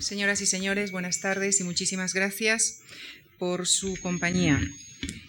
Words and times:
Señoras 0.00 0.40
y 0.40 0.46
señores, 0.46 0.92
buenas 0.92 1.20
tardes 1.20 1.60
y 1.60 1.64
muchísimas 1.64 2.14
gracias 2.14 2.80
por 3.38 3.66
su 3.66 3.98
compañía. 4.00 4.58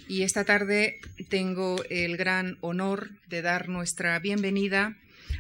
Y 0.08 0.24
esta 0.24 0.46
tarde 0.46 1.02
tengo 1.28 1.84
el 1.90 2.16
gran 2.16 2.58
honor 2.62 3.12
de 3.28 3.42
dar 3.42 3.68
nuestra 3.68 4.18
bienvenida 4.20 4.98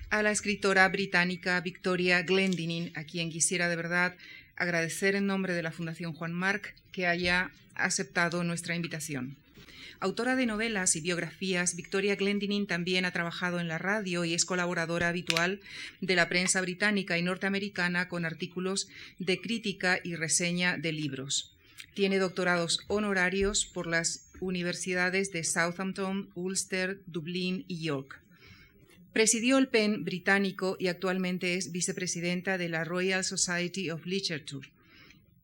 a 0.09 0.21
la 0.21 0.31
escritora 0.31 0.87
británica 0.89 1.61
Victoria 1.61 2.23
Glendinning, 2.23 2.91
a 2.95 3.05
quien 3.05 3.29
quisiera 3.29 3.69
de 3.69 3.77
verdad 3.77 4.15
agradecer 4.57 5.15
en 5.15 5.27
nombre 5.27 5.53
de 5.53 5.63
la 5.63 5.71
Fundación 5.71 6.11
Juan 6.11 6.33
Marc 6.33 6.75
que 6.91 7.07
haya 7.07 7.51
aceptado 7.75 8.43
nuestra 8.43 8.75
invitación. 8.75 9.37
Autora 10.03 10.35
de 10.35 10.47
novelas 10.47 10.95
y 10.95 10.99
biografías, 10.99 11.75
Victoria 11.75 12.15
Glendinning 12.15 12.65
también 12.65 13.05
ha 13.05 13.11
trabajado 13.11 13.59
en 13.59 13.67
la 13.67 13.77
radio 13.77 14.25
y 14.25 14.33
es 14.33 14.45
colaboradora 14.45 15.09
habitual 15.09 15.61
de 16.01 16.15
la 16.15 16.27
prensa 16.27 16.59
británica 16.59 17.19
y 17.19 17.21
norteamericana 17.21 18.09
con 18.09 18.25
artículos 18.25 18.87
de 19.19 19.39
crítica 19.39 19.99
y 20.03 20.15
reseña 20.15 20.75
de 20.75 20.91
libros. 20.91 21.55
Tiene 21.93 22.17
doctorados 22.17 22.79
honorarios 22.87 23.67
por 23.67 23.85
las 23.85 24.31
universidades 24.39 25.31
de 25.31 25.43
Southampton, 25.43 26.31
Ulster, 26.33 26.99
Dublín 27.05 27.63
y 27.67 27.83
York. 27.83 28.19
Presidió 29.13 29.59
el 29.59 29.67
PEN 29.67 30.03
británico 30.03 30.77
y 30.79 30.87
actualmente 30.87 31.53
es 31.53 31.71
vicepresidenta 31.71 32.57
de 32.57 32.69
la 32.69 32.83
Royal 32.85 33.23
Society 33.23 33.91
of 33.91 34.07
Literature. 34.07 34.67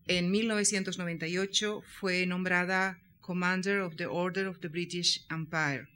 En 0.07 0.31
1998 0.31 1.83
fue 1.99 2.25
nombrada 2.25 2.97
Commander 3.27 3.81
of 3.81 3.97
the 3.97 4.05
Order 4.05 4.47
of 4.47 4.59
the 4.59 4.69
British 4.69 5.25
Empire. 5.29 5.89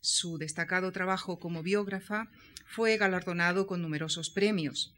Su 0.00 0.38
destacado 0.38 0.92
trabajo 0.92 1.40
como 1.40 1.64
biógrafa 1.64 2.30
fue 2.68 2.96
galardonado 2.96 3.66
con 3.66 3.82
numerosos 3.82 4.30
premios. 4.30 4.94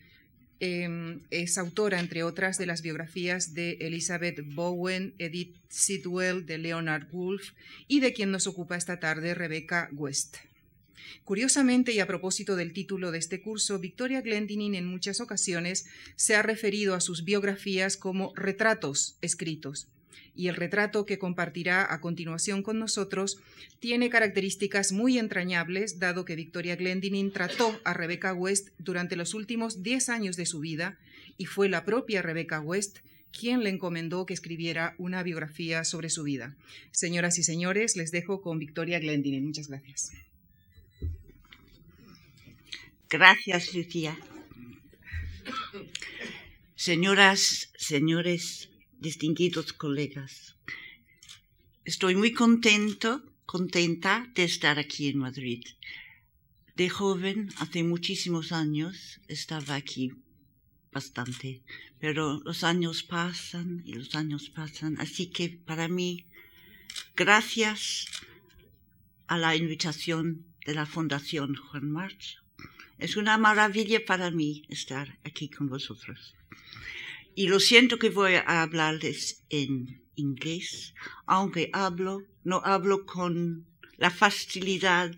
Em, 0.61 1.23
es 1.30 1.57
autora, 1.57 1.98
entre 1.98 2.23
otras, 2.23 2.59
de 2.59 2.66
las 2.66 2.83
biografías 2.83 3.55
de 3.55 3.79
Elizabeth 3.80 4.43
Bowen, 4.55 5.15
Edith 5.16 5.57
Sidwell, 5.71 6.45
de 6.45 6.59
Leonard 6.59 7.09
Woolf 7.13 7.52
y 7.88 8.01
de 8.01 8.13
quien 8.13 8.30
nos 8.30 8.47
ocupa 8.47 8.76
esta 8.76 9.01
tarde, 9.01 9.32
Rebecca 9.32 9.88
West. 9.93 10.37
Curiosamente, 11.24 11.93
y 11.93 12.01
a 12.01 12.07
propósito 12.07 12.57
del 12.57 12.74
título 12.74 13.10
de 13.10 13.16
este 13.16 13.41
curso, 13.41 13.79
Victoria 13.79 14.21
Glendinning 14.21 14.74
en 14.74 14.85
muchas 14.85 15.23
ocasiones 15.23 15.87
se 16.15 16.37
ha 16.37 16.43
referido 16.43 16.95
a 16.95 17.01
sus 17.01 17.24
biografías 17.24 17.97
como 17.97 18.35
retratos 18.37 19.16
escritos 19.23 19.88
y 20.41 20.49
el 20.49 20.57
retrato 20.57 21.05
que 21.05 21.19
compartirá 21.19 21.93
a 21.93 22.01
continuación 22.01 22.63
con 22.63 22.79
nosotros 22.79 23.37
tiene 23.79 24.09
características 24.09 24.91
muy 24.91 25.19
entrañables, 25.19 25.99
dado 25.99 26.24
que 26.24 26.35
Victoria 26.35 26.77
Glendinning 26.77 27.30
trató 27.30 27.79
a 27.85 27.93
Rebecca 27.93 28.32
West 28.32 28.71
durante 28.79 29.16
los 29.16 29.35
últimos 29.35 29.82
diez 29.82 30.09
años 30.09 30.37
de 30.37 30.47
su 30.47 30.60
vida 30.60 30.99
y 31.37 31.45
fue 31.45 31.69
la 31.69 31.85
propia 31.85 32.23
Rebecca 32.23 32.59
West 32.59 33.01
quien 33.38 33.63
le 33.63 33.69
encomendó 33.69 34.24
que 34.24 34.32
escribiera 34.32 34.95
una 34.97 35.23
biografía 35.23 35.85
sobre 35.85 36.09
su 36.09 36.23
vida. 36.23 36.57
Señoras 36.91 37.37
y 37.38 37.43
señores, 37.43 37.95
les 37.95 38.10
dejo 38.10 38.41
con 38.41 38.59
Victoria 38.59 38.99
Glendinning. 38.99 39.45
Muchas 39.45 39.69
gracias. 39.69 40.13
Gracias, 43.10 43.75
Lucía. 43.75 44.16
Señoras, 46.77 47.71
señores, 47.77 48.70
distinguidos 49.01 49.73
colegas. 49.73 50.56
Estoy 51.84 52.15
muy 52.15 52.32
contento, 52.32 53.24
contenta 53.46 54.30
de 54.34 54.45
estar 54.45 54.79
aquí 54.79 55.09
en 55.09 55.18
Madrid. 55.18 55.65
De 56.76 56.88
joven, 56.88 57.48
hace 57.57 57.82
muchísimos 57.82 58.52
años, 58.52 59.20
estaba 59.26 59.74
aquí 59.74 60.12
bastante, 60.92 61.62
pero 61.98 62.40
los 62.45 62.62
años 62.62 63.02
pasan 63.02 63.82
y 63.87 63.95
los 63.95 64.15
años 64.15 64.50
pasan, 64.50 65.00
así 65.00 65.26
que 65.26 65.48
para 65.48 65.88
mí, 65.88 66.26
gracias 67.16 68.06
a 69.26 69.38
la 69.38 69.56
invitación 69.56 70.44
de 70.66 70.75
la 70.75 70.86
Fundación 70.86 71.54
Juan 71.54 71.91
March, 71.91 72.38
es 72.98 73.16
una 73.16 73.38
maravilla 73.38 74.04
para 74.04 74.30
mí 74.30 74.64
estar 74.69 75.19
aquí 75.25 75.48
con 75.48 75.69
vosotros. 75.69 76.34
Y 77.40 77.46
lo 77.46 77.58
siento 77.58 77.98
que 77.98 78.10
voy 78.10 78.34
a 78.34 78.60
hablarles 78.60 79.46
en 79.48 80.02
inglés, 80.14 80.92
aunque 81.24 81.70
hablo, 81.72 82.22
no 82.44 82.60
hablo 82.62 83.06
con 83.06 83.64
la 83.96 84.10
facilidad 84.10 85.16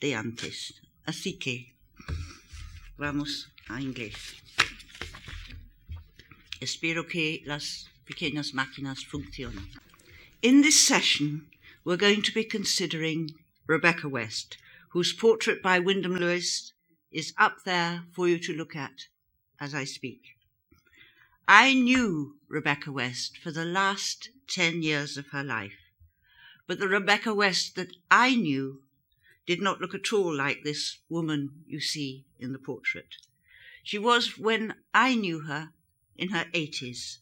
de 0.00 0.16
antes. 0.16 0.82
Así 1.04 1.38
que 1.38 1.76
vamos 2.98 3.52
a 3.68 3.80
inglés. 3.80 4.16
Espero 6.58 7.06
que 7.06 7.42
las 7.44 7.92
pequeñas 8.04 8.52
máquinas 8.52 9.06
funcionen. 9.06 9.70
In 10.42 10.62
this 10.62 10.84
session, 10.84 11.48
we're 11.84 11.96
going 11.96 12.22
to 12.22 12.32
be 12.34 12.42
considering 12.42 13.30
Rebecca 13.68 14.08
West, 14.08 14.58
whose 14.94 15.12
portrait 15.12 15.62
by 15.62 15.78
Wyndham 15.78 16.16
Lewis 16.16 16.72
is 17.12 17.32
up 17.38 17.62
there 17.64 18.02
for 18.10 18.26
you 18.26 18.40
to 18.40 18.52
look 18.52 18.74
at 18.74 19.06
as 19.60 19.76
I 19.76 19.84
speak. 19.84 20.35
I 21.48 21.74
knew 21.74 22.38
Rebecca 22.48 22.90
West 22.90 23.38
for 23.38 23.52
the 23.52 23.64
last 23.64 24.30
10 24.48 24.82
years 24.82 25.16
of 25.16 25.28
her 25.28 25.44
life, 25.44 25.92
but 26.66 26.80
the 26.80 26.88
Rebecca 26.88 27.32
West 27.32 27.76
that 27.76 27.96
I 28.10 28.34
knew 28.34 28.82
did 29.46 29.62
not 29.62 29.80
look 29.80 29.94
at 29.94 30.12
all 30.12 30.34
like 30.34 30.64
this 30.64 30.98
woman 31.08 31.62
you 31.68 31.78
see 31.78 32.24
in 32.40 32.52
the 32.52 32.58
portrait. 32.58 33.14
She 33.84 33.96
was, 33.96 34.36
when 34.36 34.74
I 34.92 35.14
knew 35.14 35.42
her, 35.42 35.70
in 36.16 36.30
her 36.30 36.46
80s. 36.52 37.18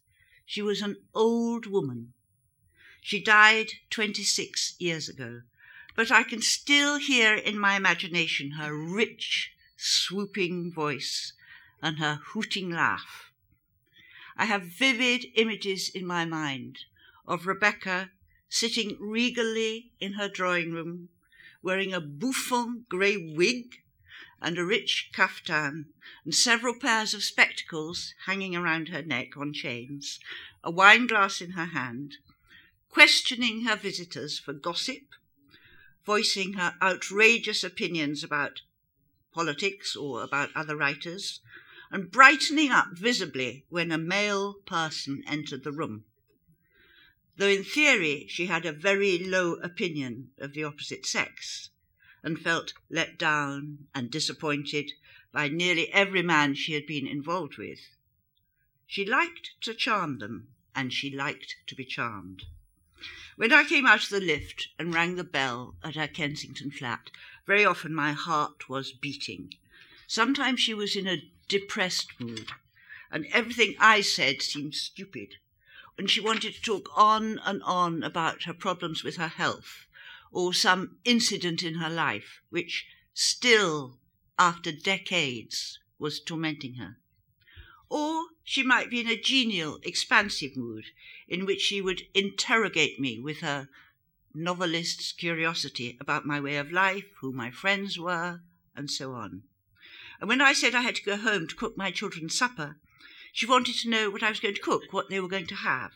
She 0.46 0.62
was 0.62 0.80
an 0.80 0.96
old 1.14 1.66
woman. 1.66 2.14
She 3.02 3.22
died 3.22 3.72
26 3.91 4.76
years 4.78 5.06
ago, 5.06 5.42
but 5.94 6.10
I 6.10 6.22
can 6.22 6.41
still 6.41 6.96
hear 6.96 7.34
in 7.34 7.58
my 7.58 7.76
imagination 7.76 8.52
her 8.52 8.74
rich, 8.74 9.52
swooping 9.76 10.72
voice 10.72 11.34
and 11.82 11.98
her 11.98 12.20
hooting 12.32 12.70
laugh. 12.70 13.34
I 14.37 14.47
have 14.47 14.62
vivid 14.62 15.27
images 15.37 15.89
in 15.89 16.06
my 16.06 16.25
mind 16.25 16.81
of 17.27 17.47
Rebecca 17.47 18.11
sitting 18.49 18.97
regally 19.00 19.93
in 20.00 20.15
her 20.15 20.28
drawing 20.28 20.72
room, 20.72 21.09
wearing 21.62 21.93
a 21.93 22.00
bouffant 22.00 22.89
grey 22.89 23.17
wig 23.17 23.83
and 24.41 24.59
a 24.59 24.65
rich 24.65 25.11
caftan, 25.12 25.87
and 26.25 26.34
several 26.34 26.78
pairs 26.78 27.15
of 27.15 27.25
spectacles 27.25 28.15
hanging 28.27 28.55
around 28.55 28.89
her 28.89 29.03
neck 29.03 29.37
on 29.37 29.53
chains, 29.53 30.21
a 30.62 30.71
wine 30.71 31.06
glass 31.06 31.41
in 31.41 31.53
her 31.53 31.66
hand, 31.66 32.16
questioning 32.91 33.65
her 33.65 33.77
visitors 33.77 34.39
for 34.39 34.53
gossip, 34.53 35.15
voicing 36.05 36.55
her 36.55 36.77
outrageous 36.83 37.65
opinions 37.65 38.22
about 38.22 38.61
politics 39.33 39.97
or 39.97 40.22
about 40.22 40.51
other 40.55 40.77
writers, 40.77 41.41
and 41.94 42.10
brightening 42.10 42.72
up 42.72 42.88
visibly 42.94 43.65
when 43.69 43.93
a 43.93 43.97
male 43.97 44.55
person 44.66 45.22
entered 45.28 45.62
the 45.62 45.71
room. 45.71 46.03
Though 47.37 47.47
in 47.47 47.62
theory 47.62 48.27
she 48.28 48.47
had 48.47 48.66
a 48.66 48.72
very 48.72 49.16
low 49.16 49.55
opinion 49.62 50.33
of 50.38 50.54
the 50.54 50.65
opposite 50.65 51.06
sex, 51.06 51.71
and 52.21 52.41
felt 52.41 52.72
let 52.91 53.16
down 53.16 53.87
and 53.94 54.10
disappointed 54.10 54.91
by 55.31 55.47
nearly 55.47 55.88
every 55.93 56.21
man 56.21 56.56
she 56.56 56.72
had 56.72 56.84
been 56.84 57.06
involved 57.06 57.59
with. 57.59 57.78
She 58.88 59.06
liked 59.06 59.50
to 59.60 59.72
charm 59.72 60.19
them, 60.19 60.49
and 60.75 60.93
she 60.93 61.15
liked 61.15 61.54
to 61.69 61.77
be 61.77 61.84
charmed. 61.84 62.43
When 63.37 63.53
I 63.53 63.62
came 63.62 63.87
out 63.87 64.03
of 64.03 64.09
the 64.09 64.21
lift 64.21 64.66
and 64.81 64.93
rang 64.93 65.15
the 65.15 65.22
bell 65.22 65.77
at 65.84 65.94
her 65.94 66.09
Kensington 66.09 66.72
flat, 66.72 67.12
very 67.47 67.65
often 67.65 67.94
my 67.94 68.15
heart 68.15 68.69
was 68.69 68.91
beating. 68.91 69.54
Sometimes 70.09 70.59
she 70.59 70.75
was 70.75 70.97
in 70.97 71.06
a 71.06 71.22
depressed 71.49 72.09
mood, 72.19 72.53
and 73.10 73.27
everything 73.27 73.75
I 73.78 74.00
said 74.00 74.43
seemed 74.43 74.74
stupid. 74.74 75.36
And 75.97 76.10
she 76.10 76.21
wanted 76.21 76.54
to 76.54 76.63
talk 76.63 76.89
on 76.97 77.39
and 77.45 77.63
on 77.63 78.03
about 78.03 78.45
her 78.45 78.54
problems 78.54 79.04
with 79.04 79.16
her 79.16 79.28
health, 79.28 79.86
or 80.33 80.53
some 80.53 80.97
incident 81.04 81.63
in 81.63 81.74
her 81.74 81.91
life 81.91 82.41
which 82.51 82.86
still, 83.13 83.98
after 84.39 84.72
decades, 84.72 85.78
was 85.98 86.21
tormenting 86.21 86.74
her. 86.74 86.97
Or 87.89 88.24
she 88.42 88.63
might 88.63 88.91
be 88.91 89.01
in 89.01 89.09
a 89.09 89.16
genial, 89.16 89.78
expansive 89.84 90.57
mood 90.57 90.86
in 91.28 91.47
which 91.47 91.60
she 91.60 91.80
would 91.80 92.03
interrogate 92.13 92.98
me 92.98 93.21
with 93.21 93.39
her 93.41 93.68
novelist's 94.34 95.13
curiosity 95.13 95.97
about 96.01 96.27
my 96.27 96.41
way 96.41 96.57
of 96.57 96.72
life, 96.72 97.07
who 97.21 97.33
my 97.33 97.51
friends 97.51 97.98
were, 97.98 98.41
and 98.74 98.91
so 98.91 99.13
on. 99.13 99.45
And 100.21 100.28
when 100.28 100.41
I 100.41 100.53
said 100.53 100.75
I 100.75 100.83
had 100.83 100.97
to 100.97 101.05
go 101.05 101.16
home 101.16 101.47
to 101.49 101.55
cook 101.55 101.77
my 101.77 101.91
children's 101.91 102.37
supper, 102.37 102.77
she 103.33 103.47
wanted 103.47 103.75
to 103.77 103.91
know 103.91 104.11
what 104.11 104.22
I 104.22 104.28
was 104.28 104.41
going 104.41 104.55
to 104.55 104.61
cook, 104.61 104.93
what 104.93 105.11
they 105.11 105.21
were 105.21 105.28
going 105.28 105.47
to 105.49 105.57
have. 105.57 105.93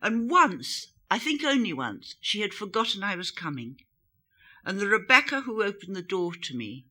And 0.00 0.30
once, 0.30 0.88
I 1.10 1.18
think 1.18 1.44
only 1.44 1.72
once, 1.72 2.16
she 2.20 2.40
had 2.40 2.54
forgotten 2.54 3.02
I 3.02 3.16
was 3.16 3.30
coming. 3.30 3.76
And 4.64 4.78
the 4.78 4.86
Rebecca 4.86 5.42
who 5.42 5.62
opened 5.62 5.94
the 5.94 6.02
door 6.02 6.32
to 6.34 6.56
me 6.56 6.86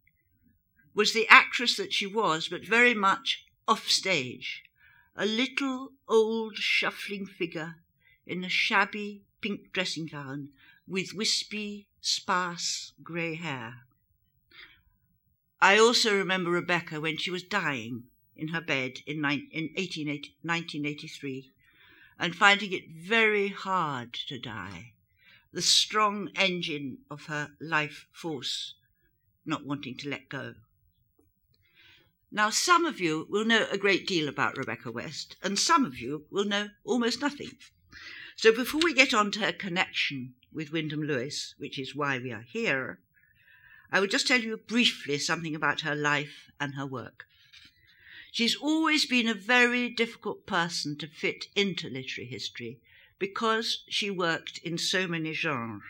was 0.94 1.14
the 1.14 1.28
actress 1.28 1.78
that 1.78 1.94
she 1.94 2.06
was, 2.06 2.50
but 2.50 2.66
very 2.66 2.94
much 2.94 3.46
off 3.68 3.88
stage, 3.88 4.64
a 5.16 5.26
little 5.26 5.94
old 6.08 6.56
shuffling 6.58 7.26
figure 7.26 7.76
in 8.26 8.44
a 8.44 8.50
shabby 8.50 9.24
pink 9.42 9.72
dressing 9.72 10.06
gown 10.06 10.50
with 10.88 11.14
wispy, 11.14 11.88
sparse 12.02 12.94
grey 13.04 13.36
hair. 13.36 13.86
I 15.62 15.78
also 15.78 16.16
remember 16.18 16.52
Rebecca 16.52 17.02
when 17.02 17.18
she 17.18 17.32
was 17.32 17.44
dying 17.44 18.04
in 18.36 18.50
her 18.50 18.62
bed 18.62 19.00
in, 19.06 19.18
in 19.18 19.72
1983 19.74 21.52
and 22.18 22.36
finding 22.36 22.72
it 22.72 22.90
very 22.90 23.50
hard 23.50 24.14
to 24.14 24.40
die. 24.40 24.94
The 25.52 25.62
strong 25.62 26.30
engine 26.36 27.00
of 27.10 27.26
her 27.26 27.52
life 27.60 28.08
force 28.12 28.76
not 29.46 29.66
wanting 29.66 29.98
to 29.98 30.10
let 30.10 30.30
go. 30.30 30.56
Now, 32.32 32.52
some 32.52 32.86
of 32.86 33.00
you 33.00 33.26
will 33.30 33.44
know 33.44 33.68
a 33.72 33.78
great 33.78 34.06
deal 34.06 34.30
about 34.30 34.58
Rebecca 34.58 34.92
West, 34.92 35.36
and 35.42 35.58
some 35.58 35.84
of 35.84 35.98
you 35.98 36.26
will 36.30 36.46
know 36.46 36.70
almost 36.84 37.22
nothing. 37.22 37.58
So, 38.36 38.54
before 38.54 38.82
we 38.84 38.94
get 38.94 39.14
on 39.14 39.32
to 39.32 39.40
her 39.40 39.52
connection 39.52 40.36
with 40.54 40.72
Wyndham 40.72 41.02
Lewis, 41.02 41.56
which 41.58 41.80
is 41.80 41.96
why 41.96 42.20
we 42.20 42.32
are 42.32 42.46
here, 42.48 43.00
I 43.92 44.00
will 44.00 44.08
just 44.08 44.28
tell 44.28 44.40
you 44.40 44.56
briefly 44.58 45.18
something 45.18 45.56
about 45.56 45.82
her 45.82 45.96
life 45.96 46.52
and 46.60 46.76
her 46.76 46.86
work. 46.86 47.26
She's 48.32 48.56
always 48.56 49.06
been 49.06 49.28
a 49.28 49.34
very 49.34 49.90
difficult 49.90 50.46
person 50.46 50.96
to 50.98 51.08
fit 51.08 51.48
into 51.56 51.90
literary 51.90 52.30
history 52.30 52.80
because 53.18 53.84
she 53.90 54.12
worked 54.12 54.60
in 54.60 54.78
so 54.78 55.08
many 55.08 55.34
genres. 55.34 55.82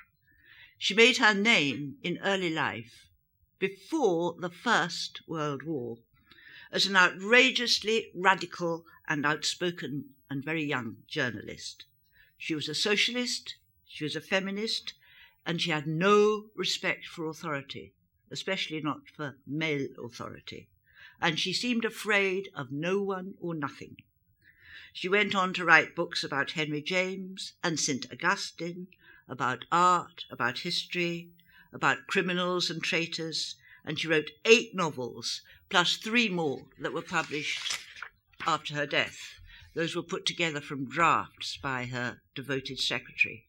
She 0.78 0.94
made 0.94 1.18
her 1.18 1.34
name 1.34 1.98
in 2.02 2.20
early 2.24 2.50
life, 2.50 3.08
before 3.60 4.36
the 4.40 4.50
First 4.50 5.22
World 5.28 5.64
War, 5.64 5.98
as 6.72 6.86
an 6.86 6.96
outrageously 6.96 8.12
radical 8.16 8.86
and 9.08 9.26
outspoken 9.26 10.06
and 10.30 10.44
very 10.44 10.64
young 10.64 10.98
journalist. 11.08 11.84
She 12.38 12.56
was 12.56 12.70
a 12.70 12.76
socialist, 12.76 13.56
she 13.86 14.06
was 14.06 14.16
a 14.16 14.22
feminist, 14.22 14.94
and 15.46 15.62
she 15.62 15.72
had 15.72 15.88
no 15.88 16.46
respect 16.56 17.06
for 17.06 17.26
authority, 17.26 17.94
especially 18.32 18.82
not 18.82 19.08
for 19.08 19.38
male 19.48 19.88
authority. 20.04 20.70
And 21.22 21.40
she 21.40 21.54
seemed 21.54 21.86
afraid 21.86 22.50
of 22.56 22.72
no 22.72 23.02
one 23.02 23.36
or 23.40 23.54
nothing. 23.54 23.98
She 24.94 25.10
went 25.10 25.36
on 25.36 25.54
to 25.54 25.66
write 25.66 25.96
books 25.96 26.24
about 26.24 26.52
Henry 26.52 26.82
James 26.82 27.54
and 27.64 27.80
St. 27.80 28.06
Augustine, 28.12 28.88
about 29.28 29.66
art, 29.72 30.26
about 30.32 30.60
history, 30.60 31.30
about 31.72 32.08
criminals 32.08 32.70
and 32.70 32.82
traitors, 32.82 33.56
and 33.86 34.00
she 34.00 34.08
wrote 34.08 34.32
eight 34.46 34.74
novels, 34.74 35.42
plus 35.70 35.98
three 35.98 36.30
more 36.30 36.68
that 36.80 36.94
were 36.94 37.02
published 37.02 37.80
after 38.46 38.74
her 38.74 38.88
death. 38.88 39.40
Those 39.76 39.96
were 39.96 40.04
put 40.04 40.26
together 40.26 40.62
from 40.62 40.90
drafts 40.90 41.58
by 41.58 41.86
her 41.86 42.22
devoted 42.34 42.80
secretary. 42.80 43.46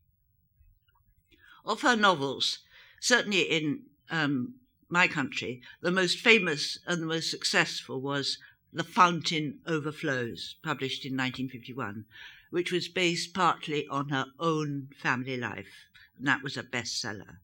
Of 1.64 1.82
her 1.82 1.96
novels, 1.96 2.60
certainly 3.00 3.42
in 3.42 3.84
um, 4.10 4.54
my 4.88 5.06
country, 5.06 5.62
the 5.80 5.90
most 5.90 6.18
famous 6.18 6.78
and 6.86 7.02
the 7.02 7.06
most 7.06 7.30
successful 7.30 8.00
was 8.00 8.38
The 8.72 8.84
Fountain 8.84 9.60
Overflows, 9.66 10.56
published 10.62 11.04
in 11.04 11.12
1951, 11.12 12.06
which 12.50 12.72
was 12.72 12.88
based 12.88 13.34
partly 13.34 13.86
on 13.88 14.08
her 14.08 14.26
own 14.38 14.88
family 15.00 15.36
life, 15.36 15.86
and 16.18 16.26
that 16.26 16.42
was 16.42 16.56
a 16.56 16.62
bestseller. 16.62 17.38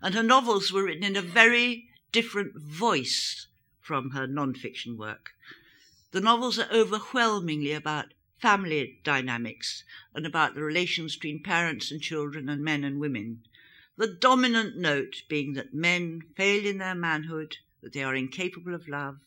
And 0.00 0.14
her 0.14 0.22
novels 0.22 0.72
were 0.72 0.84
written 0.84 1.04
in 1.04 1.16
a 1.16 1.22
very 1.22 1.88
different 2.12 2.56
voice 2.56 3.46
from 3.80 4.10
her 4.10 4.26
non-fiction 4.26 4.96
work. 4.96 5.30
The 6.12 6.20
novels 6.20 6.58
are 6.58 6.68
overwhelmingly 6.72 7.72
about 7.72 8.14
family 8.38 9.00
dynamics 9.02 9.84
and 10.14 10.26
about 10.26 10.54
the 10.54 10.62
relations 10.62 11.16
between 11.16 11.42
parents 11.42 11.90
and 11.90 12.02
children 12.02 12.48
and 12.48 12.62
men 12.62 12.84
and 12.84 13.00
women. 13.00 13.40
The 13.96 14.08
dominant 14.08 14.76
note 14.76 15.22
being 15.28 15.54
that 15.54 15.72
men 15.72 16.22
fail 16.36 16.66
in 16.66 16.78
their 16.78 16.94
manhood, 16.94 17.56
that 17.82 17.92
they 17.92 18.02
are 18.02 18.14
incapable 18.14 18.74
of 18.74 18.88
love, 18.88 19.18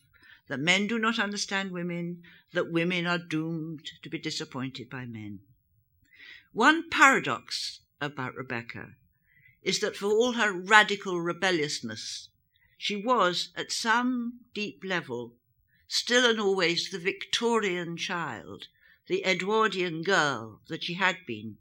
that 0.46 0.60
men 0.60 0.86
do 0.86 0.98
not 0.98 1.18
understand 1.18 1.70
women, 1.70 2.22
that 2.52 2.72
women 2.72 3.06
are 3.06 3.18
doomed 3.18 3.90
to 4.02 4.08
be 4.08 4.18
disappointed 4.18 4.88
by 4.88 5.06
men. 5.06 5.40
One 6.52 6.90
paradox 6.90 7.80
about 8.00 8.34
Rebecca 8.34 8.96
is 9.62 9.80
that 9.80 9.96
for 9.96 10.06
all 10.06 10.32
her 10.32 10.52
radical 10.52 11.20
rebelliousness, 11.20 12.28
she 12.78 12.96
was, 12.96 13.50
at 13.56 13.70
some 13.70 14.40
deep 14.54 14.82
level, 14.84 15.34
still 15.86 16.28
and 16.28 16.40
always 16.40 16.90
the 16.90 16.98
Victorian 16.98 17.96
child, 17.96 18.68
the 19.10 19.26
Edwardian 19.26 20.04
girl 20.04 20.60
that 20.68 20.84
she 20.84 20.94
had 20.94 21.16
been, 21.26 21.58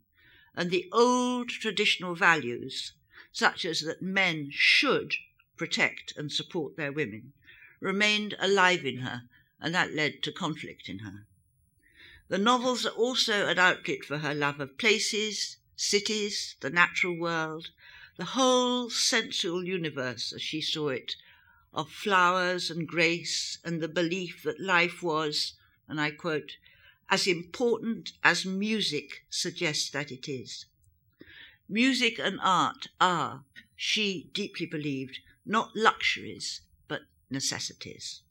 and 0.56 0.70
the 0.70 0.88
old 0.92 1.50
traditional 1.50 2.14
values, 2.14 2.94
such 3.32 3.66
as 3.66 3.82
that 3.82 4.04
men 4.04 4.52
should 4.52 5.16
protect 5.58 6.14
and 6.16 6.32
support 6.32 6.78
their 6.78 6.92
women, 6.92 7.34
remained 7.80 8.36
alive 8.38 8.86
in 8.86 8.98
her, 8.98 9.24
and 9.60 9.74
that 9.74 9.96
led 9.96 10.22
to 10.22 10.32
conflict 10.32 10.88
in 10.88 11.00
her. 11.00 11.26
The 12.28 12.38
novels 12.38 12.86
are 12.86 12.90
also 12.90 13.48
an 13.48 13.58
outlet 13.58 14.06
for 14.06 14.20
her 14.20 14.36
love 14.36 14.60
of 14.60 14.78
places, 14.78 15.58
cities, 15.76 16.56
the 16.60 16.70
natural 16.70 17.18
world, 17.18 17.72
the 18.16 18.26
whole 18.26 18.92
sensual 18.92 19.64
universe 19.64 20.32
as 20.34 20.44
she 20.44 20.62
saw 20.62 20.90
it, 20.90 21.16
of 21.74 21.90
flowers 21.90 22.70
and 22.70 22.88
grace 22.88 23.58
and 23.66 23.82
the 23.82 23.88
belief 23.88 24.44
that 24.44 24.60
life 24.60 25.02
was, 25.02 25.54
and 25.88 26.00
I 26.00 26.12
quote, 26.12 26.52
as 27.10 27.28
important 27.28 28.12
as 28.24 28.46
music 28.46 29.26
suggests 29.30 29.90
that 29.90 30.12
it 30.12 30.30
is. 30.30 30.66
Music 31.68 32.20
and 32.20 32.40
art 32.42 32.88
are, 33.00 33.44
she 33.76 34.30
deeply 34.34 34.66
believed, 34.66 35.20
not 35.46 35.76
luxuries, 35.76 36.62
but 36.88 37.02
necessities. 37.30 38.22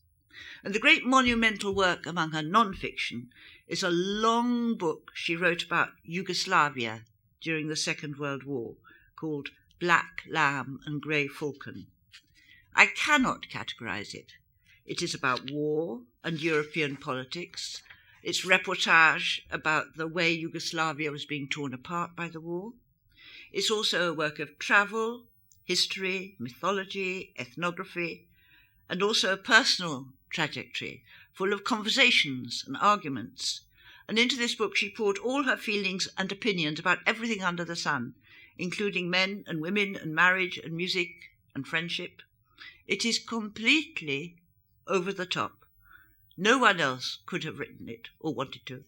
And 0.62 0.74
the 0.74 0.80
great 0.80 1.04
monumental 1.04 1.74
work 1.74 2.06
among 2.06 2.30
her 2.30 2.42
non 2.42 2.74
fiction 2.74 3.30
is 3.66 3.82
a 3.82 3.90
long 3.90 4.76
book 4.76 5.10
she 5.14 5.36
wrote 5.36 5.64
about 5.64 5.90
Yugoslavia 6.04 7.04
during 7.40 7.68
the 7.68 7.76
Second 7.76 8.16
World 8.16 8.44
War 8.44 8.76
called 9.16 9.50
black 9.80 10.22
lamb 10.28 10.80
and 10.86 11.00
grey 11.00 11.28
falcon. 11.28 11.86
I 12.74 12.86
cannot 12.86 13.48
categorize 13.48 14.14
it. 14.14 14.34
It 14.84 15.02
is 15.02 15.14
about 15.14 15.50
war 15.50 16.02
and 16.24 16.40
European 16.40 16.96
politics. 16.96 17.82
It's 18.28 18.44
reportage 18.44 19.40
about 19.50 19.96
the 19.96 20.06
way 20.06 20.30
Yugoslavia 20.32 21.10
was 21.10 21.24
being 21.24 21.48
torn 21.48 21.72
apart 21.72 22.14
by 22.14 22.28
the 22.28 22.42
war. 22.42 22.74
It's 23.52 23.70
also 23.70 24.10
a 24.10 24.14
work 24.14 24.38
of 24.38 24.58
travel, 24.58 25.24
history, 25.64 26.36
mythology, 26.38 27.32
ethnography, 27.38 28.28
and 28.86 29.02
also 29.02 29.32
a 29.32 29.38
personal 29.38 30.08
trajectory 30.28 31.04
full 31.32 31.54
of 31.54 31.64
conversations 31.64 32.64
and 32.66 32.76
arguments. 32.76 33.62
And 34.06 34.18
into 34.18 34.36
this 34.36 34.54
book 34.54 34.76
she 34.76 34.90
poured 34.90 35.16
all 35.16 35.44
her 35.44 35.56
feelings 35.56 36.06
and 36.18 36.30
opinions 36.30 36.78
about 36.78 36.98
everything 37.06 37.42
under 37.42 37.64
the 37.64 37.76
sun, 37.76 38.14
including 38.58 39.08
men 39.08 39.44
and 39.46 39.62
women 39.62 39.96
and 39.96 40.14
marriage 40.14 40.58
and 40.58 40.74
music 40.74 41.30
and 41.54 41.66
friendship. 41.66 42.20
It 42.86 43.06
is 43.06 43.18
completely 43.18 44.36
over 44.86 45.14
the 45.14 45.24
top. 45.24 45.57
No 46.40 46.56
one 46.56 46.78
else 46.78 47.18
could 47.26 47.42
have 47.42 47.58
written 47.58 47.88
it 47.88 48.10
or 48.20 48.32
wanted 48.32 48.64
to, 48.66 48.84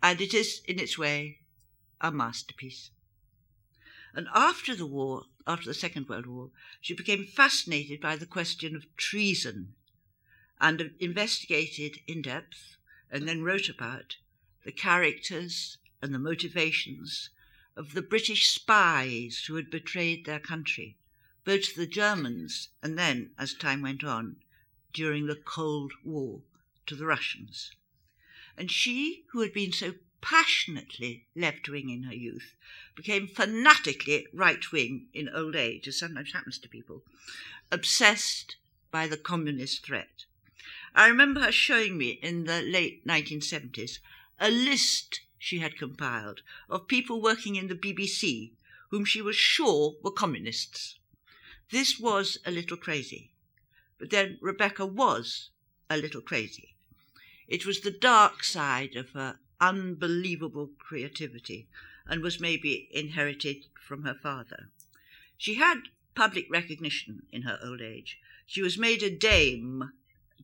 and 0.00 0.20
it 0.20 0.32
is, 0.32 0.60
in 0.66 0.78
its 0.78 0.96
way, 0.96 1.40
a 2.00 2.12
masterpiece. 2.12 2.90
And 4.14 4.28
after 4.32 4.76
the 4.76 4.86
war, 4.86 5.24
after 5.48 5.66
the 5.66 5.74
Second 5.74 6.08
World 6.08 6.26
War, 6.26 6.52
she 6.80 6.94
became 6.94 7.26
fascinated 7.26 8.00
by 8.00 8.14
the 8.14 8.24
question 8.24 8.76
of 8.76 8.96
treason 8.96 9.74
and 10.60 10.94
investigated 11.00 11.98
in 12.06 12.22
depth 12.22 12.76
and 13.10 13.26
then 13.26 13.42
wrote 13.42 13.68
about 13.68 14.14
the 14.62 14.70
characters 14.70 15.78
and 16.00 16.14
the 16.14 16.20
motivations 16.20 17.30
of 17.74 17.94
the 17.94 18.02
British 18.02 18.46
spies 18.46 19.46
who 19.48 19.56
had 19.56 19.70
betrayed 19.70 20.24
their 20.24 20.38
country, 20.38 20.96
both 21.44 21.74
the 21.74 21.88
Germans 21.88 22.68
and 22.80 22.96
then, 22.96 23.32
as 23.36 23.54
time 23.54 23.82
went 23.82 24.04
on, 24.04 24.36
during 24.92 25.26
the 25.26 25.34
Cold 25.34 25.92
War, 26.04 26.42
to 26.86 26.94
the 26.94 27.06
Russians. 27.06 27.72
And 28.56 28.70
she, 28.70 29.24
who 29.30 29.40
had 29.40 29.52
been 29.52 29.72
so 29.72 29.94
passionately 30.20 31.26
left 31.36 31.68
wing 31.68 31.90
in 31.90 32.04
her 32.04 32.14
youth, 32.14 32.54
became 32.94 33.28
fanatically 33.28 34.26
right 34.32 34.72
wing 34.72 35.06
in 35.12 35.28
old 35.28 35.54
age, 35.54 35.86
as 35.86 35.98
sometimes 35.98 36.32
happens 36.32 36.58
to 36.58 36.68
people, 36.68 37.02
obsessed 37.70 38.56
by 38.90 39.06
the 39.06 39.16
communist 39.16 39.84
threat. 39.84 40.24
I 40.94 41.08
remember 41.08 41.40
her 41.40 41.52
showing 41.52 41.98
me 41.98 42.18
in 42.22 42.44
the 42.44 42.62
late 42.62 43.06
1970s 43.06 43.98
a 44.40 44.50
list 44.50 45.20
she 45.38 45.58
had 45.58 45.76
compiled 45.76 46.42
of 46.68 46.88
people 46.88 47.20
working 47.20 47.56
in 47.56 47.68
the 47.68 47.74
BBC 47.74 48.52
whom 48.90 49.04
she 49.04 49.20
was 49.20 49.36
sure 49.36 49.96
were 50.02 50.10
communists. 50.10 50.98
This 51.70 51.98
was 51.98 52.38
a 52.46 52.50
little 52.50 52.76
crazy, 52.76 53.32
but 53.98 54.10
then 54.10 54.38
Rebecca 54.40 54.86
was 54.86 55.50
a 55.90 55.96
little 55.96 56.20
crazy. 56.20 56.75
It 57.48 57.64
was 57.64 57.80
the 57.80 57.90
dark 57.90 58.42
side 58.42 58.96
of 58.96 59.10
her 59.10 59.38
unbelievable 59.60 60.70
creativity 60.78 61.68
and 62.06 62.22
was 62.22 62.40
maybe 62.40 62.88
inherited 62.90 63.66
from 63.80 64.02
her 64.02 64.14
father. 64.14 64.70
She 65.36 65.54
had 65.54 65.88
public 66.14 66.46
recognition 66.50 67.26
in 67.30 67.42
her 67.42 67.58
old 67.62 67.80
age. 67.80 68.18
She 68.46 68.62
was 68.62 68.78
made 68.78 69.02
a 69.02 69.10
dame, 69.10 69.92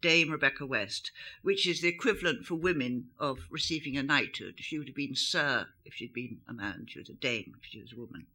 Dame 0.00 0.30
Rebecca 0.30 0.66
West, 0.66 1.12
which 1.42 1.66
is 1.66 1.80
the 1.80 1.88
equivalent 1.88 2.44
for 2.44 2.56
women 2.56 3.10
of 3.18 3.46
receiving 3.50 3.96
a 3.96 4.02
knighthood. 4.02 4.54
She 4.58 4.78
would 4.78 4.88
have 4.88 4.96
been 4.96 5.14
Sir 5.14 5.68
if 5.84 5.94
she'd 5.94 6.12
been 6.12 6.40
a 6.48 6.52
man, 6.52 6.86
she 6.88 6.98
was 6.98 7.08
a 7.08 7.14
dame 7.14 7.54
if 7.58 7.68
she 7.68 7.80
was 7.80 7.92
a 7.92 7.96
woman. 7.96 8.26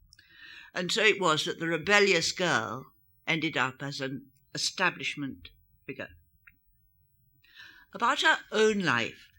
And 0.74 0.92
so 0.92 1.04
it 1.04 1.20
was 1.20 1.46
that 1.46 1.60
the 1.60 1.68
rebellious 1.68 2.32
girl 2.32 2.88
ended 3.26 3.58
up 3.58 3.82
as 3.82 4.02
an 4.02 4.28
establishment 4.54 5.50
figure. 5.86 6.10
About 7.94 8.22
her 8.22 8.40
own 8.52 8.80
life, 8.80 9.30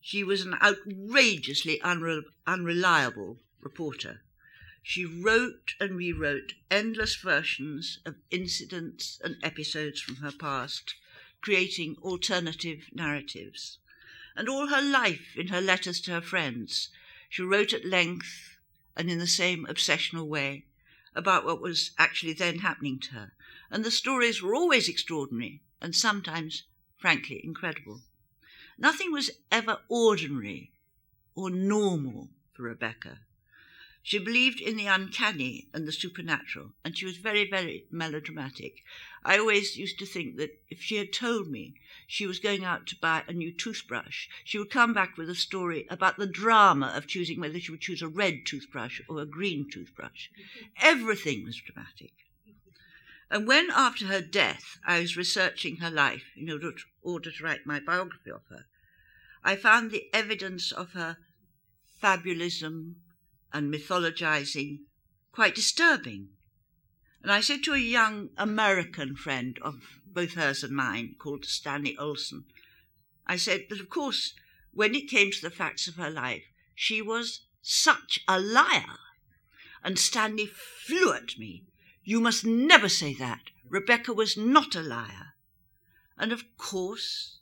she 0.00 0.22
was 0.22 0.42
an 0.42 0.54
outrageously 0.62 1.80
unre- 1.82 2.22
unreliable 2.46 3.40
reporter. 3.60 4.22
She 4.82 5.04
wrote 5.04 5.74
and 5.80 5.96
rewrote 5.96 6.54
endless 6.70 7.16
versions 7.16 7.98
of 8.06 8.14
incidents 8.30 9.20
and 9.24 9.36
episodes 9.42 10.00
from 10.00 10.16
her 10.16 10.30
past, 10.30 10.94
creating 11.40 11.96
alternative 11.96 12.88
narratives. 12.92 13.78
And 14.36 14.48
all 14.48 14.68
her 14.68 14.80
life, 14.80 15.36
in 15.36 15.48
her 15.48 15.60
letters 15.60 16.00
to 16.02 16.12
her 16.12 16.20
friends, 16.20 16.90
she 17.28 17.42
wrote 17.42 17.72
at 17.72 17.84
length 17.84 18.56
and 18.94 19.10
in 19.10 19.18
the 19.18 19.26
same 19.26 19.66
obsessional 19.66 20.28
way 20.28 20.66
about 21.14 21.44
what 21.44 21.60
was 21.60 21.90
actually 21.98 22.34
then 22.34 22.60
happening 22.60 23.00
to 23.00 23.14
her. 23.14 23.32
And 23.68 23.84
the 23.84 23.90
stories 23.90 24.40
were 24.40 24.54
always 24.54 24.88
extraordinary 24.88 25.62
and 25.80 25.94
sometimes, 25.94 26.62
frankly, 26.98 27.40
incredible. 27.44 28.02
Nothing 28.78 29.12
was 29.12 29.30
ever 29.50 29.78
ordinary 29.88 30.72
or 31.34 31.50
normal 31.50 32.30
for 32.52 32.62
Rebecca. 32.62 33.20
She 34.02 34.20
believed 34.20 34.60
in 34.60 34.76
the 34.76 34.86
uncanny 34.86 35.66
and 35.72 35.84
the 35.84 35.90
supernatural, 35.90 36.74
and 36.84 36.96
she 36.96 37.04
was 37.04 37.16
very, 37.16 37.44
very 37.50 37.86
melodramatic. 37.90 38.84
I 39.24 39.36
always 39.36 39.76
used 39.76 39.98
to 39.98 40.06
think 40.06 40.36
that 40.36 40.62
if 40.70 40.80
she 40.80 40.94
had 40.94 41.12
told 41.12 41.48
me 41.48 41.74
she 42.06 42.24
was 42.24 42.38
going 42.38 42.64
out 42.64 42.86
to 42.86 43.00
buy 43.00 43.24
a 43.26 43.32
new 43.32 43.50
toothbrush, 43.50 44.28
she 44.44 44.58
would 44.58 44.70
come 44.70 44.92
back 44.92 45.16
with 45.16 45.28
a 45.28 45.34
story 45.34 45.88
about 45.90 46.18
the 46.18 46.26
drama 46.28 46.92
of 46.94 47.08
choosing 47.08 47.40
whether 47.40 47.58
she 47.58 47.72
would 47.72 47.80
choose 47.80 48.00
a 48.00 48.06
red 48.06 48.46
toothbrush 48.46 49.00
or 49.08 49.20
a 49.20 49.26
green 49.26 49.68
toothbrush. 49.68 50.28
Everything 50.80 51.44
was 51.44 51.56
dramatic. 51.56 52.12
And 53.30 53.46
when, 53.46 53.70
after 53.70 54.06
her 54.06 54.20
death, 54.20 54.78
I 54.84 55.00
was 55.00 55.16
researching 55.16 55.76
her 55.76 55.90
life 55.90 56.32
in 56.36 56.50
order 56.50 56.72
to, 56.72 56.82
order 57.02 57.32
to 57.32 57.44
write 57.44 57.66
my 57.66 57.80
biography 57.80 58.30
of 58.30 58.42
her, 58.50 58.66
I 59.42 59.56
found 59.56 59.90
the 59.90 60.08
evidence 60.12 60.72
of 60.72 60.92
her 60.92 61.18
fabulism 62.02 62.96
and 63.52 63.72
mythologizing 63.72 64.80
quite 65.32 65.54
disturbing. 65.54 66.28
And 67.22 67.32
I 67.32 67.40
said 67.40 67.62
to 67.64 67.74
a 67.74 67.78
young 67.78 68.30
American 68.36 69.16
friend 69.16 69.58
of 69.62 70.00
both 70.06 70.34
hers 70.34 70.62
and 70.62 70.74
mine, 70.74 71.16
called 71.18 71.44
Stanley 71.44 71.96
Olson, 71.96 72.44
I 73.26 73.36
said 73.36 73.66
that, 73.68 73.80
of 73.80 73.90
course, 73.90 74.34
when 74.72 74.94
it 74.94 75.10
came 75.10 75.30
to 75.32 75.42
the 75.42 75.50
facts 75.50 75.88
of 75.88 75.96
her 75.96 76.10
life, 76.10 76.44
she 76.74 77.02
was 77.02 77.40
such 77.60 78.20
a 78.28 78.40
liar. 78.40 78.98
And 79.82 79.98
Stanley 79.98 80.46
flew 80.46 81.12
at 81.12 81.38
me. 81.38 81.64
You 82.08 82.20
must 82.20 82.46
never 82.46 82.88
say 82.88 83.14
that. 83.14 83.50
Rebecca 83.68 84.12
was 84.12 84.36
not 84.36 84.76
a 84.76 84.80
liar. 84.80 85.34
And 86.16 86.30
of 86.30 86.44
course, 86.56 87.40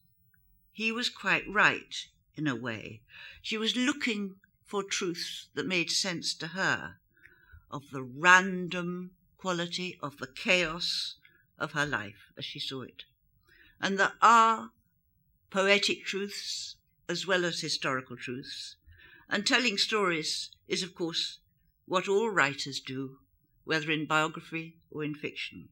he 0.73 0.91
was 0.91 1.11
quite 1.11 1.47
right 1.47 2.07
in 2.35 2.47
a 2.47 2.57
way. 2.57 3.03
She 3.43 3.59
was 3.59 3.77
looking 3.77 4.37
for 4.65 4.83
truths 4.83 5.49
that 5.55 5.67
made 5.67 5.91
sense 5.91 6.33
to 6.37 6.47
her 6.49 6.97
of 7.71 7.91
the 7.93 8.03
random 8.03 9.11
quality 9.37 9.99
of 10.03 10.17
the 10.17 10.27
chaos 10.27 11.17
of 11.59 11.73
her 11.73 11.85
life 11.85 12.33
as 12.39 12.47
she 12.47 12.59
saw 12.59 12.81
it. 12.81 13.05
And 13.83 13.99
there 13.99 14.15
are 14.23 14.71
poetic 15.51 16.07
truths 16.07 16.77
as 17.07 17.27
well 17.27 17.45
as 17.45 17.61
historical 17.61 18.17
truths, 18.17 18.77
and 19.29 19.47
telling 19.47 19.77
stories 19.77 20.49
is, 20.67 20.83
of 20.83 20.95
course, 20.95 21.41
what 21.85 22.09
all 22.09 22.31
writers 22.31 22.81
do, 22.81 23.19
whether 23.65 23.91
in 23.91 24.07
biography 24.07 24.77
or 24.91 25.05
in 25.05 25.15
fiction. 25.15 25.69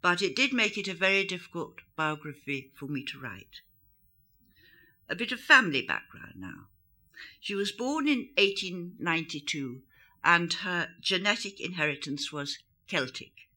But 0.00 0.22
it 0.22 0.34
did 0.34 0.52
make 0.52 0.76
it 0.76 0.88
a 0.88 0.94
very 0.94 1.24
difficult 1.24 1.80
biography 1.96 2.72
for 2.74 2.86
me 2.86 3.04
to 3.04 3.20
write. 3.20 3.60
A 5.08 5.14
bit 5.14 5.32
of 5.32 5.40
family 5.40 5.82
background 5.82 6.34
now. 6.36 6.68
She 7.40 7.54
was 7.54 7.72
born 7.72 8.08
in 8.08 8.30
1892 8.36 9.82
and 10.24 10.52
her 10.52 10.94
genetic 11.00 11.60
inheritance 11.60 12.32
was 12.32 12.58
Celtic. 12.86 13.48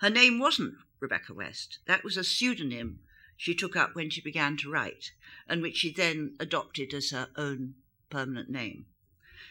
Her 0.00 0.10
name 0.10 0.38
wasn't 0.38 0.76
Rebecca 1.00 1.34
West, 1.34 1.78
that 1.86 2.04
was 2.04 2.16
a 2.16 2.24
pseudonym 2.24 3.00
she 3.36 3.54
took 3.54 3.76
up 3.76 3.94
when 3.94 4.10
she 4.10 4.20
began 4.20 4.56
to 4.56 4.70
write, 4.70 5.12
and 5.48 5.62
which 5.62 5.76
she 5.76 5.92
then 5.92 6.34
adopted 6.40 6.92
as 6.92 7.10
her 7.10 7.30
own 7.36 7.76
permanent 8.10 8.50
name. 8.50 8.86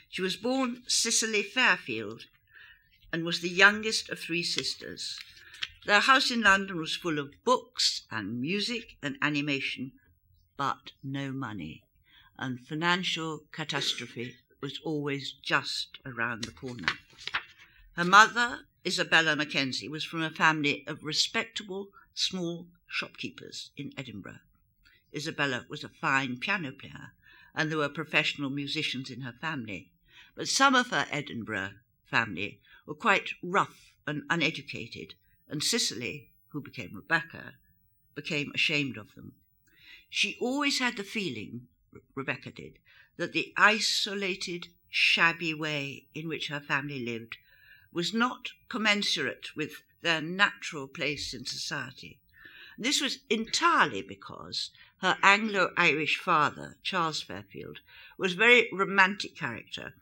She 0.10 0.22
was 0.22 0.36
born 0.36 0.84
Cicely 0.88 1.42
Fairfield 1.42 2.26
and 3.12 3.24
was 3.24 3.42
the 3.42 3.50
youngest 3.50 4.10
of 4.10 4.20
three 4.20 4.44
sisters. 4.44 5.20
Their 5.86 6.02
house 6.02 6.32
in 6.32 6.42
London 6.42 6.78
was 6.78 6.96
full 6.96 7.20
of 7.20 7.34
books 7.44 8.04
and 8.12 8.42
music 8.42 8.98
and 9.02 9.18
animation, 9.22 9.94
but 10.58 10.92
no 11.04 11.32
money 11.32 11.84
and 12.40 12.60
financial 12.60 13.44
catastrophe 13.52 14.36
was 14.62 14.80
always 14.84 15.32
just 15.42 15.98
around 16.06 16.44
the 16.44 16.52
corner. 16.52 16.88
Her 17.94 18.06
mother, 18.06 18.60
Isabella 18.86 19.36
Mackenzie, 19.36 19.90
was 19.90 20.04
from 20.04 20.22
a 20.22 20.30
family 20.30 20.84
of 20.88 21.04
respectable 21.04 21.90
small 22.14 22.68
shopkeepers 22.88 23.72
in 23.76 23.92
Edinburgh. 23.98 24.40
Isabella 25.16 25.66
was 25.68 25.84
a 25.84 25.90
fine 25.90 26.38
piano 26.38 26.72
player, 26.72 27.14
and 27.56 27.72
there 27.72 27.78
were 27.80 27.90
professional 27.90 28.50
musicians 28.50 29.10
in 29.10 29.22
her 29.22 29.34
family. 29.42 29.90
But 30.36 30.48
some 30.48 30.76
of 30.76 30.90
her 30.90 31.08
Edinburgh 31.10 31.72
family 32.06 32.62
were 32.88 32.96
quite 32.96 33.34
rough 33.44 33.92
and 34.08 34.24
uneducated, 34.30 35.14
and 35.48 35.62
Cicely, 35.62 36.32
who 36.48 36.62
became 36.62 36.96
Rebecca, 36.96 37.54
became 38.16 38.52
ashamed 38.56 38.98
of 38.98 39.14
them. 39.14 39.34
She 40.10 40.38
always 40.40 40.80
had 40.80 40.98
the 40.98 41.04
feeling 41.04 41.68
Rebecca 42.16 42.52
did, 42.52 42.80
that 43.18 43.34
the 43.34 43.54
isolated, 43.58 44.70
shabby 44.90 45.54
way 45.54 46.08
in 46.16 46.28
which 46.28 46.48
her 46.48 46.62
family 46.62 47.04
lived 47.04 47.38
was 47.92 48.14
not 48.14 48.52
commensurate 48.70 49.56
with 49.56 49.84
their 50.02 50.22
natural 50.22 50.88
place 50.88 51.34
in 51.34 51.46
society. 51.46 52.20
This 52.78 53.02
was 53.02 53.20
entirely 53.30 54.02
because 54.02 54.70
her 55.02 55.18
Anglo 55.22 55.74
Irish 55.76 56.18
father, 56.18 56.78
Charles 56.84 57.22
Fairfield, 57.22 57.80
was 58.18 58.34
a 58.34 58.38
very 58.38 58.70
romantic 58.72 59.36
character 59.36 59.94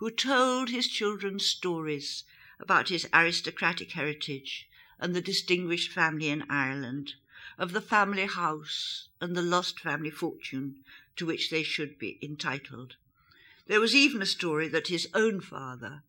who 0.00 0.10
told 0.10 0.70
his 0.70 0.88
children 0.88 1.38
stories 1.38 2.24
about 2.58 2.88
his 2.88 3.06
aristocratic 3.12 3.92
heritage 3.92 4.66
and 4.98 5.14
the 5.14 5.20
distinguished 5.20 5.92
family 5.92 6.30
in 6.30 6.42
Ireland, 6.48 7.12
of 7.58 7.72
the 7.72 7.82
family 7.82 8.24
house 8.24 9.08
and 9.20 9.36
the 9.36 9.42
lost 9.42 9.78
family 9.78 10.10
fortune 10.10 10.76
to 11.16 11.26
which 11.26 11.50
they 11.50 11.62
should 11.62 11.98
be 11.98 12.18
entitled. 12.22 12.96
There 13.66 13.80
was 13.80 13.94
even 13.94 14.22
a 14.22 14.26
story 14.26 14.68
that 14.68 14.88
his 14.88 15.06
own 15.12 15.42
father, 15.42 16.02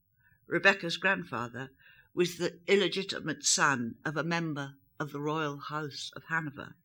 Rebecca's 0.48 0.95
grandfather, 0.95 1.69
was 2.13 2.38
the 2.38 2.60
illegitimate 2.67 3.43
son 3.43 3.95
of 4.05 4.15
a 4.15 4.24
member 4.24 4.75
of 5.01 5.12
the 5.12 5.19
royal 5.19 5.57
house 5.57 6.13
of 6.15 6.24
Hanover. 6.29 6.75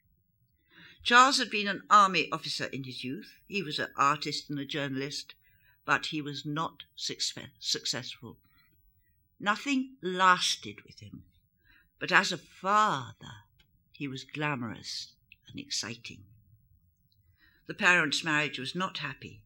Charles 1.04 1.38
had 1.38 1.50
been 1.50 1.68
an 1.68 1.84
army 1.88 2.28
officer 2.32 2.64
in 2.64 2.82
his 2.82 3.04
youth. 3.04 3.32
He 3.46 3.62
was 3.62 3.78
an 3.78 3.90
artist 3.96 4.50
and 4.50 4.58
a 4.58 4.64
journalist, 4.64 5.34
but 5.86 6.06
he 6.06 6.20
was 6.20 6.44
not 6.44 6.82
success- 6.96 7.48
successful. 7.58 8.36
Nothing 9.40 9.96
lasted 10.02 10.82
with 10.84 11.00
him, 11.00 11.24
but 11.98 12.12
as 12.12 12.32
a 12.32 12.38
father, 12.38 13.44
he 13.92 14.06
was 14.06 14.24
glamorous 14.24 15.12
and 15.48 15.58
exciting. 15.58 16.24
The 17.66 17.74
parents' 17.74 18.24
marriage 18.24 18.58
was 18.58 18.74
not 18.74 18.98
happy. 18.98 19.42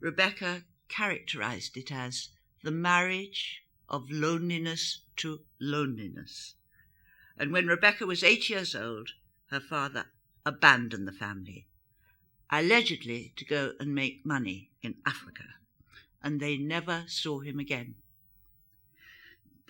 Rebecca 0.00 0.64
characterized 0.88 1.76
it 1.76 1.90
as 1.92 2.28
the 2.62 2.70
marriage 2.70 3.62
of 3.88 4.10
loneliness 4.10 5.00
to 5.16 5.40
loneliness. 5.60 6.54
And 7.36 7.52
when 7.52 7.66
Rebecca 7.66 8.06
was 8.06 8.22
eight 8.24 8.48
years 8.48 8.74
old, 8.74 9.10
her 9.50 9.60
father 9.60 10.06
abandoned 10.44 11.06
the 11.06 11.12
family, 11.12 11.66
allegedly 12.50 13.32
to 13.36 13.44
go 13.44 13.72
and 13.80 13.94
make 13.94 14.24
money 14.24 14.70
in 14.82 14.94
Africa, 15.04 15.44
and 16.22 16.40
they 16.40 16.56
never 16.56 17.04
saw 17.06 17.40
him 17.40 17.58
again. 17.58 17.94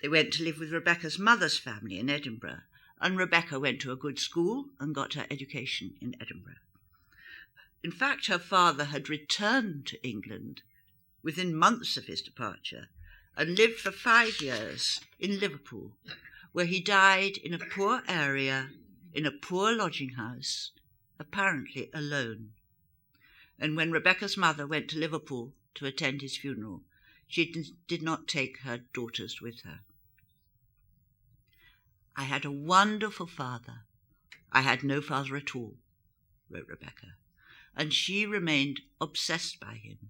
They 0.01 0.07
went 0.07 0.31
to 0.33 0.43
live 0.43 0.59
with 0.59 0.71
Rebecca's 0.71 1.17
mother's 1.17 1.57
family 1.57 1.97
in 1.97 2.09
Edinburgh, 2.09 2.61
and 3.01 3.17
Rebecca 3.17 3.59
went 3.59 3.81
to 3.81 3.91
a 3.91 3.95
good 3.95 4.19
school 4.19 4.65
and 4.79 4.93
got 4.93 5.15
her 5.15 5.25
education 5.29 5.95
in 6.01 6.15
Edinburgh. 6.21 6.61
In 7.83 7.91
fact, 7.91 8.27
her 8.27 8.39
father 8.39 8.85
had 8.85 9.09
returned 9.09 9.85
to 9.87 10.07
England 10.07 10.61
within 11.23 11.55
months 11.55 11.97
of 11.97 12.05
his 12.05 12.21
departure 12.21 12.89
and 13.35 13.57
lived 13.57 13.79
for 13.79 13.91
five 13.91 14.41
years 14.41 14.99
in 15.19 15.39
Liverpool, 15.39 15.91
where 16.51 16.65
he 16.65 16.79
died 16.79 17.37
in 17.37 17.53
a 17.53 17.59
poor 17.59 18.01
area, 18.07 18.69
in 19.13 19.25
a 19.25 19.31
poor 19.31 19.71
lodging 19.71 20.09
house, 20.09 20.71
apparently 21.19 21.89
alone. 21.93 22.51
And 23.59 23.75
when 23.75 23.91
Rebecca's 23.91 24.37
mother 24.37 24.67
went 24.67 24.89
to 24.89 24.99
Liverpool 24.99 25.53
to 25.75 25.85
attend 25.85 26.21
his 26.21 26.37
funeral, 26.37 26.83
she 27.27 27.65
did 27.87 28.01
not 28.01 28.27
take 28.27 28.59
her 28.59 28.77
daughters 28.93 29.41
with 29.41 29.61
her. 29.61 29.81
I 32.15 32.23
had 32.23 32.45
a 32.45 32.51
wonderful 32.51 33.27
father. 33.27 33.83
I 34.51 34.61
had 34.61 34.83
no 34.83 35.01
father 35.01 35.35
at 35.35 35.55
all, 35.55 35.77
wrote 36.49 36.67
Rebecca, 36.67 37.15
and 37.75 37.93
she 37.93 38.25
remained 38.25 38.81
obsessed 39.01 39.59
by 39.59 39.75
him. 39.75 40.09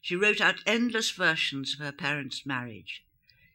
She 0.00 0.16
wrote 0.16 0.40
out 0.40 0.62
endless 0.66 1.10
versions 1.10 1.74
of 1.74 1.80
her 1.80 1.92
parents' 1.92 2.44
marriage, 2.44 3.04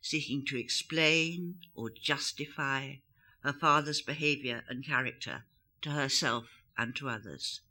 seeking 0.02 0.46
to 0.46 0.58
explain 0.58 1.60
or 1.76 1.90
justify 1.90 2.96
her 3.42 3.54
father's 3.54 4.02
behavior 4.02 4.64
and 4.70 4.86
character 4.86 5.44
to 5.82 5.92
herself 5.92 6.64
and 6.78 6.96
to 6.96 7.10
others. 7.10 7.62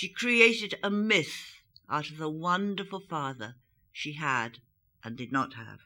She 0.00 0.08
created 0.08 0.78
a 0.80 0.90
myth 0.90 1.56
out 1.88 2.08
of 2.08 2.18
the 2.18 2.30
wonderful 2.30 3.00
father 3.00 3.56
she 3.90 4.12
had 4.12 4.60
and 5.02 5.16
did 5.16 5.32
not 5.32 5.54
have. 5.54 5.80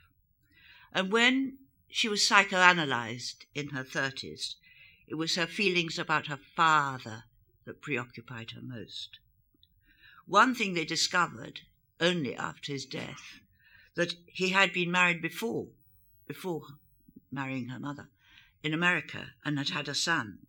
And 0.93 1.11
when 1.11 1.57
she 1.89 2.09
was 2.09 2.29
psychoanalyzed 2.29 3.47
in 3.55 3.71
her 3.71 3.83
30s, 3.83 4.57
it 5.07 5.15
was 5.15 5.37
her 5.37 5.47
feelings 5.47 5.99
about 5.99 6.27
her 6.27 6.37
father 6.37 7.25
that 7.65 7.81
preoccupied 7.81 8.51
her 8.51 8.61
most. 8.61 9.19
One 10.27 10.55
thing 10.55 10.75
they 10.75 10.85
discovered 10.85 11.61
only 11.99 12.37
after 12.37 12.71
his 12.71 12.85
death 12.85 13.41
that 13.95 14.13
he 14.27 14.51
had 14.51 14.75
been 14.75 14.91
married 14.91 15.23
before, 15.23 15.69
before 16.27 16.67
marrying 17.31 17.69
her 17.69 17.81
mother, 17.81 18.11
in 18.63 18.75
America 18.75 19.33
and 19.43 19.57
had 19.57 19.71
had 19.71 19.89
a 19.89 19.95
son. 19.95 20.41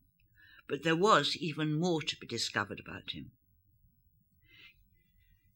But 0.68 0.84
there 0.84 0.98
was 0.98 1.38
even 1.38 1.80
more 1.80 2.02
to 2.02 2.18
be 2.18 2.28
discovered 2.28 2.82
about 2.82 3.12
him. 3.12 3.32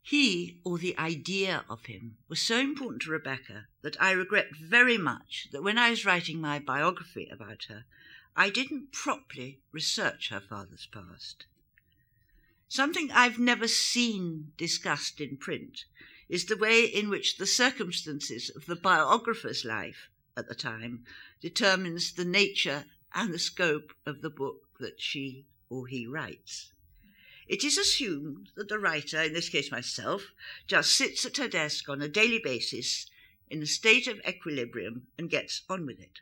He, 0.10 0.62
or 0.64 0.78
the 0.78 0.98
idea 0.98 1.66
of 1.68 1.88
him, 1.88 2.16
was 2.30 2.42
so 2.42 2.62
important 2.62 3.02
to 3.02 3.12
Rebecca 3.12 3.68
that 3.82 4.02
I 4.02 4.12
regret 4.12 4.56
very 4.56 4.98
much 4.98 5.50
that 5.52 5.62
when 5.62 5.78
I 5.78 5.90
was 5.90 6.06
writing 6.06 6.40
my 6.40 6.60
biography 6.60 7.28
about 7.28 7.66
her, 7.66 7.84
I 8.34 8.50
didn't 8.50 8.94
properly 8.94 9.60
research 9.74 10.30
her 10.30 10.40
father's 10.40 10.86
past. 10.86 11.46
Something 12.70 13.12
I've 13.12 13.38
never 13.38 13.68
seen 13.68 14.54
discussed 14.56 15.20
in 15.20 15.36
print 15.36 15.84
is 16.30 16.46
the 16.46 16.56
way 16.56 16.86
in 16.86 17.10
which 17.10 17.36
the 17.36 17.46
circumstances 17.46 18.50
of 18.50 18.66
the 18.66 18.78
biographer's 18.78 19.66
life 19.66 20.08
at 20.38 20.48
the 20.48 20.56
time 20.56 21.06
determines 21.42 22.14
the 22.14 22.24
nature 22.24 22.86
and 23.14 23.34
the 23.34 23.40
scope 23.40 23.94
of 24.06 24.22
the 24.22 24.30
book 24.30 24.70
that 24.80 25.02
she 25.02 25.48
or 25.70 25.88
he 25.88 26.08
writes. 26.08 26.72
It 27.48 27.64
is 27.64 27.78
assumed 27.78 28.50
that 28.56 28.68
the 28.68 28.80
writer, 28.80 29.22
in 29.22 29.34
this 29.34 29.50
case 29.50 29.72
myself, 29.72 30.34
just 30.68 30.94
sits 30.94 31.26
at 31.26 31.38
her 31.38 31.48
desk 31.48 31.88
on 31.88 32.02
a 32.02 32.08
daily 32.10 32.40
basis 32.44 33.10
in 33.50 33.62
a 33.62 33.66
state 33.66 34.08
of 34.08 34.20
equilibrium 34.28 35.08
and 35.18 35.30
gets 35.30 35.62
on 35.70 35.86
with 35.86 36.00
it. 36.00 36.20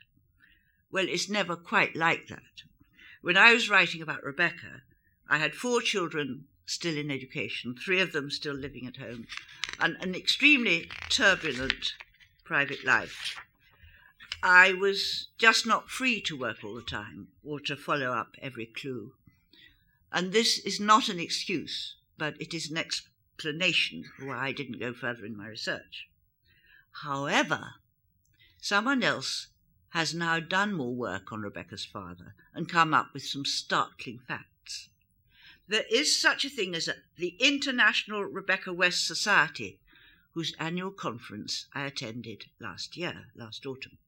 Well, 0.92 1.08
it's 1.08 1.28
never 1.28 1.56
quite 1.56 1.96
like 1.96 2.28
that. 2.28 2.62
When 3.22 3.36
I 3.36 3.52
was 3.52 3.68
writing 3.68 4.00
about 4.02 4.22
Rebecca, 4.22 4.82
I 5.28 5.38
had 5.38 5.54
four 5.54 5.80
children 5.80 6.44
still 6.64 6.96
in 6.96 7.10
education, 7.10 7.74
three 7.74 8.00
of 8.00 8.12
them 8.12 8.30
still 8.30 8.54
living 8.54 8.86
at 8.86 8.96
home, 8.96 9.26
and 9.80 9.96
an 10.00 10.14
extremely 10.14 10.88
turbulent 11.08 11.94
private 12.44 12.84
life. 12.84 13.36
I 14.42 14.72
was 14.72 15.28
just 15.38 15.66
not 15.66 15.90
free 15.90 16.20
to 16.22 16.38
work 16.38 16.62
all 16.62 16.74
the 16.74 16.82
time 16.82 17.28
or 17.44 17.58
to 17.60 17.74
follow 17.76 18.12
up 18.12 18.36
every 18.40 18.66
clue. 18.66 19.12
And 20.12 20.32
this 20.32 20.58
is 20.58 20.80
not 20.80 21.08
an 21.08 21.18
excuse, 21.18 21.96
but 22.16 22.40
it 22.40 22.54
is 22.54 22.70
an 22.70 22.78
explanation 22.78 24.04
why 24.20 24.48
I 24.48 24.52
didn't 24.52 24.80
go 24.80 24.94
further 24.94 25.26
in 25.26 25.36
my 25.36 25.48
research. 25.48 26.08
However, 27.02 27.74
someone 28.60 29.02
else 29.02 29.48
has 29.90 30.14
now 30.14 30.40
done 30.40 30.72
more 30.72 30.94
work 30.94 31.32
on 31.32 31.42
Rebecca's 31.42 31.84
father 31.84 32.34
and 32.54 32.68
come 32.68 32.94
up 32.94 33.12
with 33.12 33.24
some 33.24 33.44
startling 33.44 34.20
facts. 34.26 34.88
There 35.68 35.84
is 35.90 36.18
such 36.18 36.44
a 36.44 36.50
thing 36.50 36.74
as 36.74 36.88
the 37.16 37.36
International 37.40 38.22
Rebecca 38.24 38.72
West 38.72 39.06
Society, 39.06 39.80
whose 40.32 40.54
annual 40.58 40.90
conference 40.90 41.66
I 41.74 41.84
attended 41.86 42.46
last 42.60 42.96
year, 42.96 43.26
last 43.34 43.66
autumn. 43.66 43.98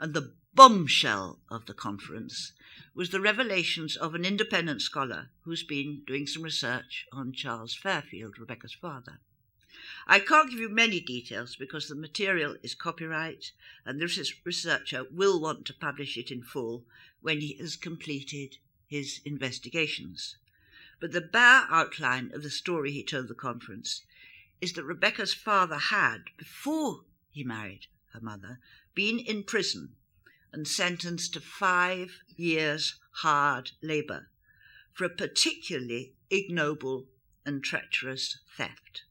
And 0.00 0.14
the 0.14 0.32
bombshell 0.54 1.40
of 1.50 1.66
the 1.66 1.74
conference 1.74 2.54
was 2.94 3.10
the 3.10 3.20
revelations 3.20 3.96
of 3.96 4.14
an 4.14 4.24
independent 4.24 4.80
scholar 4.80 5.28
who's 5.42 5.62
been 5.62 6.04
doing 6.06 6.26
some 6.26 6.42
research 6.42 7.06
on 7.12 7.34
Charles 7.34 7.74
Fairfield, 7.74 8.38
Rebecca's 8.38 8.72
father. 8.72 9.20
I 10.06 10.18
can't 10.18 10.50
give 10.50 10.58
you 10.58 10.70
many 10.70 11.00
details 11.00 11.54
because 11.54 11.86
the 11.86 11.94
material 11.94 12.56
is 12.62 12.74
copyright 12.74 13.52
and 13.84 14.00
this 14.00 14.32
researcher 14.42 15.04
will 15.10 15.38
want 15.38 15.66
to 15.66 15.74
publish 15.74 16.16
it 16.16 16.30
in 16.30 16.42
full 16.42 16.86
when 17.20 17.42
he 17.42 17.58
has 17.58 17.76
completed 17.76 18.56
his 18.86 19.20
investigations. 19.26 20.38
But 20.98 21.12
the 21.12 21.20
bare 21.20 21.66
outline 21.68 22.32
of 22.32 22.42
the 22.42 22.48
story 22.48 22.90
he 22.90 23.04
told 23.04 23.28
the 23.28 23.34
conference 23.34 24.00
is 24.62 24.72
that 24.72 24.84
Rebecca's 24.84 25.34
father 25.34 25.76
had, 25.76 26.30
before 26.38 27.04
he 27.30 27.44
married 27.44 27.86
her 28.14 28.20
mother, 28.20 28.60
been 28.94 29.18
in 29.18 29.42
prison 29.44 29.94
and 30.52 30.66
sentenced 30.66 31.34
to 31.34 31.40
five 31.40 32.20
years' 32.36 32.98
hard 33.16 33.72
labour 33.82 34.28
for 34.92 35.04
a 35.04 35.10
particularly 35.10 36.14
ignoble 36.30 37.06
and 37.44 37.62
treacherous 37.62 38.38
theft. 38.56 39.02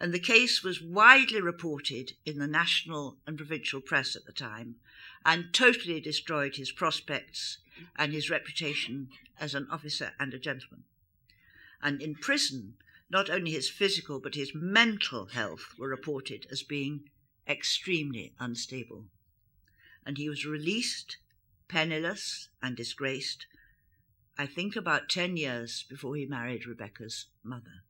And 0.00 0.12
the 0.12 0.20
case 0.20 0.62
was 0.62 0.82
widely 0.82 1.40
reported 1.40 2.12
in 2.24 2.38
the 2.38 2.46
national 2.46 3.18
and 3.26 3.36
provincial 3.36 3.80
press 3.80 4.14
at 4.14 4.24
the 4.26 4.32
time 4.32 4.76
and 5.24 5.52
totally 5.52 6.00
destroyed 6.00 6.56
his 6.56 6.70
prospects 6.70 7.58
and 7.96 8.12
his 8.12 8.30
reputation 8.30 9.08
as 9.40 9.54
an 9.54 9.66
officer 9.70 10.12
and 10.18 10.34
a 10.34 10.38
gentleman. 10.38 10.84
And 11.82 12.00
in 12.00 12.14
prison, 12.14 12.74
not 13.10 13.30
only 13.30 13.52
his 13.52 13.68
physical 13.68 14.20
but 14.20 14.34
his 14.34 14.54
mental 14.54 15.26
health 15.26 15.74
were 15.78 15.88
reported 15.88 16.46
as 16.50 16.62
being 16.62 17.08
extremely 17.48 18.34
unstable 18.38 19.06
and 20.08 20.16
he 20.16 20.28
was 20.30 20.46
released, 20.46 21.18
penniless 21.68 22.48
and 22.62 22.74
disgraced, 22.74 23.46
I 24.38 24.46
think 24.46 24.74
about 24.74 25.10
10 25.10 25.36
years 25.36 25.84
before 25.86 26.16
he 26.16 26.24
married 26.24 26.66
Rebecca's 26.66 27.26
mother. 27.42 27.82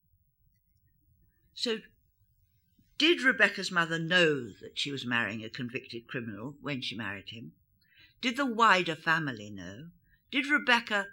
So, 1.55 1.79
did 2.99 3.23
Rebecca's 3.23 3.71
mother 3.71 4.01
know 4.01 4.49
that 4.61 4.77
she 4.77 4.91
was 4.91 5.07
marrying 5.07 5.45
a 5.45 5.49
convicted 5.49 6.09
criminal 6.09 6.57
when 6.61 6.81
she 6.81 6.97
married 6.97 7.29
him? 7.29 7.53
Did 8.21 8.37
the 8.37 8.47
wider 8.47 8.97
family 8.97 9.49
know? 9.49 9.91
Did 10.33 10.49
Rebecca 10.49 11.07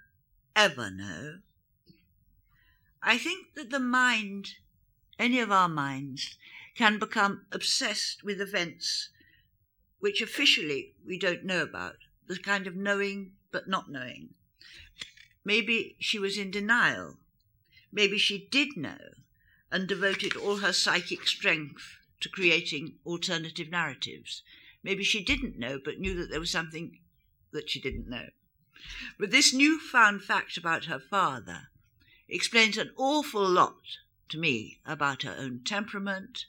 ever 0.55 0.89
know? 0.89 1.39
I 3.03 3.19
think 3.19 3.53
that 3.53 3.69
the 3.69 3.79
mind, 3.79 4.55
any 5.19 5.39
of 5.39 5.51
our 5.51 5.69
minds, 5.69 6.35
can 6.75 6.99
become 6.99 7.45
obsessed 7.51 8.23
with 8.23 8.41
events 8.41 9.09
which 9.99 10.21
officially 10.21 10.93
we 11.05 11.17
don't 11.17 11.43
know 11.45 11.63
about, 11.63 11.95
the 12.27 12.37
kind 12.37 12.67
of 12.67 12.75
knowing 12.75 13.31
but 13.51 13.67
not 13.67 13.89
knowing. 13.89 14.29
Maybe 15.43 15.95
she 15.99 16.19
was 16.19 16.37
in 16.37 16.51
denial. 16.51 17.17
Maybe 17.91 18.17
she 18.17 18.47
did 18.51 18.75
know 18.75 18.97
and 19.71 19.87
devoted 19.87 20.35
all 20.35 20.57
her 20.57 20.73
psychic 20.73 21.27
strength 21.27 21.97
to 22.21 22.29
creating 22.29 22.95
alternative 23.05 23.69
narratives. 23.69 24.43
Maybe 24.83 25.03
she 25.03 25.23
didn't 25.23 25.57
know 25.57 25.79
but 25.83 25.99
knew 25.99 26.15
that 26.15 26.29
there 26.29 26.39
was 26.39 26.51
something 26.51 26.99
that 27.51 27.69
she 27.69 27.79
didn't 27.79 28.09
know. 28.09 28.29
But 29.17 29.31
this 29.31 29.53
newfound 29.53 30.23
fact 30.23 30.57
about 30.57 30.85
her 30.85 30.99
father 30.99 31.69
explains 32.27 32.77
an 32.77 32.91
awful 32.97 33.47
lot 33.47 33.97
to 34.29 34.37
me 34.37 34.81
about 34.85 35.23
her 35.23 35.35
own 35.37 35.61
temperament, 35.63 36.45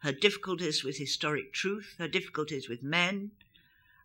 her 0.00 0.12
difficulties 0.12 0.82
with 0.84 0.98
historic 0.98 1.52
truth, 1.52 1.94
her 1.98 2.08
difficulties 2.08 2.68
with 2.68 2.82
men, 2.82 3.30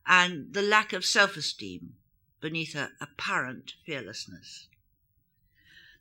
and 0.05 0.53
the 0.53 0.61
lack 0.61 0.93
of 0.93 1.05
self 1.05 1.35
esteem 1.35 1.95
beneath 2.41 2.73
her 2.73 2.91
apparent 3.01 3.73
fearlessness. 3.85 4.67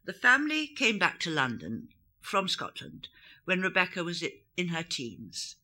The 0.04 0.12
family 0.12 0.66
came 0.66 0.98
back 0.98 1.18
to 1.20 1.30
London 1.30 1.88
from 2.20 2.48
Scotland 2.48 3.08
when 3.44 3.62
Rebecca 3.62 4.04
was 4.04 4.22
in 4.56 4.68
her 4.68 4.82
teens, 4.82 5.56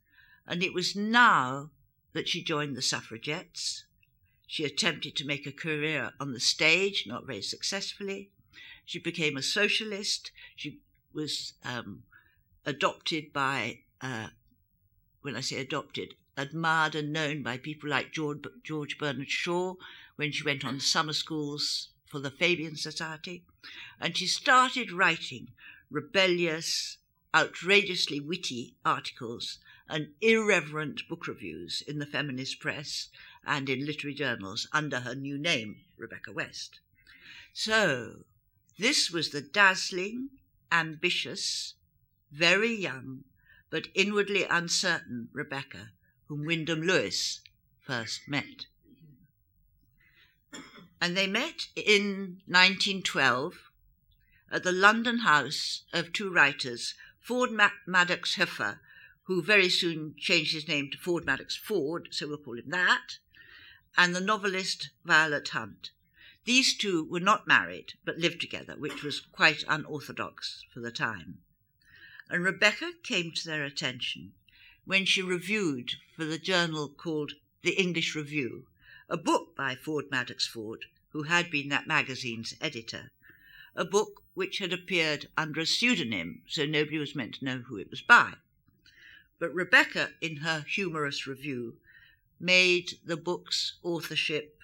and 0.46 0.62
it 0.62 0.72
was 0.72 0.96
now 0.96 1.70
that 2.12 2.28
she 2.28 2.42
joined 2.42 2.76
the 2.76 2.82
suffragettes. 2.82 3.84
She 4.46 4.64
attempted 4.64 5.14
to 5.16 5.26
make 5.26 5.46
a 5.46 5.52
career 5.52 6.12
on 6.18 6.32
the 6.32 6.40
stage, 6.40 7.04
not 7.06 7.26
very 7.26 7.42
successfully, 7.42 8.30
She 8.84 8.98
became 8.98 9.36
a 9.36 9.42
socialist. 9.42 10.32
She 10.56 10.80
was 11.12 11.52
um, 11.64 12.02
adopted 12.66 13.32
by, 13.32 13.82
uh, 14.00 14.28
when 15.22 15.36
I 15.36 15.40
say 15.40 15.60
adopted, 15.60 16.14
admired 16.36 16.94
and 16.94 17.12
known 17.12 17.42
by 17.42 17.58
people 17.58 17.90
like 17.90 18.12
George, 18.12 18.44
George 18.62 18.98
Bernard 18.98 19.30
Shaw 19.30 19.74
when 20.16 20.32
she 20.32 20.44
went 20.44 20.64
on 20.64 20.80
summer 20.80 21.12
schools 21.12 21.88
for 22.06 22.18
the 22.18 22.30
Fabian 22.30 22.76
Society. 22.76 23.44
And 24.00 24.16
she 24.16 24.26
started 24.26 24.92
writing 24.92 25.48
rebellious, 25.90 26.98
outrageously 27.34 28.20
witty 28.20 28.76
articles 28.84 29.58
and 29.88 30.14
irreverent 30.20 31.08
book 31.08 31.26
reviews 31.26 31.82
in 31.86 31.98
the 31.98 32.06
feminist 32.06 32.60
press 32.60 33.08
and 33.44 33.68
in 33.68 33.84
literary 33.84 34.14
journals 34.14 34.68
under 34.72 35.00
her 35.00 35.14
new 35.14 35.36
name, 35.36 35.76
Rebecca 35.96 36.32
West. 36.32 36.80
So, 37.52 38.24
this 38.78 39.10
was 39.10 39.30
the 39.30 39.40
dazzling, 39.40 40.30
ambitious, 40.70 41.74
very 42.30 42.72
young, 42.72 43.24
but 43.70 43.88
inwardly 43.94 44.44
uncertain 44.44 45.28
Rebecca 45.32 45.92
whom 46.30 46.44
Wyndham 46.44 46.82
Lewis 46.82 47.40
first 47.80 48.28
met. 48.28 48.66
And 51.00 51.16
they 51.16 51.26
met 51.26 51.68
in 51.74 52.40
1912 52.46 53.70
at 54.52 54.62
the 54.62 54.72
London 54.72 55.18
house 55.18 55.82
of 55.92 56.12
two 56.12 56.30
writers, 56.30 56.94
Ford 57.20 57.50
Madox 57.50 58.34
Hueffer, 58.34 58.80
who 59.24 59.42
very 59.42 59.68
soon 59.68 60.14
changed 60.18 60.52
his 60.52 60.68
name 60.68 60.90
to 60.90 60.98
Ford 60.98 61.24
Madox 61.24 61.56
Ford, 61.56 62.08
so 62.10 62.28
we'll 62.28 62.38
call 62.38 62.58
him 62.58 62.70
that, 62.70 63.18
and 63.96 64.14
the 64.14 64.20
novelist 64.20 64.90
Violet 65.04 65.48
Hunt. 65.48 65.90
These 66.44 66.76
two 66.76 67.04
were 67.04 67.20
not 67.20 67.46
married, 67.46 67.94
but 68.04 68.18
lived 68.18 68.40
together, 68.40 68.74
which 68.76 69.02
was 69.02 69.20
quite 69.20 69.64
unorthodox 69.68 70.64
for 70.72 70.80
the 70.80 70.92
time. 70.92 71.38
And 72.32 72.44
Rebecca 72.44 72.92
came 73.02 73.32
to 73.32 73.44
their 73.44 73.64
attention 73.64 74.34
when 74.84 75.04
she 75.04 75.20
reviewed 75.20 75.94
for 76.14 76.24
the 76.24 76.38
journal 76.38 76.88
called 76.88 77.32
The 77.62 77.72
English 77.72 78.14
Review, 78.14 78.68
a 79.08 79.16
book 79.16 79.56
by 79.56 79.74
Ford 79.74 80.10
Madox 80.12 80.46
Ford, 80.46 80.84
who 81.08 81.24
had 81.24 81.50
been 81.50 81.70
that 81.70 81.88
magazine's 81.88 82.54
editor, 82.60 83.10
a 83.74 83.84
book 83.84 84.22
which 84.34 84.58
had 84.58 84.72
appeared 84.72 85.28
under 85.36 85.60
a 85.60 85.66
pseudonym, 85.66 86.42
so 86.46 86.64
nobody 86.64 86.98
was 86.98 87.16
meant 87.16 87.34
to 87.34 87.44
know 87.44 87.58
who 87.62 87.76
it 87.78 87.90
was 87.90 88.00
by. 88.00 88.34
But 89.40 89.52
Rebecca, 89.52 90.12
in 90.20 90.36
her 90.36 90.60
humorous 90.60 91.26
review, 91.26 91.78
made 92.38 92.92
the 93.04 93.16
book's 93.16 93.72
authorship 93.82 94.62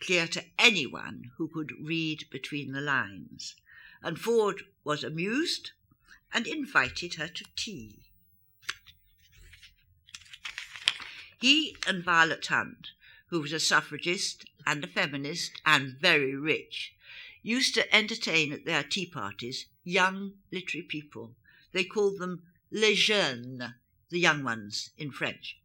clear 0.00 0.26
to 0.28 0.46
anyone 0.58 1.30
who 1.36 1.48
could 1.48 1.72
read 1.78 2.24
between 2.30 2.72
the 2.72 2.80
lines, 2.80 3.54
and 4.02 4.18
Ford 4.18 4.64
was 4.82 5.04
amused 5.04 5.72
and 6.34 6.46
invited 6.46 7.14
her 7.14 7.28
to 7.28 7.44
tea. 7.56 7.98
He 11.40 11.76
and 11.86 12.04
Violet 12.04 12.46
Hunt, 12.46 12.90
who 13.28 13.40
was 13.40 13.52
a 13.52 13.60
suffragist 13.60 14.48
and 14.66 14.84
a 14.84 14.86
feminist 14.86 15.60
and 15.66 15.96
very 16.00 16.34
rich, 16.34 16.94
used 17.42 17.74
to 17.74 17.94
entertain 17.94 18.52
at 18.52 18.64
their 18.64 18.84
tea 18.84 19.06
parties 19.06 19.66
young 19.84 20.34
literary 20.52 20.86
people. 20.86 21.34
They 21.72 21.84
called 21.84 22.18
them 22.18 22.42
les 22.70 22.94
jeunes, 22.94 23.74
the 24.10 24.20
young 24.20 24.44
ones 24.44 24.90
in 24.96 25.10
French. 25.10 25.58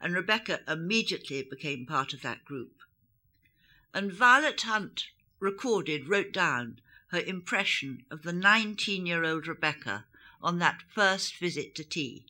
And 0.00 0.14
Rebecca 0.14 0.60
immediately 0.68 1.42
became 1.42 1.86
part 1.86 2.12
of 2.12 2.22
that 2.22 2.44
group. 2.44 2.82
And 3.94 4.12
Violet 4.12 4.60
Hunt 4.62 5.04
recorded, 5.40 6.08
wrote 6.08 6.32
down 6.32 6.80
her 7.10 7.20
impression 7.20 8.04
of 8.10 8.22
the 8.22 8.32
19 8.32 9.04
year 9.04 9.24
old 9.24 9.46
Rebecca 9.46 10.06
on 10.40 10.58
that 10.60 10.82
first 10.88 11.36
visit 11.36 11.74
to 11.74 11.84
tea, 11.84 12.26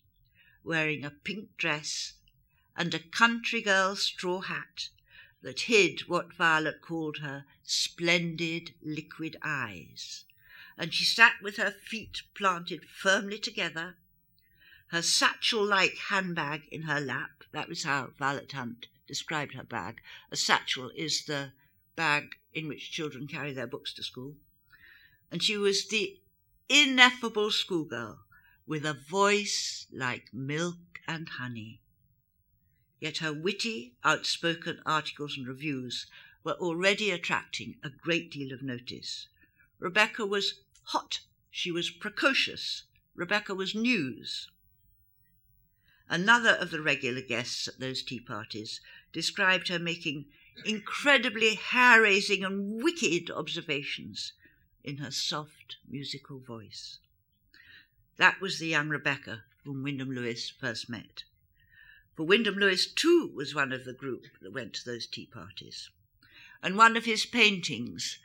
wearing 0.64 1.04
a 1.04 1.10
pink 1.10 1.56
dress 1.58 2.14
and 2.76 2.94
a 2.94 2.98
country 2.98 3.60
girl's 3.60 4.02
straw 4.02 4.40
hat 4.40 4.88
that 5.42 5.60
hid 5.60 6.08
what 6.08 6.34
Violet 6.34 6.80
called 6.80 7.18
her 7.18 7.44
splendid 7.62 8.74
liquid 8.82 9.36
eyes. 9.42 10.24
And 10.78 10.94
she 10.94 11.04
sat 11.04 11.34
with 11.42 11.56
her 11.56 11.70
feet 11.70 12.22
planted 12.34 12.88
firmly 12.88 13.38
together, 13.38 13.96
her 14.88 15.02
satchel 15.02 15.64
like 15.64 15.96
handbag 16.08 16.66
in 16.70 16.82
her 16.82 17.00
lap. 17.00 17.44
That 17.52 17.68
was 17.68 17.84
how 17.84 18.12
Violet 18.18 18.52
Hunt 18.52 18.86
described 19.06 19.54
her 19.54 19.64
bag. 19.64 20.00
A 20.30 20.36
satchel 20.36 20.90
is 20.96 21.26
the 21.26 21.52
bag 21.96 22.36
in 22.54 22.66
which 22.66 22.90
children 22.90 23.26
carry 23.26 23.52
their 23.52 23.66
books 23.66 23.92
to 23.94 24.02
school. 24.02 24.36
And 25.30 25.42
she 25.42 25.56
was 25.56 25.88
the 25.88 26.18
ineffable 26.68 27.50
schoolgirl 27.50 28.20
with 28.66 28.84
a 28.84 28.94
voice 28.94 29.86
like 29.92 30.32
milk 30.32 31.00
and 31.06 31.28
honey 31.28 31.80
yet 33.00 33.18
her 33.18 33.32
witty, 33.32 33.94
outspoken 34.04 34.80
articles 34.84 35.36
and 35.36 35.48
reviews 35.48 36.06
were 36.44 36.52
already 36.52 37.10
attracting 37.10 37.76
a 37.82 37.88
great 37.88 38.30
deal 38.30 38.52
of 38.52 38.62
notice. 38.62 39.26
Rebecca 39.78 40.26
was 40.26 40.60
hot, 40.84 41.20
she 41.50 41.72
was 41.72 41.90
precocious, 41.90 42.84
Rebecca 43.14 43.54
was 43.54 43.74
news. 43.74 44.50
Another 46.08 46.50
of 46.50 46.70
the 46.70 46.82
regular 46.82 47.22
guests 47.22 47.68
at 47.68 47.80
those 47.80 48.02
tea 48.02 48.20
parties 48.20 48.80
described 49.12 49.68
her 49.68 49.78
making 49.78 50.26
incredibly 50.64 51.54
hair 51.54 52.02
raising 52.02 52.44
and 52.44 52.82
wicked 52.82 53.30
observations 53.30 54.32
in 54.84 54.98
her 54.98 55.10
soft 55.10 55.76
musical 55.88 56.38
voice. 56.38 56.98
That 58.16 58.40
was 58.40 58.58
the 58.58 58.68
young 58.68 58.88
Rebecca 58.88 59.44
whom 59.64 59.82
Wyndham 59.82 60.10
Lewis 60.10 60.50
first 60.50 60.88
met 60.88 61.24
for 62.20 62.26
Wyndham 62.26 62.56
Lewis 62.56 62.86
too 62.86 63.30
was 63.34 63.54
one 63.54 63.72
of 63.72 63.86
the 63.86 63.94
group 63.94 64.26
that 64.42 64.52
went 64.52 64.74
to 64.74 64.84
those 64.84 65.06
tea 65.06 65.24
parties. 65.24 65.88
And 66.62 66.76
one 66.76 66.94
of 66.94 67.06
his 67.06 67.24
paintings, 67.24 68.18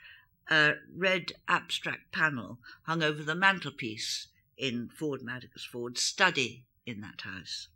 a 0.51 0.73
red 0.93 1.31
abstract 1.47 2.11
panel, 2.11 2.59
hung 2.83 3.01
over 3.01 3.23
the 3.23 3.35
mantelpiece 3.35 4.27
in 4.57 4.89
Ford 4.89 5.21
Madox 5.21 5.65
Ford's 5.65 6.01
study 6.01 6.65
in 6.85 6.99
that 6.99 7.21
house. 7.21 7.69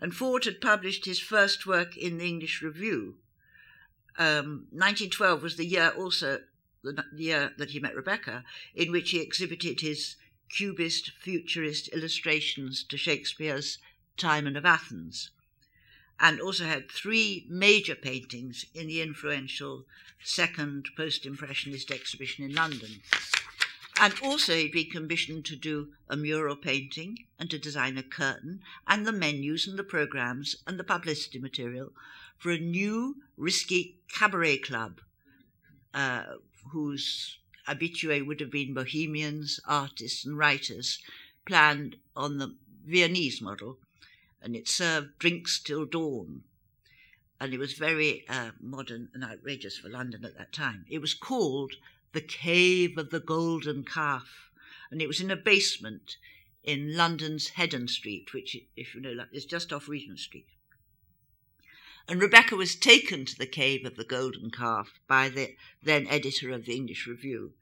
And 0.00 0.14
Ford 0.14 0.46
had 0.46 0.62
published 0.62 1.04
his 1.04 1.20
first 1.20 1.66
work 1.66 1.94
in 1.94 2.16
the 2.16 2.26
English 2.26 2.62
Review. 2.62 3.16
Um, 4.16 4.68
1912 4.70 5.42
was 5.42 5.56
the 5.56 5.66
year 5.66 5.90
also, 5.90 6.40
the 6.82 7.04
year 7.14 7.52
that 7.58 7.70
he 7.70 7.80
met 7.80 7.96
Rebecca, 7.96 8.44
in 8.74 8.92
which 8.92 9.10
he 9.10 9.20
exhibited 9.20 9.80
his 9.80 10.16
cubist 10.50 11.10
futurist 11.20 11.88
illustrations 11.88 12.84
to 12.84 12.96
Shakespeare's 12.96 13.78
Timon 14.16 14.56
of 14.56 14.64
Athens, 14.64 15.30
and 16.20 16.40
also 16.40 16.64
had 16.64 16.90
three 16.90 17.46
major 17.48 17.94
paintings 17.94 18.64
in 18.74 18.86
the 18.86 19.00
influential 19.02 19.84
second 20.22 20.88
post 20.96 21.26
impressionist 21.26 21.90
exhibition 21.90 22.44
in 22.44 22.54
London. 22.54 23.00
And 24.00 24.14
also, 24.22 24.54
he'd 24.54 24.72
been 24.72 24.90
commissioned 24.90 25.44
to 25.46 25.56
do 25.56 25.88
a 26.08 26.16
mural 26.16 26.54
painting 26.54 27.26
and 27.38 27.50
to 27.50 27.58
design 27.58 27.98
a 27.98 28.02
curtain 28.04 28.60
and 28.86 29.04
the 29.04 29.12
menus 29.12 29.66
and 29.66 29.76
the 29.76 29.82
programs 29.84 30.54
and 30.66 30.78
the 30.78 30.84
publicity 30.84 31.40
material 31.40 31.92
for 32.36 32.52
a 32.52 32.58
new, 32.58 33.16
risky 33.36 33.96
cabaret 34.12 34.58
club 34.58 35.00
uh, 35.94 36.22
whose 36.72 37.38
habitué 37.68 38.24
would 38.24 38.40
have 38.40 38.50
been 38.50 38.74
bohemians, 38.74 39.60
artists, 39.66 40.24
and 40.24 40.38
writers, 40.38 40.98
planned 41.44 41.96
on 42.16 42.38
the 42.38 42.54
Viennese 42.86 43.40
model 43.40 43.78
and 44.42 44.54
it 44.54 44.68
served 44.68 45.18
drinks 45.18 45.58
till 45.58 45.84
dawn. 45.84 46.42
And 47.40 47.52
it 47.52 47.58
was 47.58 47.74
very 47.74 48.24
uh, 48.28 48.50
modern 48.60 49.10
and 49.14 49.22
outrageous 49.22 49.78
for 49.78 49.88
London 49.88 50.24
at 50.24 50.36
that 50.36 50.52
time. 50.52 50.84
It 50.88 51.00
was 51.00 51.14
called 51.14 51.74
the 52.12 52.20
Cave 52.20 52.98
of 52.98 53.10
the 53.10 53.20
Golden 53.20 53.84
Calf, 53.84 54.50
and 54.90 55.00
it 55.00 55.06
was 55.06 55.20
in 55.20 55.30
a 55.30 55.36
basement 55.36 56.16
in 56.64 56.96
London's 56.96 57.50
Heddon 57.50 57.88
Street, 57.88 58.32
which, 58.32 58.56
if 58.76 58.94
you 58.94 59.00
know, 59.00 59.24
is 59.32 59.44
just 59.44 59.72
off 59.72 59.88
Regent 59.88 60.18
Street. 60.18 60.46
And 62.08 62.22
Rebecca 62.22 62.56
was 62.56 62.74
taken 62.74 63.26
to 63.26 63.36
the 63.36 63.46
Cave 63.46 63.84
of 63.84 63.96
the 63.96 64.04
Golden 64.04 64.50
Calf 64.50 64.98
by 65.06 65.28
the 65.28 65.54
then 65.82 66.06
editor 66.06 66.50
of 66.50 66.64
the 66.64 66.74
English 66.74 67.06
Review, 67.06 67.52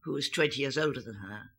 who 0.00 0.12
was 0.12 0.30
20 0.30 0.60
years 0.60 0.78
older 0.78 1.02
than 1.02 1.16
her. 1.16 1.50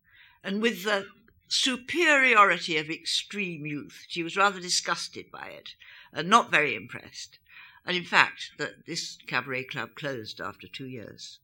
And 0.43 0.62
with 0.62 0.84
the 0.84 1.06
superiority 1.51 2.77
of 2.77 2.89
extreme 2.89 3.65
youth. 3.65 4.06
She 4.08 4.23
was 4.23 4.38
rather 4.38 4.62
disgusted 4.62 5.30
by 5.32 5.49
it 5.49 5.75
and 6.13 6.30
not 6.30 6.49
very 6.49 6.75
impressed. 6.75 7.39
And 7.86 7.97
in 7.97 8.06
fact, 8.06 8.51
that 8.58 8.86
this 8.86 9.17
cabaret 9.27 9.65
club 9.65 9.95
closed 9.95 10.39
after 10.39 10.67
two 10.67 10.88
years. 10.88 11.39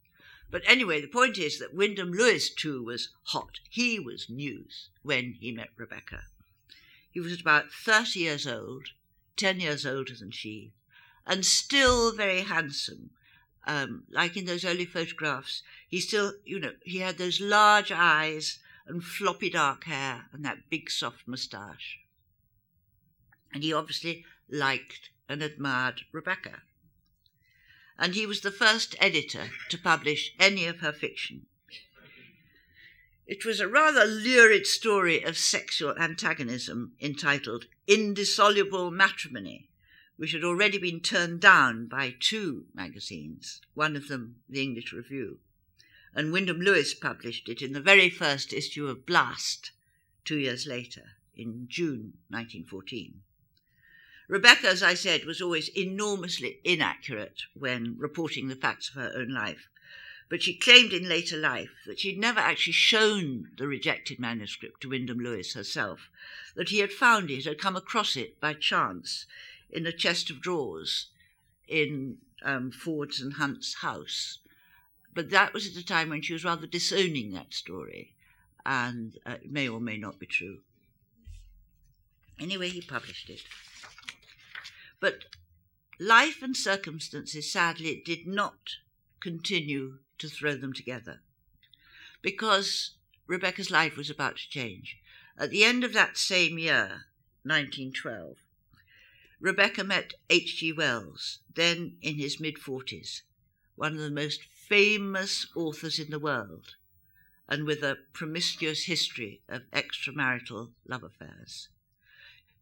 But 0.49 0.62
anyway, 0.65 1.01
the 1.01 1.07
point 1.07 1.38
is 1.38 1.60
that 1.60 1.73
Wyndham 1.73 2.12
Lewis 2.12 2.49
too 2.49 2.83
was 2.83 3.10
hot. 3.23 3.60
He 3.69 3.99
was 3.99 4.29
news 4.29 4.88
when 5.03 5.33
he 5.41 5.51
met 5.51 5.71
Rebecca. 5.75 6.21
He 7.12 7.19
was 7.19 7.41
about 7.41 7.71
30 7.71 8.19
years 8.19 8.47
old, 8.47 8.89
10 9.36 9.60
years 9.60 9.86
older 9.86 10.15
than 10.15 10.31
she, 10.31 10.71
and 11.28 11.46
still 11.46 12.13
very 12.13 12.42
handsome, 12.42 13.12
um, 13.68 14.06
like 14.10 14.38
in 14.38 14.46
those 14.46 14.63
early 14.63 14.86
photographs, 14.86 15.62
he 15.88 16.00
still, 16.00 16.34
you 16.46 16.60
know, 16.60 16.72
he 16.84 17.00
had 17.00 17.18
those 17.18 17.42
large 17.42 17.92
eyes 17.92 18.60
and 18.88 19.04
floppy 19.04 19.50
dark 19.50 19.84
hair 19.84 20.26
and 20.32 20.46
that 20.46 20.70
big 20.70 20.90
soft 20.90 21.28
moustache. 21.28 22.00
And 23.54 23.62
he 23.62 23.74
obviously 23.74 24.26
liked 24.50 25.10
and 25.28 25.44
admired 25.44 26.02
Rebecca. 26.13 26.62
And 28.00 28.16
he 28.16 28.26
was 28.26 28.42
the 28.42 28.52
first 28.52 28.96
editor 29.00 29.50
to 29.70 29.78
publish 29.78 30.34
any 30.40 30.66
of 30.66 30.80
her 30.80 30.94
fiction. 30.94 31.48
It 33.26 33.44
was 33.44 33.60
a 33.60 33.68
rather 33.68 34.06
lurid 34.06 34.66
story 34.66 35.22
of 35.24 35.38
sexual 35.38 35.98
antagonism 35.98 36.94
entitled 37.02 37.66
Indissoluble 37.86 38.92
Matrimony, 38.92 39.70
which 40.17 40.32
had 40.32 40.43
already 40.43 40.80
been 40.80 40.99
turned 40.99 41.39
down 41.39 41.86
by 41.86 42.15
two 42.19 42.65
magazines, 42.73 43.62
one 43.75 43.95
of 43.95 44.08
them 44.08 44.36
the 44.49 44.62
English 44.62 44.91
Review. 44.91 45.39
And 46.13 46.32
Wyndham 46.32 46.60
Lewis 46.60 46.95
published 46.95 47.47
it 47.47 47.62
in 47.62 47.73
the 47.73 47.80
very 47.80 48.10
first 48.10 48.51
issue 48.51 48.88
of 48.88 49.06
Blast 49.06 49.71
two 50.25 50.39
years 50.39 50.65
later, 50.65 51.12
in 51.36 51.67
June 51.69 52.13
1914. 52.30 53.21
Rebecca, 54.27 54.67
as 54.67 54.84
I 54.84 54.95
said, 54.95 55.23
was 55.23 55.41
always 55.41 55.69
enormously 55.69 56.60
inaccurate 56.63 57.43
when 57.53 57.95
reporting 57.97 58.47
the 58.47 58.56
facts 58.56 58.89
of 58.89 58.95
her 58.95 59.13
own 59.15 59.30
life, 59.30 59.69
but 60.30 60.41
she 60.41 60.58
claimed 60.58 60.91
in 60.91 61.08
later 61.08 61.38
life 61.38 61.71
that 61.86 61.99
she'd 61.99 62.17
never 62.17 62.39
actually 62.39 62.73
shown 62.73 63.51
the 63.56 63.67
rejected 63.67 64.19
manuscript 64.19 64.82
to 64.82 64.89
Wyndham 64.89 65.19
Lewis 65.19 65.53
herself, 65.53 66.10
that 66.56 66.69
he 66.69 66.80
had 66.80 66.91
found 66.91 67.30
it, 67.30 67.45
had 67.45 67.60
come 67.60 67.77
across 67.77 68.17
it 68.17 68.41
by 68.41 68.53
chance 68.53 69.25
in 69.69 69.86
a 69.86 69.91
chest 69.91 70.30
of 70.30 70.41
drawers 70.41 71.08
in 71.67 72.17
um, 72.43 72.71
Ford's 72.71 73.21
and 73.21 73.34
Hunt's 73.34 73.75
house. 73.75 74.39
But 75.13 75.30
that 75.32 75.53
was 75.53 75.67
at 75.67 75.82
a 75.82 75.86
time 75.86 76.10
when 76.10 76.21
she 76.21 76.34
was 76.34 76.45
rather 76.45 76.67
disowning 76.67 77.32
that 77.32 77.53
story, 77.53 78.13
and 78.65 79.17
uh, 79.25 79.38
it 79.43 79.51
may 79.51 79.67
or 79.67 79.80
may 79.80 79.97
not 79.97 80.19
be 80.19 80.27
true. 80.27 80.60
Anyway, 82.39 82.69
he 82.69 82.82
published 82.82 83.30
it. 83.30 83.41
But 84.99 85.25
life 85.99 86.41
and 86.41 86.56
circumstances, 86.56 87.51
sadly, 87.51 88.01
did 88.06 88.27
not 88.27 88.75
continue 89.19 89.99
to 90.19 90.27
throw 90.27 90.56
them 90.56 90.73
together 90.73 91.21
because 92.21 92.95
Rebecca's 93.27 93.71
life 93.71 93.97
was 93.97 94.10
about 94.10 94.38
to 94.38 94.49
change. 94.49 94.97
At 95.38 95.49
the 95.49 95.63
end 95.63 95.84
of 95.84 95.93
that 95.93 96.17
same 96.17 96.58
year, 96.58 97.06
1912, 97.43 98.38
Rebecca 99.39 99.84
met 99.84 100.15
H.G. 100.32 100.73
Wells, 100.73 101.39
then 101.54 101.97
in 102.02 102.15
his 102.15 102.39
mid 102.39 102.56
40s, 102.56 103.21
one 103.76 103.93
of 103.93 104.00
the 104.00 104.10
most 104.10 104.43
famous 104.43 105.45
authors 105.56 106.00
in 106.00 106.10
the 106.10 106.17
world, 106.17 106.76
and 107.47 107.63
with 107.63 107.84
a 107.84 108.00
promiscuous 108.13 108.86
history 108.86 109.41
of 109.47 109.69
extramarital 109.71 110.71
love 110.88 111.04
affairs. 111.04 111.69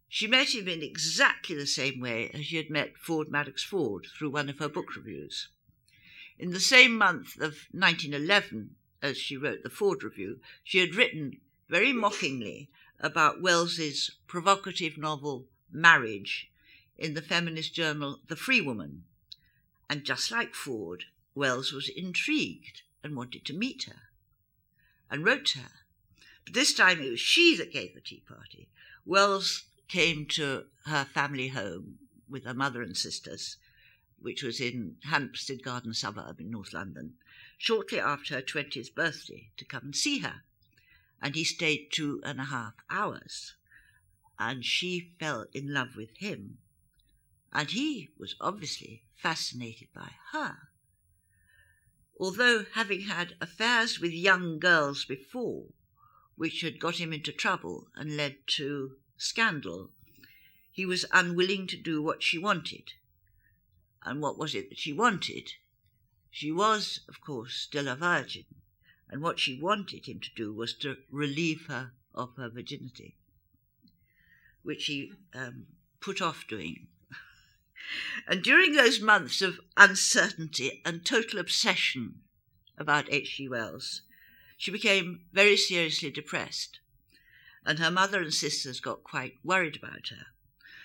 She 0.06 0.26
met 0.26 0.54
him 0.54 0.68
in 0.68 0.82
exactly 0.82 1.56
the 1.56 1.66
same 1.66 1.98
way 1.98 2.30
as 2.34 2.44
she 2.44 2.56
had 2.56 2.68
met 2.68 2.98
Ford 2.98 3.28
Madox 3.28 3.64
Ford 3.64 4.06
through 4.14 4.30
one 4.30 4.50
of 4.50 4.58
her 4.58 4.68
book 4.68 4.94
reviews. 4.94 5.48
In 6.38 6.50
the 6.50 6.60
same 6.60 6.96
month 6.96 7.36
of 7.36 7.66
1911, 7.72 8.76
as 9.00 9.16
she 9.16 9.38
wrote 9.38 9.62
the 9.62 9.70
Ford 9.70 10.02
Review, 10.02 10.40
she 10.62 10.78
had 10.80 10.94
written 10.94 11.40
very 11.70 11.94
mockingly 11.94 12.68
about 13.00 13.40
Wells's 13.40 14.18
provocative 14.26 14.98
novel 14.98 15.46
Marriage 15.72 16.50
in 16.98 17.14
the 17.14 17.22
feminist 17.22 17.74
journal 17.74 18.20
The 18.28 18.36
Free 18.36 18.60
Woman. 18.60 19.04
And 19.88 20.04
just 20.04 20.30
like 20.30 20.54
Ford, 20.54 21.04
Wells 21.34 21.72
was 21.72 21.88
intrigued 21.88 22.82
and 23.02 23.16
wanted 23.16 23.44
to 23.46 23.52
meet 23.52 23.84
her 23.84 24.02
and 25.10 25.24
wrote 25.24 25.44
to 25.46 25.60
her. 25.60 25.70
But 26.44 26.54
this 26.54 26.74
time 26.74 27.00
it 27.00 27.10
was 27.10 27.20
she 27.20 27.56
that 27.56 27.72
gave 27.72 27.94
the 27.94 28.00
tea 28.00 28.22
party. 28.26 28.68
Wells 29.04 29.64
came 29.88 30.26
to 30.26 30.64
her 30.86 31.04
family 31.04 31.48
home 31.48 31.98
with 32.28 32.44
her 32.44 32.54
mother 32.54 32.82
and 32.82 32.96
sisters 32.96 33.56
which 34.18 34.42
was 34.42 34.60
in 34.60 34.96
Hampstead 35.04 35.62
Garden 35.62 35.94
suburb 35.94 36.40
in 36.40 36.50
North 36.50 36.72
London, 36.72 37.14
shortly 37.58 38.00
after 38.00 38.34
her 38.34 38.42
20th 38.42 38.94
birthday 38.94 39.50
to 39.56 39.64
come 39.64 39.84
and 39.84 39.96
see 39.96 40.18
her. 40.18 40.42
And 41.20 41.34
he 41.34 41.44
stayed 41.44 41.88
two 41.92 42.20
and 42.24 42.40
a 42.40 42.44
half 42.44 42.74
hours. 42.90 43.54
And 44.38 44.64
she 44.64 45.12
fell 45.18 45.46
in 45.52 45.72
love 45.72 45.96
with 45.96 46.16
him. 46.16 46.58
And 47.52 47.70
he 47.70 48.10
was 48.18 48.34
obviously 48.40 49.04
fascinated 49.14 49.88
by 49.94 50.12
her. 50.32 50.68
Although 52.18 52.64
having 52.72 53.02
had 53.02 53.36
affairs 53.40 53.98
with 54.00 54.12
young 54.12 54.58
girls 54.58 55.04
before, 55.04 55.66
which 56.36 56.60
had 56.60 56.78
got 56.78 56.96
him 56.96 57.12
into 57.12 57.32
trouble 57.32 57.88
and 57.94 58.16
led 58.16 58.46
to 58.48 58.96
scandal, 59.16 59.90
he 60.70 60.84
was 60.84 61.06
unwilling 61.12 61.66
to 61.68 61.76
do 61.76 62.02
what 62.02 62.22
she 62.22 62.38
wanted 62.38 62.92
and 64.06 64.22
what 64.22 64.38
was 64.38 64.54
it 64.54 64.68
that 64.68 64.78
she 64.78 64.92
wanted? 64.92 65.52
She 66.30 66.52
was, 66.52 67.00
of 67.08 67.20
course, 67.20 67.54
still 67.54 67.88
a 67.88 67.96
virgin, 67.96 68.44
and 69.10 69.20
what 69.20 69.40
she 69.40 69.60
wanted 69.60 70.06
him 70.06 70.20
to 70.20 70.30
do 70.36 70.52
was 70.52 70.74
to 70.74 70.98
relieve 71.10 71.66
her 71.66 71.92
of 72.14 72.36
her 72.36 72.48
virginity, 72.48 73.16
which 74.62 74.86
he 74.86 75.12
um, 75.34 75.66
put 76.00 76.22
off 76.22 76.46
doing. 76.46 76.86
And 78.26 78.42
during 78.42 78.72
those 78.72 79.00
months 79.00 79.42
of 79.42 79.60
uncertainty 79.76 80.82
and 80.84 81.04
total 81.04 81.38
obsession 81.38 82.22
about 82.76 83.12
H.G. 83.12 83.48
Wells, 83.48 84.02
she 84.56 84.70
became 84.70 85.26
very 85.32 85.56
seriously 85.56 86.10
depressed, 86.10 86.80
and 87.64 87.78
her 87.78 87.90
mother 87.90 88.22
and 88.22 88.32
sisters 88.32 88.80
got 88.80 89.04
quite 89.04 89.34
worried 89.44 89.76
about 89.76 90.08
her. 90.08 90.26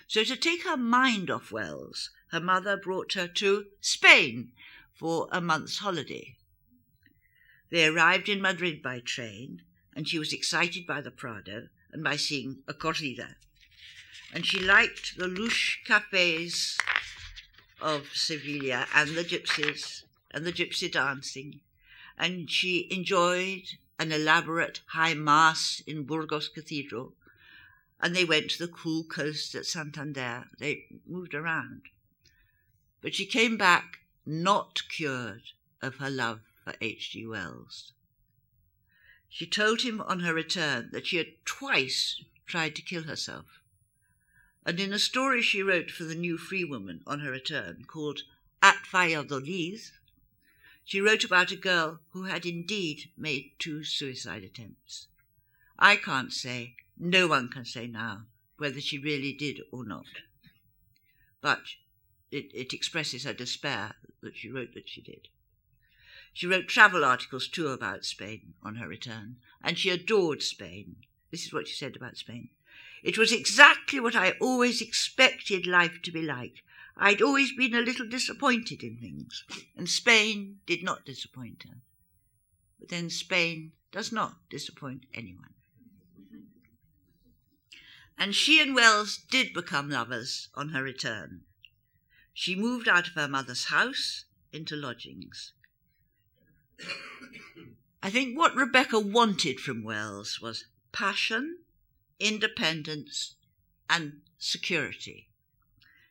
So, 0.08 0.24
to 0.24 0.36
take 0.36 0.64
her 0.64 0.78
mind 0.78 1.32
off 1.32 1.52
Wells, 1.52 2.10
her 2.32 2.40
mother 2.40 2.76
brought 2.76 3.14
her 3.14 3.28
to 3.28 3.68
Spain 3.80 4.52
for 4.94 5.28
a 5.32 5.42
month's 5.42 5.78
holiday. 5.78 6.36
They 7.70 7.88
arrived 7.88 8.28
in 8.28 8.42
Madrid 8.42 8.82
by 8.84 9.00
train, 9.00 9.64
and 9.96 10.08
she 10.08 10.20
was 10.20 10.34
excited 10.34 10.86
by 10.86 11.02
the 11.02 11.12
Prado 11.12 11.70
and 11.92 12.04
by 12.04 12.18
seeing 12.18 12.64
a 12.68 12.74
corrida. 12.74 13.36
And 14.34 14.46
she 14.46 14.60
liked 14.60 15.18
the 15.18 15.28
louche 15.28 15.84
cafes 15.86 16.78
of 17.82 18.08
Sevilla 18.14 18.88
and 18.94 19.16
the 19.16 19.24
gypsies 19.24 20.04
and 20.32 20.46
the 20.46 20.54
gypsy 20.54 20.92
dancing. 20.92 21.62
And 22.18 22.50
she 22.50 22.88
enjoyed 22.92 23.64
an 24.00 24.12
elaborate 24.12 24.80
high 24.88 25.14
mass 25.14 25.82
in 25.86 26.04
Burgos 26.04 26.48
Cathedral. 26.48 27.14
And 28.00 28.16
they 28.16 28.26
went 28.26 28.52
to 28.52 28.66
the 28.66 28.72
cool 28.72 29.04
coast 29.04 29.54
at 29.54 29.66
Santander. 29.66 30.46
They 30.60 30.86
moved 31.06 31.34
around. 31.34 31.84
But 33.02 33.14
she 33.14 33.26
came 33.26 33.58
back 33.58 34.00
not 34.26 34.88
cured 34.90 35.44
of 35.82 35.98
her 35.98 36.10
love 36.10 36.42
for 36.64 36.74
H.G. 36.80 37.26
Wells. 37.26 37.94
She 39.28 39.46
told 39.46 39.82
him 39.82 40.02
on 40.02 40.22
her 40.22 40.34
return 40.34 40.90
that 40.92 41.08
she 41.08 41.18
had 41.18 41.46
twice 41.46 42.24
tried 42.46 42.76
to 42.76 42.82
kill 42.82 43.04
herself. 43.04 43.61
And 44.66 44.80
in 44.80 44.94
a 44.94 45.00
story 45.00 45.42
she 45.42 45.64
wrote 45.64 45.90
for 45.90 46.04
the 46.04 46.16
New 46.16 46.38
Free 46.38 46.64
Woman 46.64 47.02
on 47.08 47.22
her 47.22 47.32
return, 47.32 47.86
called 47.88 48.22
At 48.62 48.86
Valladolid, 48.92 49.80
she 50.84 51.02
wrote 51.02 51.24
about 51.24 51.52
a 51.52 51.56
girl 51.56 52.00
who 52.12 52.24
had 52.24 52.46
indeed 52.46 53.10
made 53.18 53.52
two 53.58 53.84
suicide 53.84 54.44
attempts. 54.44 55.08
I 55.80 55.96
can't 55.96 56.32
say, 56.32 56.76
no 56.98 57.28
one 57.28 57.50
can 57.50 57.66
say 57.66 57.88
now, 57.88 58.28
whether 58.58 58.80
she 58.80 59.00
really 59.00 59.34
did 59.34 59.62
or 59.72 59.84
not. 59.84 60.06
But 61.42 61.62
it, 62.30 62.52
it 62.54 62.74
expresses 62.74 63.24
her 63.24 63.34
despair 63.34 63.96
that 64.22 64.38
she 64.38 64.52
wrote 64.52 64.74
that 64.76 64.88
she 64.88 65.02
did. 65.02 65.28
She 66.34 66.48
wrote 66.48 66.68
travel 66.68 67.04
articles 67.04 67.48
too 67.48 67.68
about 67.70 68.06
Spain 68.06 68.54
on 68.62 68.76
her 68.76 68.88
return, 68.88 69.38
and 69.64 69.78
she 69.78 69.90
adored 69.90 70.44
Spain. 70.44 70.98
This 71.32 71.46
is 71.46 71.54
what 71.54 71.68
she 71.68 71.74
said 71.76 71.96
about 71.96 72.18
Spain. 72.18 72.50
It 73.04 73.18
was 73.18 73.32
exactly 73.32 74.00
what 74.00 74.16
I 74.16 74.32
always 74.40 74.82
expected 74.82 75.66
life 75.66 76.02
to 76.04 76.12
be 76.12 76.22
like. 76.22 76.64
I'd 76.96 77.22
always 77.22 77.52
been 77.54 77.74
a 77.74 77.82
little 77.82 78.08
disappointed 78.08 78.84
in 78.84 78.98
things, 78.98 79.44
and 79.76 79.90
Spain 79.90 80.60
did 80.66 80.84
not 80.84 81.06
disappoint 81.06 81.64
her. 81.64 81.78
But 82.80 82.90
then 82.90 83.10
Spain 83.10 83.72
does 83.92 84.12
not 84.12 84.38
disappoint 84.50 85.06
anyone. 85.14 85.54
And 88.18 88.36
she 88.36 88.62
and 88.62 88.76
Wells 88.76 89.18
did 89.18 89.54
become 89.54 89.90
lovers 89.90 90.50
on 90.54 90.70
her 90.70 90.84
return. 90.84 91.42
She 92.34 92.56
moved 92.56 92.88
out 92.88 93.08
of 93.08 93.16
her 93.16 93.28
mother's 93.28 93.66
house 93.66 94.26
into 94.54 94.76
lodgings. 94.76 95.54
I 98.04 98.10
think 98.10 98.38
what 98.38 98.56
Rebecca 98.56 99.00
wanted 99.00 99.60
from 99.60 99.84
Wells 99.84 100.40
was 100.42 100.66
passion, 100.92 101.60
independence, 102.22 103.36
and 103.90 104.22
security. 104.38 105.28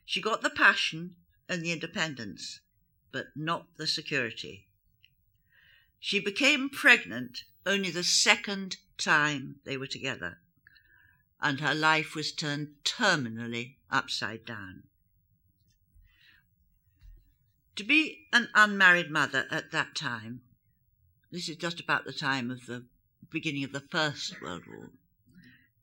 She 0.05 0.21
got 0.21 0.43
the 0.43 0.51
passion 0.51 1.17
and 1.49 1.63
the 1.63 1.73
independence, 1.73 2.61
but 3.13 3.29
not 3.37 3.67
the 3.77 3.87
security. 3.87 4.67
She 5.99 6.21
became 6.21 6.69
pregnant 6.69 7.45
only 7.65 7.91
the 7.91 8.05
second 8.05 8.77
time 8.99 9.57
they 9.65 9.77
were 9.77 9.87
together, 9.87 10.39
and 11.41 11.61
her 11.61 11.75
life 11.75 12.15
was 12.15 12.33
turned 12.33 12.69
terminally 12.85 13.77
upside 13.91 14.45
down. 14.45 14.85
To 17.77 17.85
be 17.85 18.27
an 18.33 18.49
unmarried 18.55 19.11
mother 19.11 19.47
at 19.51 19.71
that 19.71 19.95
time, 19.95 20.43
this 21.31 21.49
is 21.49 21.57
just 21.57 21.81
about 21.81 22.05
the 22.05 22.13
time 22.13 22.51
of 22.51 22.67
the 22.67 22.85
beginning 23.31 23.65
of 23.65 23.73
the 23.73 23.81
First 23.81 24.41
World 24.43 24.65
War, 24.67 24.91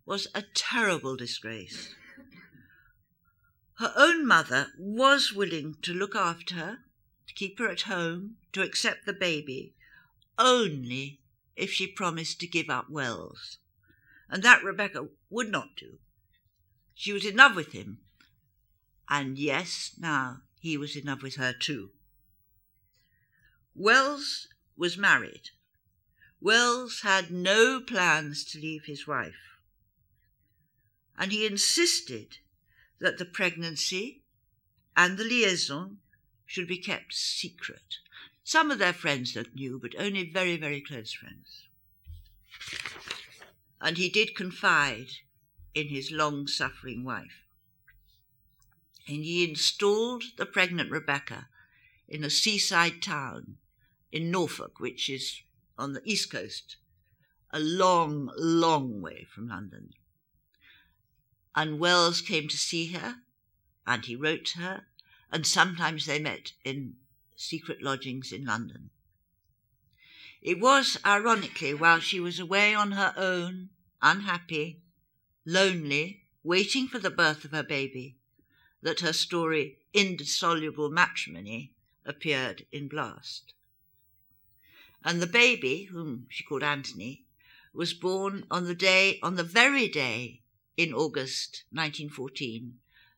was 0.08 0.26
a 0.34 0.42
terrible 0.42 1.18
disgrace. 1.18 1.94
Her 3.78 3.94
own 3.98 4.26
mother 4.26 4.68
was 4.80 5.34
willing 5.34 5.76
to 5.82 5.94
look 5.94 6.16
after 6.16 6.56
her, 6.56 6.78
to 7.28 7.34
keep 7.34 7.60
her 7.60 7.68
at 7.68 7.82
home, 7.82 8.38
to 8.54 8.64
accept 8.64 9.06
the 9.06 9.12
baby, 9.12 9.76
only 10.40 11.20
if 11.58 11.72
she 11.72 11.86
promised 11.88 12.40
to 12.40 12.48
give 12.48 12.70
up 12.70 12.90
Wells. 12.90 13.58
And 14.30 14.42
that 14.44 14.64
Rebecca 14.64 15.10
would 15.30 15.52
not 15.52 15.76
do. 15.76 16.00
She 16.96 17.12
was 17.12 17.26
in 17.26 17.36
love 17.36 17.58
with 17.58 17.74
him. 17.74 18.00
And 19.10 19.38
yes, 19.38 19.92
now 20.00 20.38
he 20.62 20.78
was 20.78 20.96
in 20.96 21.06
love 21.06 21.22
with 21.22 21.36
her 21.36 21.52
too. 21.52 21.90
Wells 23.76 24.48
was 24.78 24.98
married. 24.98 25.50
Wells 26.40 27.02
had 27.02 27.30
no 27.30 27.82
plans 27.82 28.46
to 28.46 28.60
leave 28.60 28.86
his 28.86 29.06
wife. 29.06 29.47
And 31.18 31.32
he 31.32 31.46
insisted 31.46 32.38
that 33.00 33.18
the 33.18 33.26
pregnancy 33.26 34.24
and 34.96 35.18
the 35.18 35.24
liaison 35.24 35.98
should 36.46 36.68
be 36.68 36.78
kept 36.78 37.14
secret. 37.14 37.98
Some 38.44 38.72
of 38.72 38.80
their 38.80 38.94
friends 38.94 39.34
that 39.34 39.56
knew, 39.56 39.80
but 39.80 39.94
only 39.98 40.30
very, 40.30 40.58
very 40.58 40.82
close 40.82 41.12
friends. 41.12 41.64
And 43.82 43.98
he 43.98 44.10
did 44.10 44.36
confide 44.36 45.08
in 45.74 45.90
his 45.90 46.12
long 46.12 46.48
suffering 46.48 47.04
wife. 47.04 47.44
And 49.08 49.24
he 49.24 49.48
installed 49.48 50.24
the 50.38 50.46
pregnant 50.46 50.92
Rebecca 50.92 51.48
in 52.08 52.24
a 52.24 52.30
seaside 52.30 53.02
town 53.02 53.58
in 54.12 54.32
Norfolk, 54.32 54.80
which 54.80 55.10
is 55.10 55.42
on 55.78 55.94
the 55.94 56.02
east 56.04 56.32
coast, 56.32 56.78
a 57.52 57.60
long, 57.60 58.32
long 58.38 59.02
way 59.02 59.28
from 59.34 59.48
London 59.48 59.94
and 61.58 61.80
Wells 61.80 62.22
came 62.22 62.48
to 62.48 62.56
see 62.56 62.92
her, 62.92 63.16
and 63.88 64.06
he 64.06 64.16
wrote 64.16 64.46
to 64.46 64.60
her, 64.60 64.86
and 65.32 65.44
sometimes 65.44 66.06
they 66.06 66.20
met 66.20 66.52
in 66.64 66.98
secret 67.36 67.82
lodgings 67.82 68.32
in 68.32 68.46
London. 68.46 68.92
It 70.40 70.60
was, 70.60 71.00
ironically, 71.04 71.74
while 71.74 72.00
she 72.00 72.20
was 72.20 72.40
away 72.40 72.76
on 72.76 72.92
her 72.92 73.12
own, 73.18 73.70
unhappy, 74.04 74.84
lonely, 75.46 76.22
waiting 76.44 76.88
for 76.88 77.00
the 77.00 77.10
birth 77.10 77.44
of 77.44 77.54
her 77.54 77.64
baby, 77.64 78.18
that 78.84 79.00
her 79.00 79.12
story, 79.12 79.80
Indissoluble 79.94 80.92
Matrimony, 80.92 81.74
appeared 82.06 82.68
in 82.72 82.88
Blast. 82.88 83.56
And 85.04 85.20
the 85.20 85.26
baby, 85.26 85.86
whom 85.86 86.28
she 86.30 86.44
called 86.44 86.62
Anthony, 86.62 87.26
was 87.74 87.96
born 87.96 88.46
on 88.52 88.66
the 88.66 88.76
day, 88.76 89.20
on 89.24 89.38
the 89.38 89.44
very 89.44 89.88
day 89.88 90.44
in 90.78 90.94
August 90.94 91.64
1914 91.72 92.78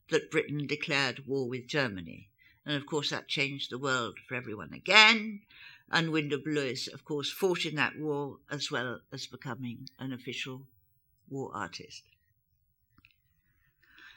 that 0.09 0.31
Britain 0.31 0.65
declared 0.65 1.27
war 1.27 1.47
with 1.47 1.67
Germany. 1.67 2.29
And 2.65 2.75
of 2.75 2.85
course, 2.85 3.09
that 3.09 3.27
changed 3.27 3.69
the 3.69 3.77
world 3.77 4.17
for 4.27 4.35
everyone 4.35 4.73
again. 4.73 5.41
And 5.91 6.11
Wyndham 6.11 6.43
Lewis, 6.45 6.87
of 6.87 7.03
course, 7.03 7.31
fought 7.31 7.65
in 7.65 7.75
that 7.75 7.97
war 7.97 8.37
as 8.49 8.71
well 8.71 9.01
as 9.11 9.27
becoming 9.27 9.89
an 9.99 10.13
official 10.13 10.67
war 11.29 11.51
artist. 11.53 12.03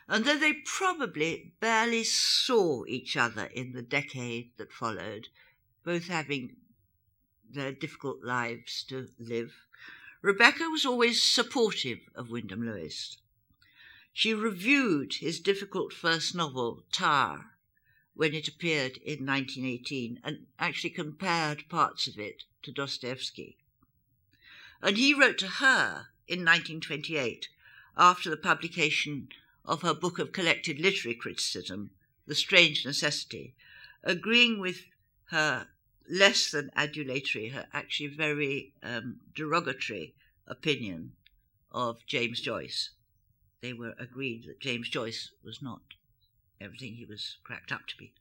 And 0.08 0.24
though 0.24 0.38
they 0.38 0.52
probably 0.64 1.52
barely 1.60 2.04
saw 2.04 2.84
each 2.86 3.16
other 3.16 3.46
in 3.46 3.72
the 3.72 3.82
decade 3.82 4.50
that 4.58 4.72
followed, 4.72 5.28
both 5.84 6.08
having 6.08 6.56
their 7.50 7.72
difficult 7.72 8.22
lives 8.22 8.84
to 8.84 9.08
live, 9.18 9.52
Rebecca 10.20 10.68
was 10.68 10.84
always 10.86 11.22
supportive 11.22 11.98
of 12.14 12.30
Wyndham 12.30 12.64
Lewis. 12.64 13.16
She 14.14 14.34
reviewed 14.34 15.14
his 15.14 15.40
difficult 15.40 15.90
first 15.94 16.34
novel, 16.34 16.84
Tarr, 16.92 17.56
when 18.12 18.34
it 18.34 18.46
appeared 18.46 18.98
in 18.98 19.24
1918, 19.24 20.20
and 20.22 20.48
actually 20.58 20.90
compared 20.90 21.66
parts 21.70 22.06
of 22.06 22.18
it 22.18 22.44
to 22.62 22.70
Dostoevsky. 22.70 23.56
And 24.82 24.98
he 24.98 25.14
wrote 25.14 25.38
to 25.38 25.48
her 25.48 26.08
in 26.28 26.40
1928, 26.40 27.48
after 27.96 28.28
the 28.28 28.36
publication 28.36 29.30
of 29.64 29.80
her 29.80 29.94
book 29.94 30.18
of 30.18 30.32
collected 30.32 30.78
literary 30.78 31.16
criticism, 31.16 31.92
The 32.26 32.34
Strange 32.34 32.84
Necessity, 32.84 33.54
agreeing 34.04 34.58
with 34.58 34.84
her 35.30 35.68
less 36.06 36.50
than 36.50 36.70
adulatory, 36.76 37.48
her 37.48 37.66
actually 37.72 38.08
very 38.08 38.74
um, 38.82 39.20
derogatory 39.34 40.14
opinion 40.46 41.16
of 41.70 42.04
James 42.04 42.42
Joyce 42.42 42.90
they 43.62 43.72
were 43.72 43.94
agreed 43.98 44.44
that 44.46 44.60
James 44.60 44.88
Joyce 44.88 45.30
was 45.42 45.62
not 45.62 45.80
everything 46.60 46.94
he 46.94 47.04
was 47.04 47.36
cracked 47.44 47.72
up 47.72 47.86
to 47.86 47.96
be. 47.96 48.12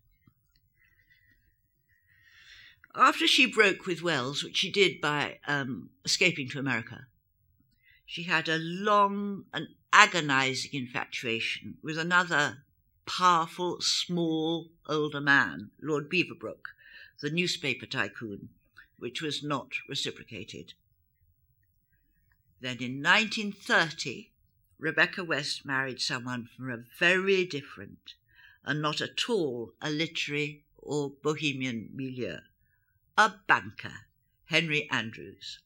After 2.95 3.27
she 3.27 3.45
broke 3.45 3.85
with 3.85 4.03
Wells, 4.03 4.43
which 4.43 4.57
she 4.57 4.71
did 4.71 5.01
by 5.01 5.39
um, 5.47 5.89
escaping 6.05 6.47
to 6.49 6.59
America, 6.59 7.07
she 8.05 8.23
had 8.23 8.47
a 8.47 8.57
long 8.57 9.45
and 9.53 9.69
agonizing 9.91 10.71
infatuation 10.73 11.77
with 11.81 11.97
another 11.97 12.63
powerful, 13.05 13.81
small, 13.81 14.69
older 14.87 15.21
man, 15.21 15.71
Lord 15.81 16.09
Beaverbrook, 16.09 16.67
the 17.21 17.29
newspaper 17.29 17.85
tycoon, 17.85 18.49
which 18.99 19.21
was 19.21 19.41
not 19.41 19.69
reciprocated. 19.87 20.73
Then 22.59 22.77
in 22.79 23.01
1930, 23.01 24.30
Rebecca 24.81 25.23
West 25.23 25.63
married 25.63 26.01
someone 26.01 26.49
from 26.57 26.71
a 26.71 26.83
very 26.97 27.45
different 27.45 28.15
and 28.65 28.81
not 28.81 28.99
at 28.99 29.29
all 29.29 29.75
a 29.79 29.91
literary 29.91 30.63
or 30.75 31.11
bohemian 31.11 31.91
milieu, 31.93 32.39
a 33.15 33.31
banker, 33.45 34.07
Henry 34.45 34.89
Andrews. 34.89 35.59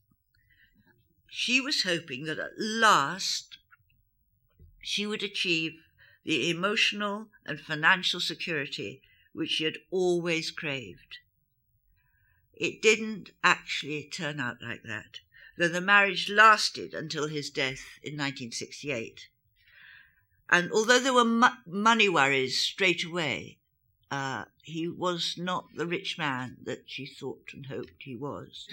She 1.29 1.61
was 1.61 1.83
hoping 1.83 2.25
that 2.25 2.39
at 2.39 2.59
last 2.59 3.57
she 4.81 5.07
would 5.07 5.23
achieve 5.23 5.79
the 6.25 6.49
emotional 6.49 7.29
and 7.45 7.57
financial 7.61 8.19
security 8.19 9.01
which 9.31 9.51
she 9.51 9.63
had 9.63 9.77
always 9.91 10.51
craved. 10.51 11.19
It 12.53 12.81
didn't 12.81 13.31
actually 13.45 14.03
turn 14.03 14.41
out 14.41 14.61
like 14.61 14.83
that 14.83 15.21
though 15.57 15.67
the 15.67 15.81
marriage 15.81 16.29
lasted 16.29 16.93
until 16.93 17.27
his 17.27 17.49
death 17.49 17.99
in 18.03 18.13
1968. 18.13 19.29
And 20.49 20.71
although 20.71 20.99
there 20.99 21.13
were 21.13 21.25
mo- 21.25 21.57
money 21.65 22.09
worries 22.09 22.59
straight 22.59 23.03
away, 23.03 23.57
uh, 24.11 24.45
he 24.61 24.87
was 24.87 25.35
not 25.37 25.73
the 25.75 25.87
rich 25.87 26.17
man 26.17 26.57
that 26.63 26.83
she 26.89 27.05
thought 27.05 27.49
and 27.53 27.65
hoped 27.65 28.03
he 28.03 28.15
was. 28.15 28.67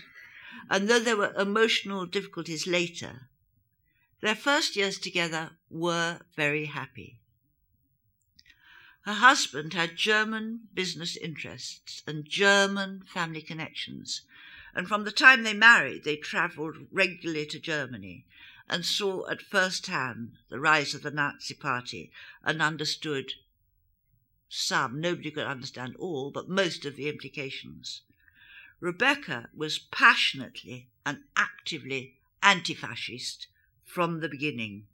And 0.68 0.88
though 0.88 1.00
there 1.00 1.16
were 1.16 1.34
emotional 1.34 2.04
difficulties 2.06 2.66
later, 2.66 3.28
their 4.20 4.34
first 4.34 4.76
years 4.76 4.98
together 4.98 5.56
were 5.70 6.20
very 6.36 6.66
happy. 6.66 7.18
Her 9.04 9.14
husband 9.14 9.74
had 9.74 9.96
German 9.96 10.68
business 10.72 11.16
interests 11.16 12.02
and 12.06 12.24
German 12.24 13.02
family 13.02 13.42
connections, 13.42 14.22
and 14.74 14.88
from 14.88 15.04
the 15.04 15.12
time 15.12 15.42
they 15.42 15.54
married, 15.54 16.04
they 16.04 16.16
travelled 16.16 16.86
regularly 16.90 17.46
to 17.46 17.58
Germany 17.58 18.26
and 18.68 18.86
saw 18.86 19.28
at 19.28 19.42
first 19.42 19.86
hand 19.86 20.32
the 20.48 20.58
rise 20.58 20.94
of 20.94 21.02
the 21.02 21.10
Nazi 21.10 21.54
Party 21.54 22.10
and 22.42 22.62
understood 22.62 23.34
some, 24.48 25.00
nobody 25.00 25.30
could 25.30 25.46
understand 25.46 25.96
all, 25.96 26.30
but 26.30 26.48
most 26.48 26.84
of 26.84 26.96
the 26.96 27.08
implications. 27.08 28.02
Rebecca 28.80 29.48
was 29.54 29.78
passionately 29.78 30.88
and 31.06 31.24
actively 31.36 32.16
anti 32.42 32.74
fascist 32.74 33.46
from 33.84 34.20
the 34.20 34.28
beginning. 34.28 34.86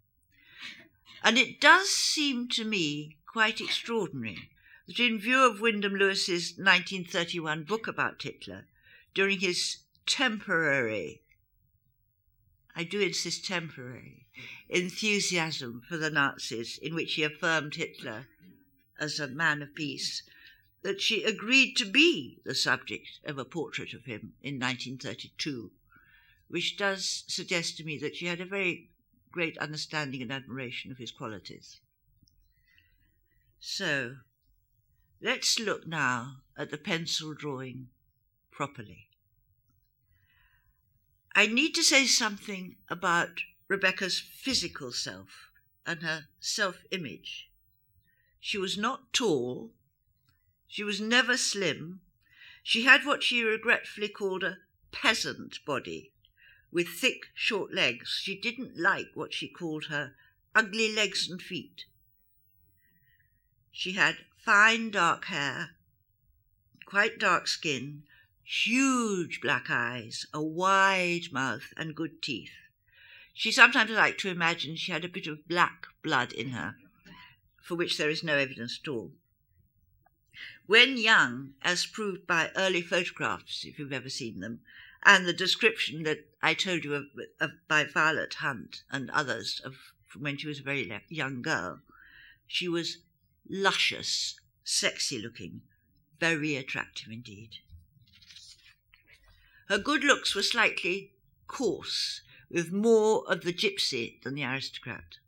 And 1.23 1.39
it 1.39 1.61
does 1.61 1.91
seem 1.91 2.49
to 2.51 2.65
me 2.65 3.17
quite 3.27 3.61
extraordinary 3.61 4.51
that, 4.87 5.01
in 5.01 5.19
view 5.19 5.45
of 5.45 5.61
Wyndham 5.61 5.95
Lewis's 5.95 6.53
1931 6.57 7.65
book 7.65 7.87
about 7.87 8.23
Hitler, 8.23 8.67
during 9.15 9.41
his 9.41 9.79
temporary, 10.07 11.23
I 12.75 12.85
do 12.85 13.01
insist 13.01 13.45
temporary, 13.45 14.27
enthusiasm 14.69 15.83
for 15.89 15.97
the 15.97 16.11
Nazis, 16.11 16.79
in 16.79 16.95
which 16.95 17.15
he 17.15 17.25
affirmed 17.25 17.75
Hitler 17.75 18.29
as 19.01 19.19
a 19.19 19.27
man 19.27 19.63
of 19.63 19.75
peace, 19.75 20.23
that 20.83 21.01
she 21.01 21.25
agreed 21.25 21.77
to 21.77 21.85
be 21.85 22.41
the 22.45 22.55
subject 22.55 23.21
of 23.25 23.39
a 23.39 23.45
portrait 23.45 23.93
of 23.95 24.05
him 24.05 24.35
in 24.43 24.61
1932, 24.61 25.73
which 26.49 26.77
does 26.77 27.25
suggest 27.27 27.77
to 27.77 27.85
me 27.85 27.99
that 27.99 28.17
she 28.17 28.27
had 28.27 28.41
a 28.41 28.47
very 28.47 28.91
great 29.33 29.59
understanding 29.59 30.23
and 30.23 30.33
admiration 30.33 30.91
of 30.91 30.99
his 30.99 31.11
qualities. 31.11 31.81
So, 33.59 34.19
let's 35.21 35.59
look 35.59 35.87
now 35.87 36.43
at 36.57 36.71
the 36.71 36.79
pencil 36.79 37.35
drawing 37.35 37.89
properly. 38.59 39.07
I 41.33 41.47
need 41.47 41.77
to 41.77 41.85
say 41.85 42.07
something 42.07 42.75
about 42.91 43.43
Rebecca's 43.69 44.19
physical 44.19 44.91
self 44.91 45.53
and 45.87 46.03
her 46.03 46.25
self 46.41 46.83
image. 46.91 47.53
She 48.41 48.59
was 48.59 48.77
not 48.77 49.13
tall, 49.13 49.71
she 50.67 50.83
was 50.83 51.01
never 51.01 51.37
slim. 51.37 52.01
She 52.65 52.83
had 52.83 53.07
what 53.07 53.23
she 53.23 53.45
regretfully 53.45 54.09
called 54.09 54.43
a 54.43 54.59
peasant 54.91 55.65
body, 55.65 56.11
with 56.73 56.89
thick, 56.89 57.27
short 57.35 57.73
legs. 57.73 58.19
She 58.21 58.35
didn't 58.41 58.77
like 58.77 59.11
what 59.15 59.33
she 59.33 59.47
called 59.47 59.85
her 59.85 60.17
ugly 60.53 60.93
legs 60.93 61.31
and 61.31 61.41
feet. 61.41 61.85
She 63.71 63.93
had 63.93 64.17
fine 64.37 64.91
dark 64.91 65.27
hair, 65.27 65.77
quite 66.87 67.21
dark 67.21 67.47
skin, 67.47 68.03
huge 68.49 69.43
black 69.43 69.67
eyes, 69.69 70.25
a 70.33 70.43
wide 70.43 71.31
mouth, 71.31 71.75
and 71.77 71.95
good 71.95 72.23
teeth. 72.23 72.55
She 73.35 73.53
sometimes 73.53 73.91
liked 73.91 74.21
to 74.21 74.31
imagine 74.31 74.75
she 74.75 74.91
had 74.91 75.05
a 75.05 75.09
bit 75.09 75.27
of 75.27 75.47
black 75.47 75.87
blood 76.03 76.33
in 76.33 76.51
her, 76.51 76.77
for 77.63 77.75
which 77.75 77.99
there 77.99 78.09
is 78.09 78.25
no 78.25 78.37
evidence 78.37 78.81
at 78.83 78.89
all. 78.89 79.13
When 80.67 80.97
young, 80.97 81.55
as 81.61 81.85
proved 81.85 82.27
by 82.27 82.51
early 82.57 82.81
photographs, 82.81 83.67
if 83.67 83.79
you've 83.79 83.93
ever 83.93 84.09
seen 84.09 84.41
them, 84.41 84.61
and 85.03 85.27
the 85.27 85.35
description 85.35 86.05
that 86.05 86.27
I 86.43 86.55
told 86.55 86.85
you 86.85 86.95
of, 86.95 87.07
of 87.41 87.51
by 87.69 87.85
Violet 87.85 88.35
Hunt 88.35 88.83
and 88.91 89.11
others 89.11 89.61
of 89.63 89.77
when 90.17 90.39
she 90.39 90.49
was 90.49 90.61
a 90.61 90.63
very 90.63 91.03
young 91.11 91.43
girl, 91.43 91.83
she 92.47 92.67
was 92.67 92.99
luscious, 93.47 94.41
sexy 94.65 95.19
looking, 95.19 95.61
very 96.19 96.57
attractive 96.57 97.13
indeed. 97.13 97.59
Her 99.69 99.79
good 99.79 100.03
looks 100.03 100.35
were 100.35 100.43
slightly 100.43 101.13
coarse, 101.47 102.23
with 102.49 102.73
more 102.73 103.31
of 103.31 103.43
the 103.43 103.53
gypsy 103.53 104.23
than 104.23 104.35
the 104.35 104.45
aristocrat. 104.45 105.19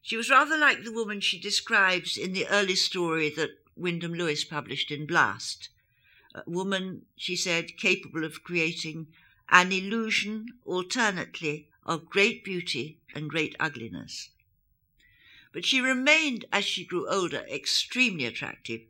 She 0.00 0.16
was 0.16 0.30
rather 0.30 0.56
like 0.56 0.84
the 0.84 0.92
woman 0.92 1.20
she 1.20 1.40
describes 1.40 2.16
in 2.16 2.32
the 2.32 2.46
early 2.46 2.76
story 2.76 3.30
that 3.30 3.58
Wyndham 3.74 4.14
Lewis 4.14 4.44
published 4.44 4.92
in 4.92 5.06
Blast. 5.06 5.70
A 6.36 6.44
woman, 6.46 7.06
she 7.16 7.34
said, 7.34 7.76
capable 7.76 8.22
of 8.22 8.44
creating 8.44 9.08
an 9.48 9.72
illusion 9.72 10.46
alternately 10.64 11.68
of 11.84 12.08
great 12.08 12.44
beauty 12.44 13.00
and 13.12 13.28
great 13.28 13.56
ugliness. 13.58 14.28
But 15.52 15.64
she 15.64 15.80
remained, 15.80 16.44
as 16.52 16.64
she 16.64 16.84
grew 16.84 17.08
older, 17.10 17.44
extremely 17.50 18.24
attractive, 18.24 18.82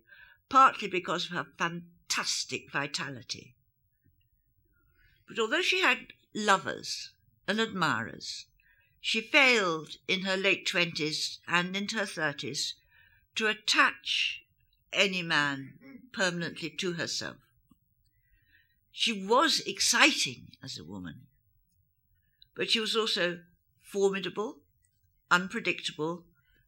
partly 0.50 0.88
because 0.88 1.24
of 1.24 1.32
her 1.32 1.46
fantastic 1.56 2.70
vitality. 2.70 3.54
But 5.28 5.38
although 5.38 5.62
she 5.62 5.80
had 5.80 6.14
lovers 6.34 7.10
and 7.46 7.60
admirers, 7.60 8.46
she 9.00 9.20
failed 9.20 9.96
in 10.08 10.22
her 10.22 10.36
late 10.36 10.66
twenties 10.66 11.38
and 11.46 11.76
into 11.76 11.96
her 11.96 12.06
thirties 12.06 12.74
to 13.34 13.46
attach 13.46 14.42
any 14.92 15.22
man 15.22 15.78
permanently 16.12 16.70
to 16.70 16.94
herself. 16.94 17.36
She 18.90 19.12
was 19.12 19.60
exciting 19.60 20.52
as 20.62 20.78
a 20.78 20.84
woman, 20.84 21.26
but 22.54 22.70
she 22.70 22.80
was 22.80 22.96
also 22.96 23.40
formidable, 23.80 24.60
unpredictable, 25.30 26.24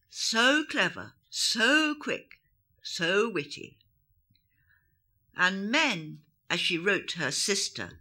so 0.08 0.64
clever, 0.68 1.14
so 1.30 1.94
quick, 1.94 2.40
so 2.82 3.28
witty. 3.28 3.78
And 5.36 5.70
men, 5.70 6.20
as 6.48 6.60
she 6.60 6.78
wrote 6.78 7.08
to 7.08 7.18
her 7.18 7.32
sister, 7.32 8.00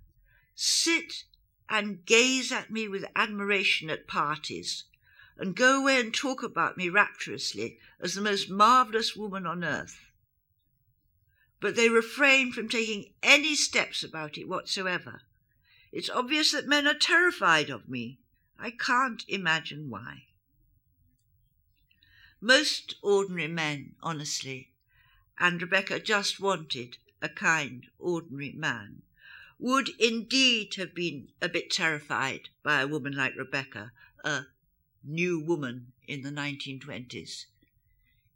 sit 0.62 1.24
and 1.70 2.06
gaze 2.06 2.52
at 2.52 2.70
me 2.70 2.86
with 2.86 3.06
admiration 3.16 3.90
at 3.90 4.08
parties, 4.08 4.84
and 5.38 5.56
go 5.56 5.82
away 5.82 5.98
and 6.02 6.14
talk 6.14 6.44
about 6.44 6.76
me 6.76 6.90
rapturously 6.90 7.80
as 8.02 8.14
the 8.14 8.22
most 8.22 8.50
marvellous 8.50 9.16
woman 9.16 9.48
on 9.48 9.64
earth. 9.64 10.02
But 11.62 11.78
they 11.78 11.88
refrain 11.88 12.52
from 12.52 12.68
taking 12.68 13.14
any 13.24 13.56
steps 13.56 14.04
about 14.04 14.38
it 14.38 14.50
whatsoever. 14.50 15.22
It's 15.94 16.10
obvious 16.10 16.52
that 16.52 16.68
men 16.68 16.88
are 16.88 16.94
terrified 16.94 17.70
of 17.70 17.88
me. 17.88 18.20
I 18.58 18.72
can't 18.72 19.24
imagine 19.30 19.90
why. 19.90 20.26
Most 22.42 22.96
ordinary 23.02 23.48
men, 23.48 23.96
honestly, 24.02 24.74
and 25.38 25.62
Rebecca 25.62 26.02
just 26.02 26.42
wanted 26.42 26.98
a 27.22 27.30
kind, 27.30 27.88
ordinary 27.98 28.52
man 28.52 29.04
would 29.60 29.90
indeed 30.00 30.74
have 30.76 30.96
been 30.96 31.28
a 31.42 31.50
bit 31.50 31.70
terrified 31.70 32.50
by 32.64 32.82
a 32.82 32.88
woman 32.88 33.14
like 33.14 33.36
Rebecca, 33.38 33.92
a 34.24 34.44
new 35.04 35.40
woman 35.40 35.92
in 36.08 36.22
the 36.22 36.30
1920s. 36.30 37.46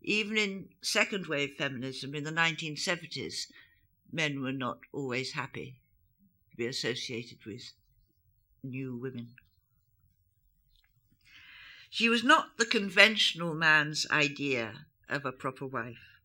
Even 0.01 0.37
in 0.37 0.69
second 0.81 1.27
wave 1.27 1.53
feminism 1.57 2.13
in 2.13 2.25
the 2.25 2.31
1970s, 2.31 3.47
men 4.11 4.41
were 4.41 4.51
not 4.51 4.79
always 4.91 5.31
happy 5.31 5.79
to 6.51 6.57
be 6.57 6.67
associated 6.67 7.37
with 7.45 7.71
new 8.61 8.97
women. 8.97 9.29
She 11.89 12.09
was 12.09 12.23
not 12.23 12.57
the 12.57 12.65
conventional 12.65 13.53
man's 13.53 14.05
idea 14.11 14.87
of 15.07 15.25
a 15.25 15.31
proper 15.31 15.65
wife. 15.65 16.19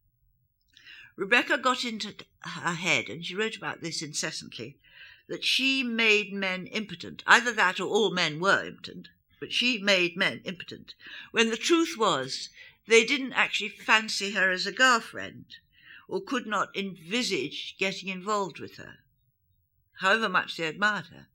Rebecca 1.14 1.58
got 1.58 1.84
into 1.84 2.14
her 2.40 2.74
head, 2.74 3.08
and 3.08 3.24
she 3.24 3.34
wrote 3.34 3.56
about 3.56 3.80
this 3.80 4.02
incessantly, 4.02 4.78
that 5.28 5.44
she 5.44 5.82
made 5.82 6.32
men 6.32 6.66
impotent. 6.66 7.22
Either 7.26 7.52
that 7.52 7.78
or 7.78 7.88
all 7.88 8.10
men 8.10 8.40
were 8.40 8.64
impotent, 8.64 9.08
but 9.38 9.52
she 9.52 9.78
made 9.78 10.16
men 10.16 10.40
impotent. 10.44 10.94
When 11.30 11.50
the 11.50 11.56
truth 11.56 11.96
was, 11.96 12.48
they 12.86 13.04
didn't 13.04 13.34
actually 13.34 13.68
fancy 13.68 14.32
her 14.32 14.50
as 14.50 14.66
a 14.66 14.72
girlfriend 14.72 15.56
or 16.08 16.22
could 16.22 16.46
not 16.46 16.74
envisage 16.74 17.76
getting 17.78 18.08
involved 18.08 18.58
with 18.58 18.76
her, 18.76 18.98
however 20.00 20.28
much 20.28 20.56
they 20.56 20.66
admired 20.66 21.06
her. 21.08 21.28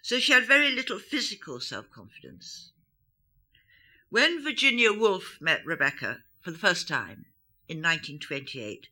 So 0.00 0.18
she 0.18 0.32
had 0.32 0.46
very 0.46 0.70
little 0.70 0.98
physical 0.98 1.60
self 1.60 1.90
confidence. 1.90 2.72
When 4.08 4.42
Virginia 4.42 4.92
Woolf 4.92 5.38
met 5.40 5.64
Rebecca 5.64 6.24
for 6.40 6.50
the 6.50 6.58
first 6.58 6.88
time 6.88 7.26
in 7.68 7.78
1928, 7.78 8.88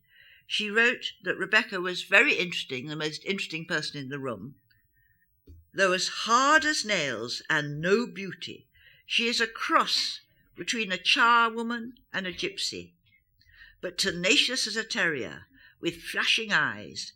she 0.53 0.69
wrote 0.69 1.13
that 1.23 1.37
Rebecca 1.37 1.81
was 1.81 2.03
very 2.03 2.35
interesting, 2.35 2.89
the 2.89 2.97
most 2.97 3.25
interesting 3.25 3.65
person 3.65 4.01
in 4.01 4.09
the 4.09 4.19
room. 4.19 4.57
Though 5.73 5.93
as 5.93 6.09
hard 6.09 6.65
as 6.65 6.85
nails 6.85 7.41
and 7.49 7.81
no 7.81 8.05
beauty, 8.05 8.67
she 9.07 9.29
is 9.29 9.41
a 9.41 9.47
cross 9.47 10.23
between 10.57 10.91
a 10.91 10.99
charwoman 10.99 11.93
and 12.13 12.27
a 12.27 12.33
gypsy, 12.33 12.95
but 13.81 13.97
tenacious 13.97 14.67
as 14.67 14.75
a 14.75 14.83
terrier, 14.83 15.47
with 15.81 16.03
flashing 16.03 16.53
eyes, 16.53 17.13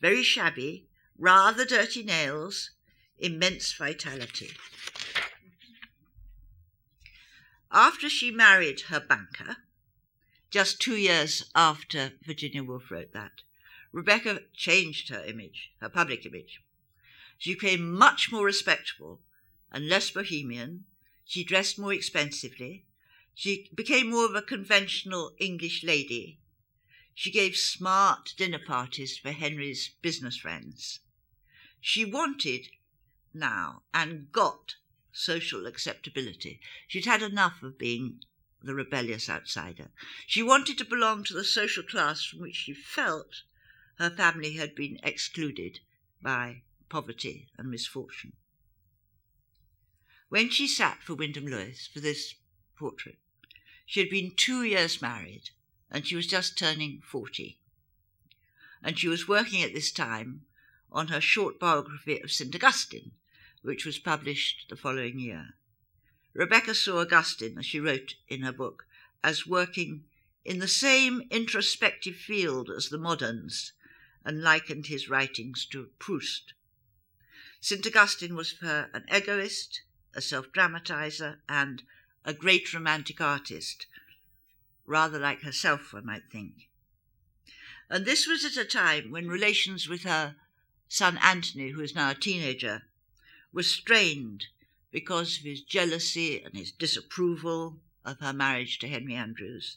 very 0.00 0.22
shabby, 0.22 0.88
rather 1.18 1.66
dirty 1.66 2.02
nails, 2.02 2.70
immense 3.18 3.74
vitality. 3.74 4.52
After 7.70 8.08
she 8.08 8.30
married 8.30 8.80
her 8.88 8.98
banker, 8.98 9.58
just 10.50 10.80
two 10.80 10.96
years 10.96 11.50
after 11.54 12.12
Virginia 12.22 12.64
Woolf 12.64 12.90
wrote 12.90 13.12
that, 13.12 13.42
Rebecca 13.92 14.42
changed 14.54 15.08
her 15.08 15.24
image, 15.24 15.72
her 15.80 15.88
public 15.88 16.24
image. 16.26 16.62
She 17.38 17.54
became 17.54 17.92
much 17.92 18.32
more 18.32 18.44
respectable 18.44 19.20
and 19.70 19.88
less 19.88 20.10
bohemian. 20.10 20.84
She 21.24 21.44
dressed 21.44 21.78
more 21.78 21.92
expensively. 21.92 22.84
She 23.34 23.70
became 23.74 24.10
more 24.10 24.24
of 24.24 24.34
a 24.34 24.42
conventional 24.42 25.34
English 25.38 25.84
lady. 25.84 26.40
She 27.14 27.30
gave 27.30 27.56
smart 27.56 28.34
dinner 28.36 28.58
parties 28.58 29.18
for 29.18 29.32
Henry's 29.32 29.90
business 30.02 30.36
friends. 30.36 31.00
She 31.80 32.04
wanted 32.04 32.68
now 33.34 33.82
and 33.92 34.32
got 34.32 34.76
social 35.12 35.66
acceptability. 35.66 36.60
She'd 36.86 37.04
had 37.04 37.22
enough 37.22 37.62
of 37.62 37.78
being 37.78 38.20
the 38.62 38.74
rebellious 38.74 39.28
outsider. 39.28 39.88
She 40.26 40.42
wanted 40.42 40.78
to 40.78 40.84
belong 40.84 41.24
to 41.24 41.34
the 41.34 41.44
social 41.44 41.82
class 41.82 42.24
from 42.24 42.40
which 42.40 42.56
she 42.56 42.74
felt 42.74 43.42
her 43.98 44.10
family 44.10 44.54
had 44.54 44.74
been 44.74 44.98
excluded 45.02 45.80
by 46.22 46.62
poverty 46.88 47.48
and 47.56 47.70
misfortune. 47.70 48.32
When 50.28 50.50
she 50.50 50.68
sat 50.68 51.02
for 51.02 51.14
Wyndham 51.14 51.46
Lewis 51.46 51.86
for 51.86 52.00
this 52.00 52.34
portrait, 52.76 53.18
she 53.86 54.00
had 54.00 54.10
been 54.10 54.34
two 54.36 54.62
years 54.62 55.00
married 55.00 55.50
and 55.90 56.06
she 56.06 56.16
was 56.16 56.26
just 56.26 56.58
turning 56.58 57.00
40. 57.00 57.58
And 58.82 58.98
she 58.98 59.08
was 59.08 59.26
working 59.26 59.62
at 59.62 59.72
this 59.72 59.90
time 59.90 60.42
on 60.92 61.08
her 61.08 61.20
short 61.20 61.58
biography 61.58 62.20
of 62.20 62.30
St. 62.30 62.54
Augustine, 62.54 63.12
which 63.62 63.84
was 63.84 63.98
published 63.98 64.66
the 64.68 64.76
following 64.76 65.18
year. 65.18 65.54
Rebecca 66.38 66.72
saw 66.72 67.00
Augustine, 67.00 67.58
as 67.58 67.66
she 67.66 67.80
wrote 67.80 68.14
in 68.28 68.42
her 68.42 68.52
book, 68.52 68.86
as 69.24 69.44
working 69.44 70.04
in 70.44 70.60
the 70.60 70.68
same 70.68 71.26
introspective 71.32 72.14
field 72.14 72.70
as 72.70 72.90
the 72.90 72.96
moderns, 72.96 73.72
and 74.24 74.40
likened 74.40 74.86
his 74.86 75.08
writings 75.08 75.66
to 75.66 75.90
Proust. 75.98 76.52
St. 77.58 77.84
Augustine 77.84 78.36
was 78.36 78.52
for 78.52 78.66
her 78.66 78.90
an 78.94 79.04
egoist, 79.12 79.82
a 80.14 80.20
self 80.22 80.52
dramatizer, 80.52 81.40
and 81.48 81.82
a 82.24 82.32
great 82.32 82.72
romantic 82.72 83.20
artist, 83.20 83.88
rather 84.86 85.18
like 85.18 85.40
herself, 85.40 85.92
one 85.92 86.06
might 86.06 86.30
think. 86.30 86.68
And 87.90 88.06
this 88.06 88.28
was 88.28 88.44
at 88.44 88.56
a 88.56 88.64
time 88.64 89.10
when 89.10 89.26
relations 89.26 89.88
with 89.88 90.04
her 90.04 90.36
son 90.86 91.18
Anthony, 91.18 91.70
who 91.70 91.80
is 91.80 91.96
now 91.96 92.10
a 92.10 92.14
teenager, 92.14 92.84
were 93.52 93.64
strained 93.64 94.46
because 94.90 95.38
of 95.38 95.44
his 95.44 95.62
jealousy 95.62 96.42
and 96.42 96.54
his 96.54 96.72
disapproval 96.72 97.76
of 98.04 98.20
her 98.20 98.32
marriage 98.32 98.78
to 98.78 98.88
Henry 98.88 99.14
Andrews, 99.14 99.76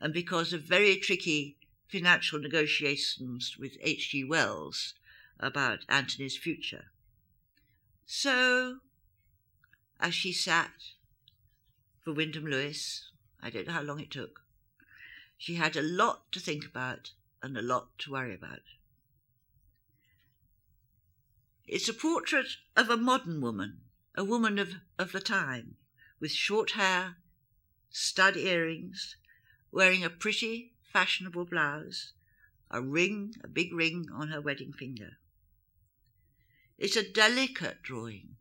and 0.00 0.12
because 0.12 0.52
of 0.52 0.62
very 0.62 0.96
tricky 0.96 1.56
financial 1.88 2.38
negotiations 2.40 3.56
with 3.58 3.76
H.G. 3.80 4.24
Wells 4.24 4.94
about 5.38 5.84
Anthony's 5.88 6.36
future. 6.36 6.86
So, 8.06 8.78
as 10.00 10.14
she 10.14 10.32
sat 10.32 10.72
for 12.02 12.12
Wyndham 12.12 12.46
Lewis, 12.46 13.10
I 13.42 13.50
don't 13.50 13.66
know 13.66 13.74
how 13.74 13.82
long 13.82 14.00
it 14.00 14.10
took, 14.10 14.40
she 15.36 15.54
had 15.54 15.76
a 15.76 15.82
lot 15.82 16.32
to 16.32 16.40
think 16.40 16.64
about 16.64 17.12
and 17.42 17.56
a 17.56 17.62
lot 17.62 17.98
to 17.98 18.12
worry 18.12 18.34
about. 18.34 18.62
It's 21.66 21.88
a 21.88 21.94
portrait 21.94 22.56
of 22.76 22.88
a 22.88 22.96
modern 22.96 23.40
woman, 23.40 23.80
a 24.16 24.24
woman 24.24 24.58
of, 24.58 24.74
of 24.98 25.12
the 25.12 25.20
time, 25.20 25.76
with 26.18 26.32
short 26.32 26.72
hair, 26.72 27.16
stud 27.90 28.36
earrings, 28.36 29.16
wearing 29.70 30.02
a 30.02 30.10
pretty, 30.10 30.72
fashionable 30.92 31.44
blouse, 31.44 32.12
a 32.70 32.80
ring, 32.80 33.34
a 33.44 33.48
big 33.48 33.74
ring 33.74 34.06
on 34.12 34.28
her 34.28 34.40
wedding 34.40 34.72
finger. 34.72 35.18
It's 36.78 36.96
a 36.96 37.08
delicate 37.08 37.82
drawing, 37.82 38.36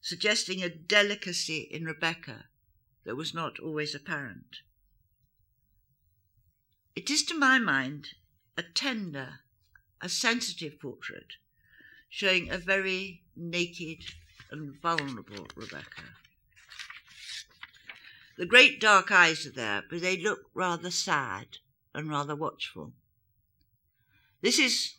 suggesting 0.00 0.62
a 0.62 0.70
delicacy 0.70 1.68
in 1.70 1.84
Rebecca 1.84 2.46
that 3.04 3.16
was 3.16 3.34
not 3.34 3.58
always 3.60 3.94
apparent. 3.94 4.60
It 6.96 7.10
is, 7.10 7.22
to 7.24 7.38
my 7.38 7.58
mind, 7.58 8.08
a 8.56 8.62
tender, 8.62 9.40
a 10.00 10.08
sensitive 10.08 10.80
portrait 10.80 11.34
showing 12.08 12.50
a 12.50 12.58
very 12.58 13.22
naked 13.36 14.04
and 14.50 14.74
vulnerable 14.80 15.46
Rebecca. 15.54 16.02
The 18.36 18.46
great 18.46 18.80
dark 18.80 19.10
eyes 19.10 19.46
are 19.46 19.52
there, 19.52 19.84
but 19.88 20.00
they 20.00 20.16
look 20.16 20.50
rather 20.54 20.90
sad 20.90 21.58
and 21.94 22.08
rather 22.08 22.34
watchful. 22.34 22.92
This 24.40 24.58
is 24.58 24.94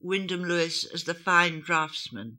Wyndham 0.00 0.44
Lewis 0.44 0.84
as 0.84 1.04
the 1.04 1.14
fine 1.14 1.60
draftsman, 1.60 2.38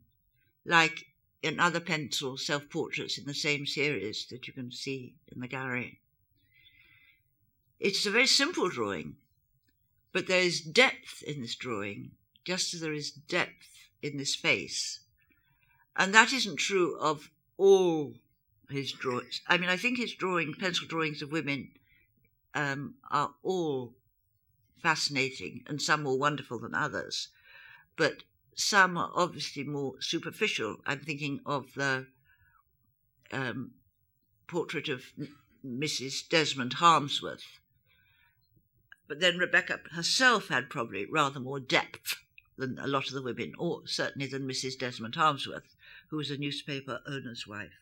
like 0.64 1.06
in 1.42 1.58
other 1.58 1.80
pencil 1.80 2.36
self 2.36 2.70
portraits 2.70 3.18
in 3.18 3.24
the 3.24 3.34
same 3.34 3.66
series 3.66 4.26
that 4.30 4.46
you 4.46 4.52
can 4.52 4.70
see 4.70 5.16
in 5.32 5.40
the 5.40 5.48
gallery. 5.48 6.00
It's 7.78 8.06
a 8.06 8.10
very 8.10 8.26
simple 8.26 8.68
drawing, 8.68 9.16
but 10.12 10.28
there 10.28 10.40
is 10.40 10.60
depth 10.60 11.22
in 11.22 11.42
this 11.42 11.56
drawing 11.56 12.12
just 12.44 12.72
as 12.72 12.80
there 12.80 12.92
is 12.92 13.10
depth 13.10 13.90
in 14.02 14.16
this 14.16 14.36
face. 14.36 15.00
And 15.96 16.14
that 16.14 16.32
isn't 16.32 16.56
true 16.56 16.98
of 16.98 17.30
all 17.56 18.14
his 18.68 18.92
drawings. 18.92 19.40
I 19.46 19.56
mean, 19.56 19.70
I 19.70 19.76
think 19.76 19.98
his 19.98 20.14
drawing, 20.14 20.54
pencil 20.54 20.86
drawings 20.86 21.22
of 21.22 21.32
women, 21.32 21.70
um, 22.54 22.94
are 23.10 23.34
all 23.42 23.94
fascinating 24.82 25.64
and 25.66 25.80
some 25.80 26.02
more 26.02 26.18
wonderful 26.18 26.58
than 26.58 26.74
others. 26.74 27.28
But 27.96 28.24
some 28.54 28.96
are 28.96 29.10
obviously 29.14 29.64
more 29.64 30.00
superficial. 30.00 30.76
I'm 30.86 31.00
thinking 31.00 31.40
of 31.46 31.72
the 31.74 32.06
um, 33.32 33.72
portrait 34.46 34.88
of 34.88 35.04
Mrs. 35.64 36.28
Desmond 36.28 36.74
Harmsworth. 36.74 37.60
But 39.08 39.20
then 39.20 39.38
Rebecca 39.38 39.80
herself 39.92 40.48
had 40.48 40.68
probably 40.68 41.06
rather 41.06 41.40
more 41.40 41.60
depth 41.60 42.16
than 42.56 42.78
a 42.78 42.86
lot 42.86 43.06
of 43.08 43.12
the 43.12 43.22
women, 43.22 43.52
or 43.58 43.86
certainly 43.86 44.26
than 44.26 44.48
Mrs. 44.48 44.78
Desmond 44.78 45.14
Harmsworth, 45.14 45.75
who 46.08 46.16
was 46.16 46.30
a 46.30 46.36
newspaper 46.36 47.00
owner's 47.06 47.46
wife. 47.46 47.72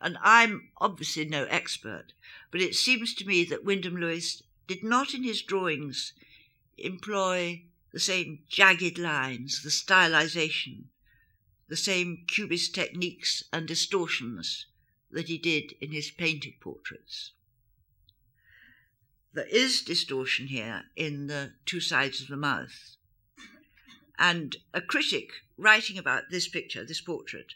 And 0.00 0.16
I'm 0.22 0.70
obviously 0.78 1.24
no 1.24 1.44
expert, 1.44 2.12
but 2.50 2.60
it 2.60 2.74
seems 2.74 3.14
to 3.14 3.26
me 3.26 3.44
that 3.44 3.64
Wyndham 3.64 3.96
Lewis 3.96 4.42
did 4.66 4.84
not 4.84 5.14
in 5.14 5.24
his 5.24 5.42
drawings 5.42 6.12
employ 6.76 7.64
the 7.92 7.98
same 7.98 8.40
jagged 8.48 8.98
lines, 8.98 9.62
the 9.62 9.70
stylization, 9.70 10.84
the 11.68 11.76
same 11.76 12.24
cubist 12.26 12.74
techniques 12.74 13.42
and 13.52 13.66
distortions 13.66 14.66
that 15.10 15.28
he 15.28 15.38
did 15.38 15.72
in 15.80 15.90
his 15.90 16.10
painted 16.10 16.60
portraits. 16.60 17.32
There 19.32 19.46
is 19.46 19.82
distortion 19.82 20.48
here 20.48 20.84
in 20.96 21.26
the 21.26 21.54
two 21.64 21.80
sides 21.80 22.20
of 22.20 22.28
the 22.28 22.36
mouth, 22.36 22.96
and 24.18 24.56
a 24.74 24.80
critic 24.80 25.30
writing 25.56 25.96
about 25.96 26.30
this 26.30 26.48
picture, 26.48 26.84
this 26.84 27.00
portrait, 27.00 27.54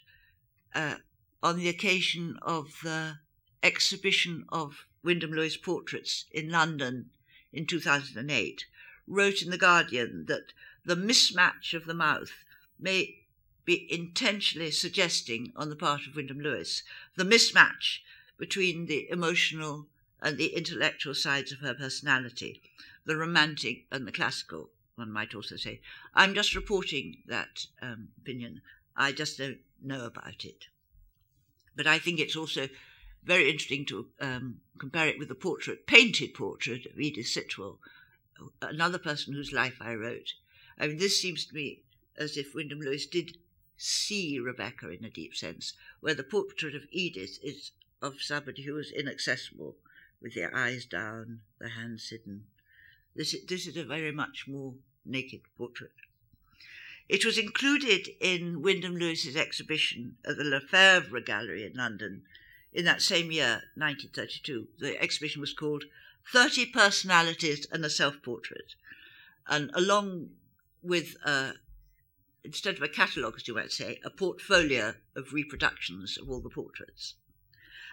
uh, 0.73 0.95
on 1.41 1.57
the 1.57 1.67
occasion 1.67 2.37
of 2.41 2.79
the 2.83 3.17
exhibition 3.61 4.45
of 4.49 4.85
Wyndham 5.03 5.31
Lewis 5.31 5.57
portraits 5.57 6.25
in 6.31 6.49
London 6.49 7.09
in 7.51 7.65
2008, 7.65 8.65
wrote 9.07 9.41
in 9.41 9.49
The 9.49 9.57
Guardian 9.57 10.25
that 10.27 10.53
the 10.85 10.95
mismatch 10.95 11.73
of 11.73 11.85
the 11.85 11.93
mouth 11.93 12.31
may 12.79 13.23
be 13.65 13.87
intentionally 13.91 14.71
suggesting 14.71 15.51
on 15.55 15.69
the 15.69 15.75
part 15.75 16.07
of 16.07 16.15
Wyndham 16.15 16.39
Lewis 16.39 16.83
the 17.15 17.23
mismatch 17.23 17.99
between 18.37 18.85
the 18.85 19.09
emotional 19.09 19.87
and 20.21 20.37
the 20.37 20.55
intellectual 20.55 21.13
sides 21.13 21.51
of 21.51 21.59
her 21.59 21.73
personality, 21.73 22.61
the 23.05 23.17
romantic 23.17 23.85
and 23.91 24.07
the 24.07 24.11
classical 24.11 24.69
one 24.95 25.11
might 25.11 25.33
also 25.35 25.55
say. 25.55 25.81
I'm 26.13 26.33
just 26.33 26.55
reporting 26.55 27.23
that 27.27 27.65
um, 27.81 28.09
opinion. 28.21 28.61
I 28.95 29.11
just 29.11 29.37
don't 29.37 29.59
know 29.81 30.05
about 30.05 30.45
it. 30.45 30.65
But 31.75 31.87
I 31.87 31.99
think 31.99 32.19
it's 32.19 32.35
also 32.35 32.69
very 33.23 33.49
interesting 33.49 33.85
to 33.85 34.07
um, 34.19 34.57
compare 34.79 35.07
it 35.07 35.17
with 35.17 35.29
the 35.29 35.35
portrait, 35.35 35.87
painted 35.87 36.33
portrait 36.33 36.85
of 36.85 36.99
Edith 36.99 37.27
Sitwell, 37.27 37.79
another 38.61 38.99
person 38.99 39.33
whose 39.33 39.53
life 39.53 39.77
I 39.79 39.93
wrote. 39.93 40.33
I 40.77 40.87
mean, 40.87 40.97
this 40.97 41.19
seems 41.19 41.45
to 41.45 41.55
me 41.55 41.81
as 42.17 42.37
if 42.37 42.53
Wyndham 42.53 42.79
Lewis 42.79 43.05
did 43.07 43.37
see 43.77 44.39
Rebecca 44.39 44.89
in 44.89 45.03
a 45.03 45.09
deep 45.09 45.35
sense, 45.35 45.73
where 45.99 46.13
the 46.13 46.23
portrait 46.23 46.75
of 46.75 46.83
Edith 46.91 47.39
is 47.41 47.71
of 48.01 48.21
somebody 48.21 48.63
who 48.63 48.77
is 48.77 48.91
inaccessible, 48.91 49.77
with 50.21 50.35
their 50.35 50.55
eyes 50.55 50.85
down, 50.85 51.39
their 51.59 51.69
hands 51.69 52.09
hidden, 52.09 52.45
this, 53.15 53.35
this 53.47 53.67
is 53.67 53.77
a 53.77 53.83
very 53.83 54.11
much 54.11 54.45
more 54.47 54.73
naked 55.05 55.41
portrait. 55.57 55.91
It 57.09 57.25
was 57.25 57.37
included 57.37 58.09
in 58.19 58.61
Wyndham 58.61 58.95
Lewis's 58.95 59.35
exhibition 59.35 60.17
at 60.25 60.37
the 60.37 60.43
Lefevre 60.43 61.19
Gallery 61.19 61.65
in 61.65 61.73
London 61.73 62.23
in 62.71 62.85
that 62.85 63.01
same 63.01 63.31
year, 63.31 63.63
1932. 63.75 64.67
The 64.79 65.01
exhibition 65.01 65.41
was 65.41 65.53
called 65.53 65.83
30 66.31 66.67
Personalities 66.67 67.67
and 67.71 67.83
a 67.85 67.89
Self 67.89 68.21
Portrait. 68.23 68.75
And 69.47 69.69
along 69.73 70.29
with, 70.81 71.17
uh, 71.25 71.53
instead 72.43 72.77
of 72.77 72.81
a 72.81 72.87
catalogue, 72.87 73.35
as 73.37 73.47
you 73.47 73.55
might 73.55 73.71
say, 73.71 73.99
a 74.03 74.09
portfolio 74.09 74.95
of 75.15 75.33
reproductions 75.33 76.17
of 76.17 76.29
all 76.29 76.39
the 76.39 76.49
portraits. 76.49 77.15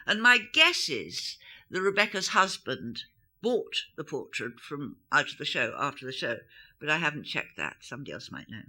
And 0.07 0.23
my 0.23 0.39
guess 0.39 0.89
is 0.89 1.37
that 1.71 1.81
Rebecca's 1.81 2.29
husband 2.29 3.05
bought 3.43 3.85
the 3.97 4.05
portrait 4.05 4.61
from 4.61 4.97
out 5.11 5.31
of 5.31 5.39
the 5.39 5.45
show 5.45 5.75
after 5.79 6.07
the 6.07 6.13
show, 6.13 6.39
but 6.79 6.89
I 6.89 6.99
haven't 6.99 7.25
checked 7.25 7.57
that. 7.57 7.79
Somebody 7.81 8.13
else 8.13 8.31
might 8.31 8.51
know. 8.51 8.65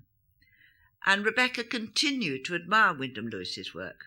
And 1.05 1.25
Rebecca 1.25 1.63
continued 1.63 2.45
to 2.45 2.55
admire 2.55 2.93
Wyndham 2.93 3.29
Lewis's 3.29 3.73
work. 3.73 4.05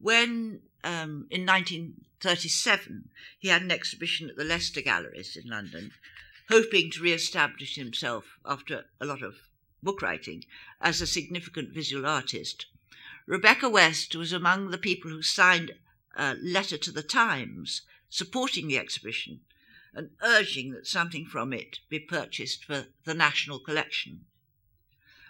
When, 0.00 0.62
um, 0.84 1.26
in 1.30 1.44
1937, 1.44 3.10
he 3.38 3.48
had 3.48 3.62
an 3.62 3.72
exhibition 3.72 4.30
at 4.30 4.36
the 4.36 4.44
Leicester 4.44 4.80
Galleries 4.80 5.36
in 5.36 5.50
London, 5.50 5.92
hoping 6.48 6.90
to 6.92 7.02
re-establish 7.02 7.74
himself 7.74 8.38
after 8.44 8.84
a 9.00 9.06
lot 9.06 9.22
of 9.22 9.48
book 9.82 10.02
writing 10.02 10.44
as 10.80 11.00
a 11.00 11.06
significant 11.06 11.70
visual 11.70 12.06
artist, 12.06 12.66
Rebecca 13.26 13.68
West 13.68 14.14
was 14.14 14.32
among 14.32 14.70
the 14.70 14.78
people 14.78 15.10
who 15.10 15.22
signed 15.22 15.72
a 16.16 16.34
letter 16.34 16.78
to 16.78 16.90
the 16.90 17.02
Times 17.02 17.82
supporting 18.08 18.68
the 18.68 18.78
exhibition 18.78 19.40
and 19.94 20.10
urging 20.22 20.72
that 20.72 20.86
something 20.86 21.26
from 21.26 21.52
it 21.52 21.80
be 21.88 21.98
purchased 21.98 22.64
for 22.64 22.86
the 23.04 23.14
national 23.14 23.58
collection. 23.58 24.24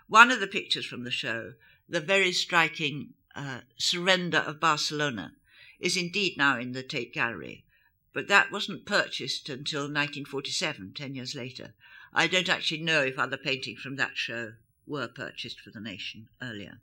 One 0.09 0.31
of 0.31 0.41
the 0.41 0.47
pictures 0.47 0.87
from 0.87 1.05
the 1.05 1.11
show, 1.11 1.55
the 1.89 2.01
very 2.01 2.33
striking 2.33 3.15
uh, 3.35 3.61
Surrender 3.77 4.39
of 4.39 4.61
Barcelona, 4.61 5.35
is 5.79 5.97
indeed 5.97 6.37
now 6.37 6.59
in 6.59 6.73
the 6.73 6.83
Tate 6.83 7.13
Gallery, 7.13 7.65
but 8.13 8.29
that 8.29 8.51
wasn't 8.51 8.87
purchased 8.87 9.49
until 9.49 9.83
1947, 9.83 10.93
10 10.95 11.15
years 11.15 11.35
later. 11.35 11.75
I 12.13 12.27
don't 12.27 12.49
actually 12.49 12.83
know 12.83 13.03
if 13.03 13.19
other 13.19 13.37
paintings 13.37 13.81
from 13.81 13.97
that 13.97 14.17
show 14.17 14.55
were 14.87 15.09
purchased 15.09 15.61
for 15.61 15.71
the 15.71 15.81
nation 15.81 16.29
earlier. 16.43 16.81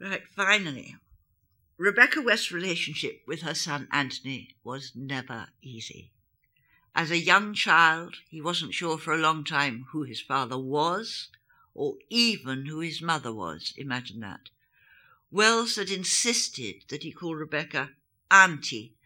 Right, 0.00 0.22
finally, 0.28 0.96
Rebecca 1.80 2.20
West's 2.20 2.50
relationship 2.50 3.22
with 3.24 3.42
her 3.42 3.54
son 3.54 3.86
Anthony 3.92 4.56
was 4.64 4.90
never 4.96 5.50
easy. 5.62 6.10
As 6.92 7.12
a 7.12 7.16
young 7.16 7.54
child, 7.54 8.16
he 8.28 8.40
wasn't 8.40 8.74
sure 8.74 8.98
for 8.98 9.14
a 9.14 9.18
long 9.18 9.44
time 9.44 9.86
who 9.92 10.02
his 10.02 10.20
father 10.20 10.58
was, 10.58 11.28
or 11.74 11.96
even 12.10 12.66
who 12.66 12.80
his 12.80 13.00
mother 13.00 13.32
was. 13.32 13.74
Imagine 13.76 14.18
that. 14.20 14.50
Wells 15.30 15.76
had 15.76 15.88
insisted 15.88 16.82
that 16.88 17.04
he 17.04 17.12
call 17.12 17.36
Rebecca 17.36 17.90
Auntie, 18.28 18.96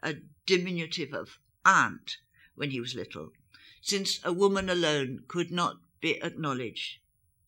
a 0.00 0.14
diminutive 0.46 1.12
of 1.12 1.40
aunt, 1.64 2.18
when 2.54 2.70
he 2.70 2.78
was 2.78 2.94
little, 2.94 3.32
since 3.80 4.20
a 4.22 4.32
woman 4.32 4.70
alone 4.70 5.24
could 5.26 5.50
not 5.50 5.78
be 6.00 6.22
acknowledged 6.22 6.98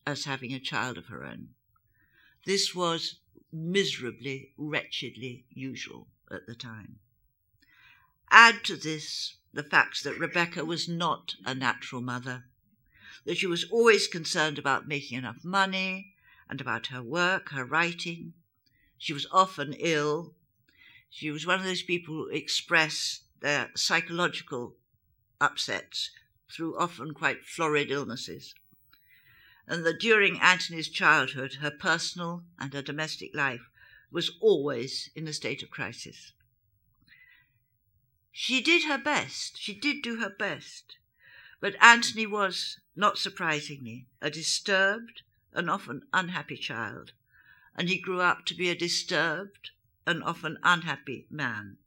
as 0.04 0.24
having 0.24 0.52
a 0.52 0.58
child 0.58 0.98
of 0.98 1.06
her 1.06 1.22
own. 1.22 1.50
This 2.44 2.74
was 2.74 3.20
miserably, 3.52 4.52
wretchedly 4.56 5.44
usual 5.50 6.08
at 6.30 6.46
the 6.46 6.54
time. 6.54 6.98
Add 8.30 8.64
to 8.64 8.76
this 8.76 9.36
the 9.52 9.62
fact 9.62 10.02
that 10.04 10.18
Rebecca 10.18 10.64
was 10.64 10.88
not 10.88 11.34
a 11.44 11.54
natural 11.54 12.00
mother, 12.00 12.44
that 13.24 13.36
she 13.36 13.46
was 13.46 13.64
always 13.70 14.08
concerned 14.08 14.58
about 14.58 14.88
making 14.88 15.18
enough 15.18 15.44
money 15.44 16.14
and 16.48 16.60
about 16.60 16.86
her 16.88 17.02
work, 17.02 17.50
her 17.50 17.64
writing. 17.64 18.32
She 18.96 19.12
was 19.12 19.26
often 19.30 19.74
ill. 19.74 20.34
She 21.10 21.30
was 21.30 21.46
one 21.46 21.60
of 21.60 21.66
those 21.66 21.82
people 21.82 22.14
who 22.14 22.28
express 22.28 23.20
their 23.40 23.70
psychological 23.74 24.76
upsets 25.40 26.10
through 26.50 26.78
often 26.78 27.12
quite 27.12 27.44
florid 27.44 27.90
illnesses 27.90 28.54
and 29.72 29.86
that 29.86 29.98
during 29.98 30.38
Anthony's 30.38 30.90
childhood, 30.90 31.54
her 31.62 31.70
personal 31.70 32.44
and 32.58 32.74
her 32.74 32.82
domestic 32.82 33.34
life 33.34 33.70
was 34.10 34.36
always 34.38 35.08
in 35.14 35.26
a 35.26 35.32
state 35.32 35.62
of 35.62 35.70
crisis. 35.70 36.32
She 38.30 38.60
did 38.60 38.84
her 38.84 38.98
best, 38.98 39.58
she 39.58 39.72
did 39.72 40.02
do 40.02 40.16
her 40.16 40.28
best, 40.28 40.98
but 41.58 41.74
Anthony 41.80 42.26
was, 42.26 42.80
not 42.94 43.16
surprisingly, 43.16 44.04
a 44.20 44.28
disturbed 44.28 45.22
and 45.54 45.70
often 45.70 46.02
unhappy 46.12 46.58
child, 46.58 47.12
and 47.74 47.88
he 47.88 47.98
grew 47.98 48.20
up 48.20 48.44
to 48.44 48.54
be 48.54 48.68
a 48.68 48.74
disturbed 48.74 49.70
and 50.06 50.22
often 50.22 50.58
unhappy 50.62 51.26
man. 51.30 51.78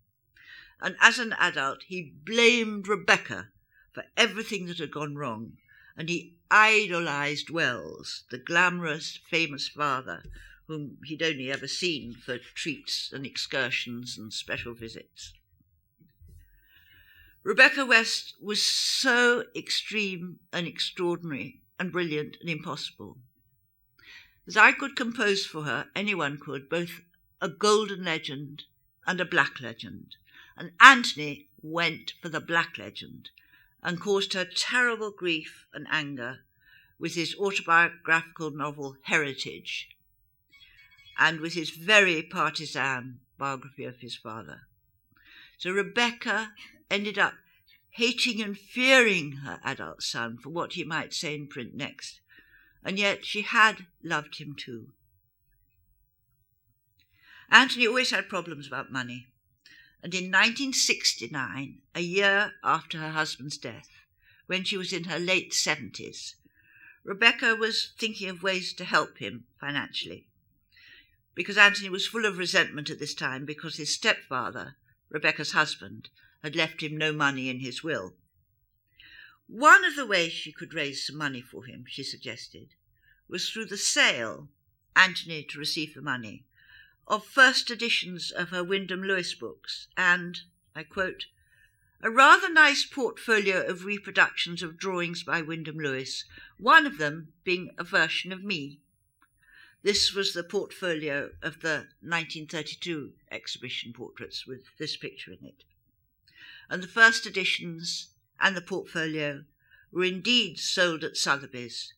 And 0.81 0.95
as 0.99 1.19
an 1.19 1.33
adult, 1.33 1.83
he 1.83 2.15
blamed 2.25 2.87
Rebecca 2.87 3.49
for 3.93 4.05
everything 4.17 4.65
that 4.65 4.79
had 4.79 4.89
gone 4.89 5.13
wrong 5.13 5.57
and 5.97 6.09
he 6.09 6.35
idolized 6.51 7.49
Wells, 7.49 8.23
the 8.29 8.37
glamorous, 8.37 9.19
famous 9.29 9.67
father, 9.67 10.23
whom 10.67 10.97
he'd 11.05 11.21
only 11.21 11.51
ever 11.51 11.67
seen 11.67 12.13
for 12.13 12.37
treats 12.37 13.11
and 13.13 13.25
excursions 13.25 14.17
and 14.17 14.33
special 14.33 14.73
visits. 14.73 15.33
Rebecca 17.43 17.85
West 17.85 18.35
was 18.41 18.63
so 18.63 19.45
extreme 19.55 20.39
and 20.51 20.65
extraordinary 20.65 21.61
and 21.79 21.91
brilliant 21.91 22.37
and 22.41 22.49
impossible 22.49 23.17
that 24.47 24.57
I 24.57 24.71
could 24.71 24.95
compose 24.95 25.45
for 25.45 25.63
her, 25.63 25.89
anyone 25.95 26.37
could, 26.37 26.69
both 26.69 27.01
a 27.41 27.49
golden 27.49 28.03
legend 28.03 28.63
and 29.07 29.19
a 29.19 29.25
black 29.25 29.59
legend. 29.59 30.15
And 30.57 30.71
Anthony 30.79 31.49
went 31.61 32.13
for 32.21 32.29
the 32.29 32.39
black 32.39 32.77
legend 32.77 33.29
and 33.85 34.01
caused 34.01 34.33
her 34.33 34.43
terrible 34.43 35.11
grief 35.11 35.67
and 35.71 35.85
anger 35.91 36.39
with 36.97 37.13
his 37.13 37.35
autobiographical 37.35 38.49
novel 38.49 38.97
Heritage 39.03 39.89
and 41.19 41.39
with 41.39 41.53
his 41.53 41.69
very 41.69 42.23
partisan 42.23 43.19
biography 43.37 43.83
of 43.83 43.99
his 43.99 44.15
father. 44.15 44.61
So 45.59 45.69
Rebecca 45.71 46.51
ended 46.89 47.19
up 47.19 47.35
hating 47.91 48.41
and 48.41 48.57
fearing 48.57 49.33
her 49.43 49.59
adult 49.63 50.01
son 50.01 50.39
for 50.39 50.49
what 50.49 50.73
he 50.73 50.83
might 50.83 51.13
say 51.13 51.35
in 51.35 51.47
print 51.47 51.75
next, 51.75 52.21
and 52.83 52.97
yet 52.97 53.23
she 53.23 53.43
had 53.43 53.85
loved 54.03 54.39
him 54.39 54.55
too. 54.57 54.87
Anthony 57.51 57.85
always 57.85 58.09
had 58.09 58.29
problems 58.29 58.65
about 58.65 58.91
money 58.91 59.27
and 60.05 60.13
in 60.13 60.25
1969, 60.25 61.81
a 61.95 61.99
year 61.99 62.53
after 62.63 62.99
her 62.99 63.09
husband's 63.09 63.57
death, 63.57 63.89
when 64.45 64.63
she 64.63 64.77
was 64.77 64.93
in 64.93 65.05
her 65.05 65.17
late 65.17 65.51
70s, 65.51 66.35
Rebecca 67.03 67.55
was 67.55 67.91
thinking 67.97 68.29
of 68.29 68.43
ways 68.43 68.71
to 68.73 68.85
help 68.85 69.17
him 69.17 69.45
financially. 69.59 70.27
Because 71.33 71.57
Anthony 71.57 71.89
was 71.89 72.05
full 72.05 72.23
of 72.25 72.37
resentment 72.37 72.91
at 72.91 72.99
this 72.99 73.15
time 73.15 73.45
because 73.45 73.77
his 73.77 73.95
stepfather, 73.95 74.75
Rebecca's 75.09 75.53
husband, 75.53 76.09
had 76.43 76.55
left 76.55 76.83
him 76.83 76.95
no 76.95 77.11
money 77.11 77.49
in 77.49 77.61
his 77.61 77.83
will. 77.83 78.13
One 79.47 79.83
of 79.83 79.95
the 79.95 80.05
ways 80.05 80.33
she 80.33 80.51
could 80.51 80.75
raise 80.75 81.07
some 81.07 81.17
money 81.17 81.41
for 81.41 81.65
him, 81.65 81.83
she 81.87 82.03
suggested, 82.03 82.75
was 83.27 83.49
through 83.49 83.65
the 83.65 83.75
sale, 83.75 84.49
Anthony 84.95 85.41
to 85.49 85.57
receive 85.57 85.95
the 85.95 86.01
money, 86.03 86.45
of 87.07 87.25
first 87.25 87.69
editions 87.69 88.31
of 88.31 88.49
her 88.49 88.63
Wyndham 88.63 89.03
Lewis 89.03 89.33
books, 89.35 89.87
and, 89.95 90.41
I 90.75 90.83
quote, 90.83 91.25
a 92.01 92.09
rather 92.09 92.51
nice 92.51 92.85
portfolio 92.85 93.65
of 93.65 93.85
reproductions 93.85 94.61
of 94.61 94.77
drawings 94.77 95.23
by 95.23 95.41
Wyndham 95.41 95.77
Lewis, 95.77 96.25
one 96.57 96.85
of 96.85 96.97
them 96.97 97.33
being 97.43 97.71
a 97.77 97.83
version 97.83 98.31
of 98.31 98.43
me. 98.43 98.79
This 99.83 100.13
was 100.13 100.33
the 100.33 100.43
portfolio 100.43 101.31
of 101.41 101.61
the 101.61 101.87
1932 102.01 103.13
exhibition 103.31 103.93
portraits 103.93 104.47
with 104.47 104.65
this 104.77 104.97
picture 104.97 105.31
in 105.31 105.45
it. 105.45 105.63
And 106.69 106.81
the 106.81 106.87
first 106.87 107.25
editions 107.25 108.09
and 108.39 108.57
the 108.57 108.61
portfolio 108.61 109.45
were 109.91 110.05
indeed 110.05 110.59
sold 110.59 111.03
at 111.03 111.17
Sotheby's 111.17 111.93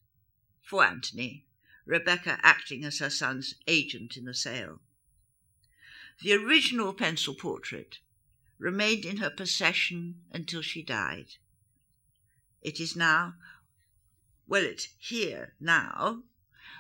for 0.62 0.84
Anthony, 0.84 1.46
Rebecca 1.86 2.40
acting 2.44 2.84
as 2.84 3.00
her 3.00 3.10
son's 3.10 3.56
agent 3.68 4.18
in 4.18 4.26
the 4.26 4.34
sale. 4.34 4.82
The 6.22 6.34
original 6.34 6.94
pencil 6.94 7.36
portrait 7.36 8.00
remained 8.58 9.06
in 9.06 9.18
her 9.18 9.30
possession 9.30 10.22
until 10.32 10.62
she 10.62 10.82
died. 10.82 11.36
It 12.62 12.80
is 12.80 12.96
now, 12.96 13.36
well, 14.48 14.64
it's 14.64 14.90
here 14.98 15.54
now, 15.60 16.24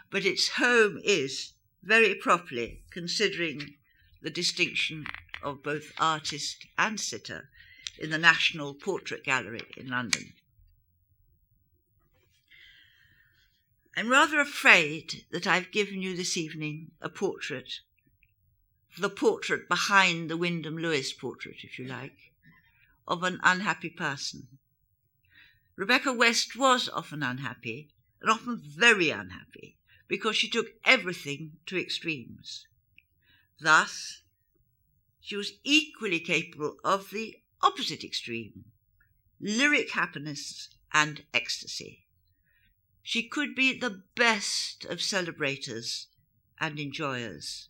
but 0.09 0.25
its 0.25 0.49
home 0.49 0.99
is, 1.03 1.53
very 1.83 2.15
properly, 2.15 2.83
considering 2.89 3.75
the 4.21 4.29
distinction 4.29 5.05
of 5.43 5.61
both 5.61 5.91
artist 5.99 6.65
and 6.77 6.99
sitter, 6.99 7.49
in 7.99 8.09
the 8.09 8.17
National 8.17 8.73
Portrait 8.73 9.23
Gallery 9.23 9.61
in 9.75 9.87
London. 9.87 10.33
I'm 13.95 14.09
rather 14.09 14.39
afraid 14.39 15.25
that 15.31 15.47
I've 15.47 15.71
given 15.71 16.01
you 16.01 16.15
this 16.15 16.37
evening 16.37 16.91
a 17.01 17.09
portrait 17.09 17.79
the 18.99 19.09
portrait 19.09 19.67
behind 19.67 20.29
the 20.29 20.37
Wyndham 20.37 20.77
Lewis 20.77 21.13
portrait, 21.13 21.57
if 21.63 21.77
you 21.77 21.85
like, 21.85 22.33
of 23.07 23.23
an 23.23 23.39
unhappy 23.43 23.89
person. 23.89 24.47
Rebecca 25.75 26.11
West 26.11 26.55
was 26.55 26.89
often 26.89 27.21
unhappy, 27.21 27.89
and 28.21 28.31
often 28.31 28.57
very 28.57 29.09
unhappy, 29.09 29.77
because 30.07 30.35
she 30.35 30.49
took 30.49 30.67
everything 30.83 31.57
to 31.67 31.79
extremes. 31.79 32.67
Thus, 33.59 34.21
she 35.21 35.35
was 35.35 35.53
equally 35.63 36.19
capable 36.19 36.77
of 36.83 37.11
the 37.11 37.37
opposite 37.61 38.03
extreme 38.03 38.65
lyric 39.39 39.91
happiness 39.91 40.69
and 40.93 41.23
ecstasy. 41.33 42.05
She 43.03 43.23
could 43.23 43.55
be 43.55 43.77
the 43.77 44.03
best 44.15 44.85
of 44.85 45.01
celebrators 45.01 46.07
and 46.59 46.79
enjoyers. 46.79 47.69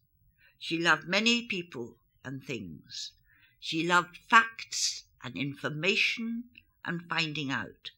She 0.60 0.80
loved 0.80 1.08
many 1.08 1.44
people 1.46 1.98
and 2.24 2.44
things. 2.44 3.12
She 3.60 3.88
loved 3.88 4.18
facts 4.18 5.04
and 5.24 5.36
information 5.36 6.46
and 6.84 7.08
finding 7.08 7.52
out. 7.52 7.92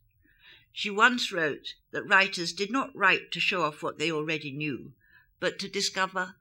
She 0.72 0.90
once 0.90 1.32
wrote 1.32 1.76
that 1.92 2.04
writers 2.04 2.54
did 2.54 2.72
not 2.72 2.96
write 2.96 3.32
to 3.32 3.40
show 3.40 3.64
off 3.64 3.84
what 3.84 3.98
they 3.98 4.12
already 4.12 4.52
knew, 4.52 4.94
but 5.40 5.60
to 5.60 5.68
discover 5.68 6.36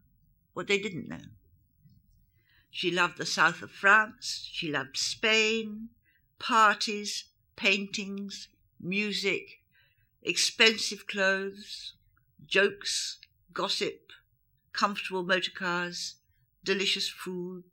what 0.52 0.66
they 0.66 0.78
didn't 0.78 1.08
know. 1.08 1.24
She 2.70 2.90
loved 2.90 3.18
the 3.18 3.26
south 3.26 3.62
of 3.62 3.70
France. 3.70 4.48
She 4.52 4.70
loved 4.70 4.96
Spain, 4.96 5.88
parties, 6.38 7.24
paintings, 7.56 8.48
music, 8.80 9.60
expensive 10.22 11.06
clothes, 11.06 11.94
jokes, 12.46 13.18
gossip, 13.52 14.12
comfortable 14.78 15.24
motor 15.24 15.50
cars, 15.50 16.14
delicious 16.62 17.08
food. 17.08 17.64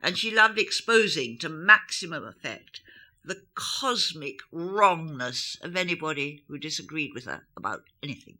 And 0.00 0.16
she 0.16 0.34
loved 0.34 0.58
exposing 0.58 1.38
to 1.38 1.48
maximum 1.48 2.24
effect 2.24 2.80
the 3.24 3.42
cosmic 3.54 4.40
wrongness 4.50 5.56
of 5.62 5.76
anybody 5.76 6.44
who 6.48 6.58
disagreed 6.58 7.10
with 7.14 7.26
her 7.26 7.46
about 7.56 7.82
anything. 8.02 8.38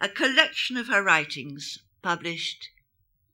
A 0.00 0.08
collection 0.08 0.76
of 0.76 0.88
her 0.88 1.02
writings, 1.02 1.78
published 2.02 2.68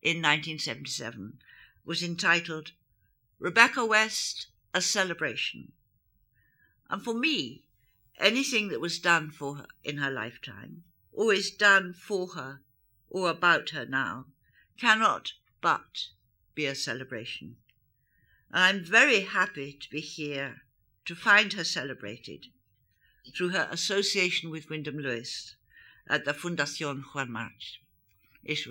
in 0.00 0.16
1977, 0.16 1.38
was 1.84 2.02
entitled 2.02 2.72
Rebecca 3.38 3.84
West, 3.84 4.46
A 4.72 4.80
Celebration. 4.80 5.72
And 6.88 7.02
for 7.02 7.14
me, 7.14 7.64
anything 8.18 8.68
that 8.68 8.80
was 8.80 8.98
done 8.98 9.30
for 9.30 9.56
her 9.56 9.66
in 9.84 9.98
her 9.98 10.10
lifetime, 10.10 10.84
or 11.16 11.32
is 11.32 11.50
done 11.50 11.94
for 11.94 12.28
her 12.28 12.60
or 13.08 13.30
about 13.30 13.70
her 13.70 13.86
now, 13.86 14.26
cannot 14.78 15.32
but 15.62 16.08
be 16.54 16.66
a 16.66 16.74
celebration. 16.74 17.56
And 18.52 18.62
I'm 18.62 18.84
very 18.84 19.20
happy 19.20 19.72
to 19.72 19.90
be 19.90 20.00
here 20.00 20.62
to 21.06 21.14
find 21.14 21.54
her 21.54 21.64
celebrated 21.64 22.46
through 23.34 23.48
her 23.48 23.66
association 23.70 24.50
with 24.50 24.68
Wyndham 24.68 24.98
Lewis 24.98 25.56
at 26.08 26.24
the 26.24 26.32
Fundación 26.32 27.02
Juan 27.14 27.32
March. 27.32 27.80
Es. 28.46 28.66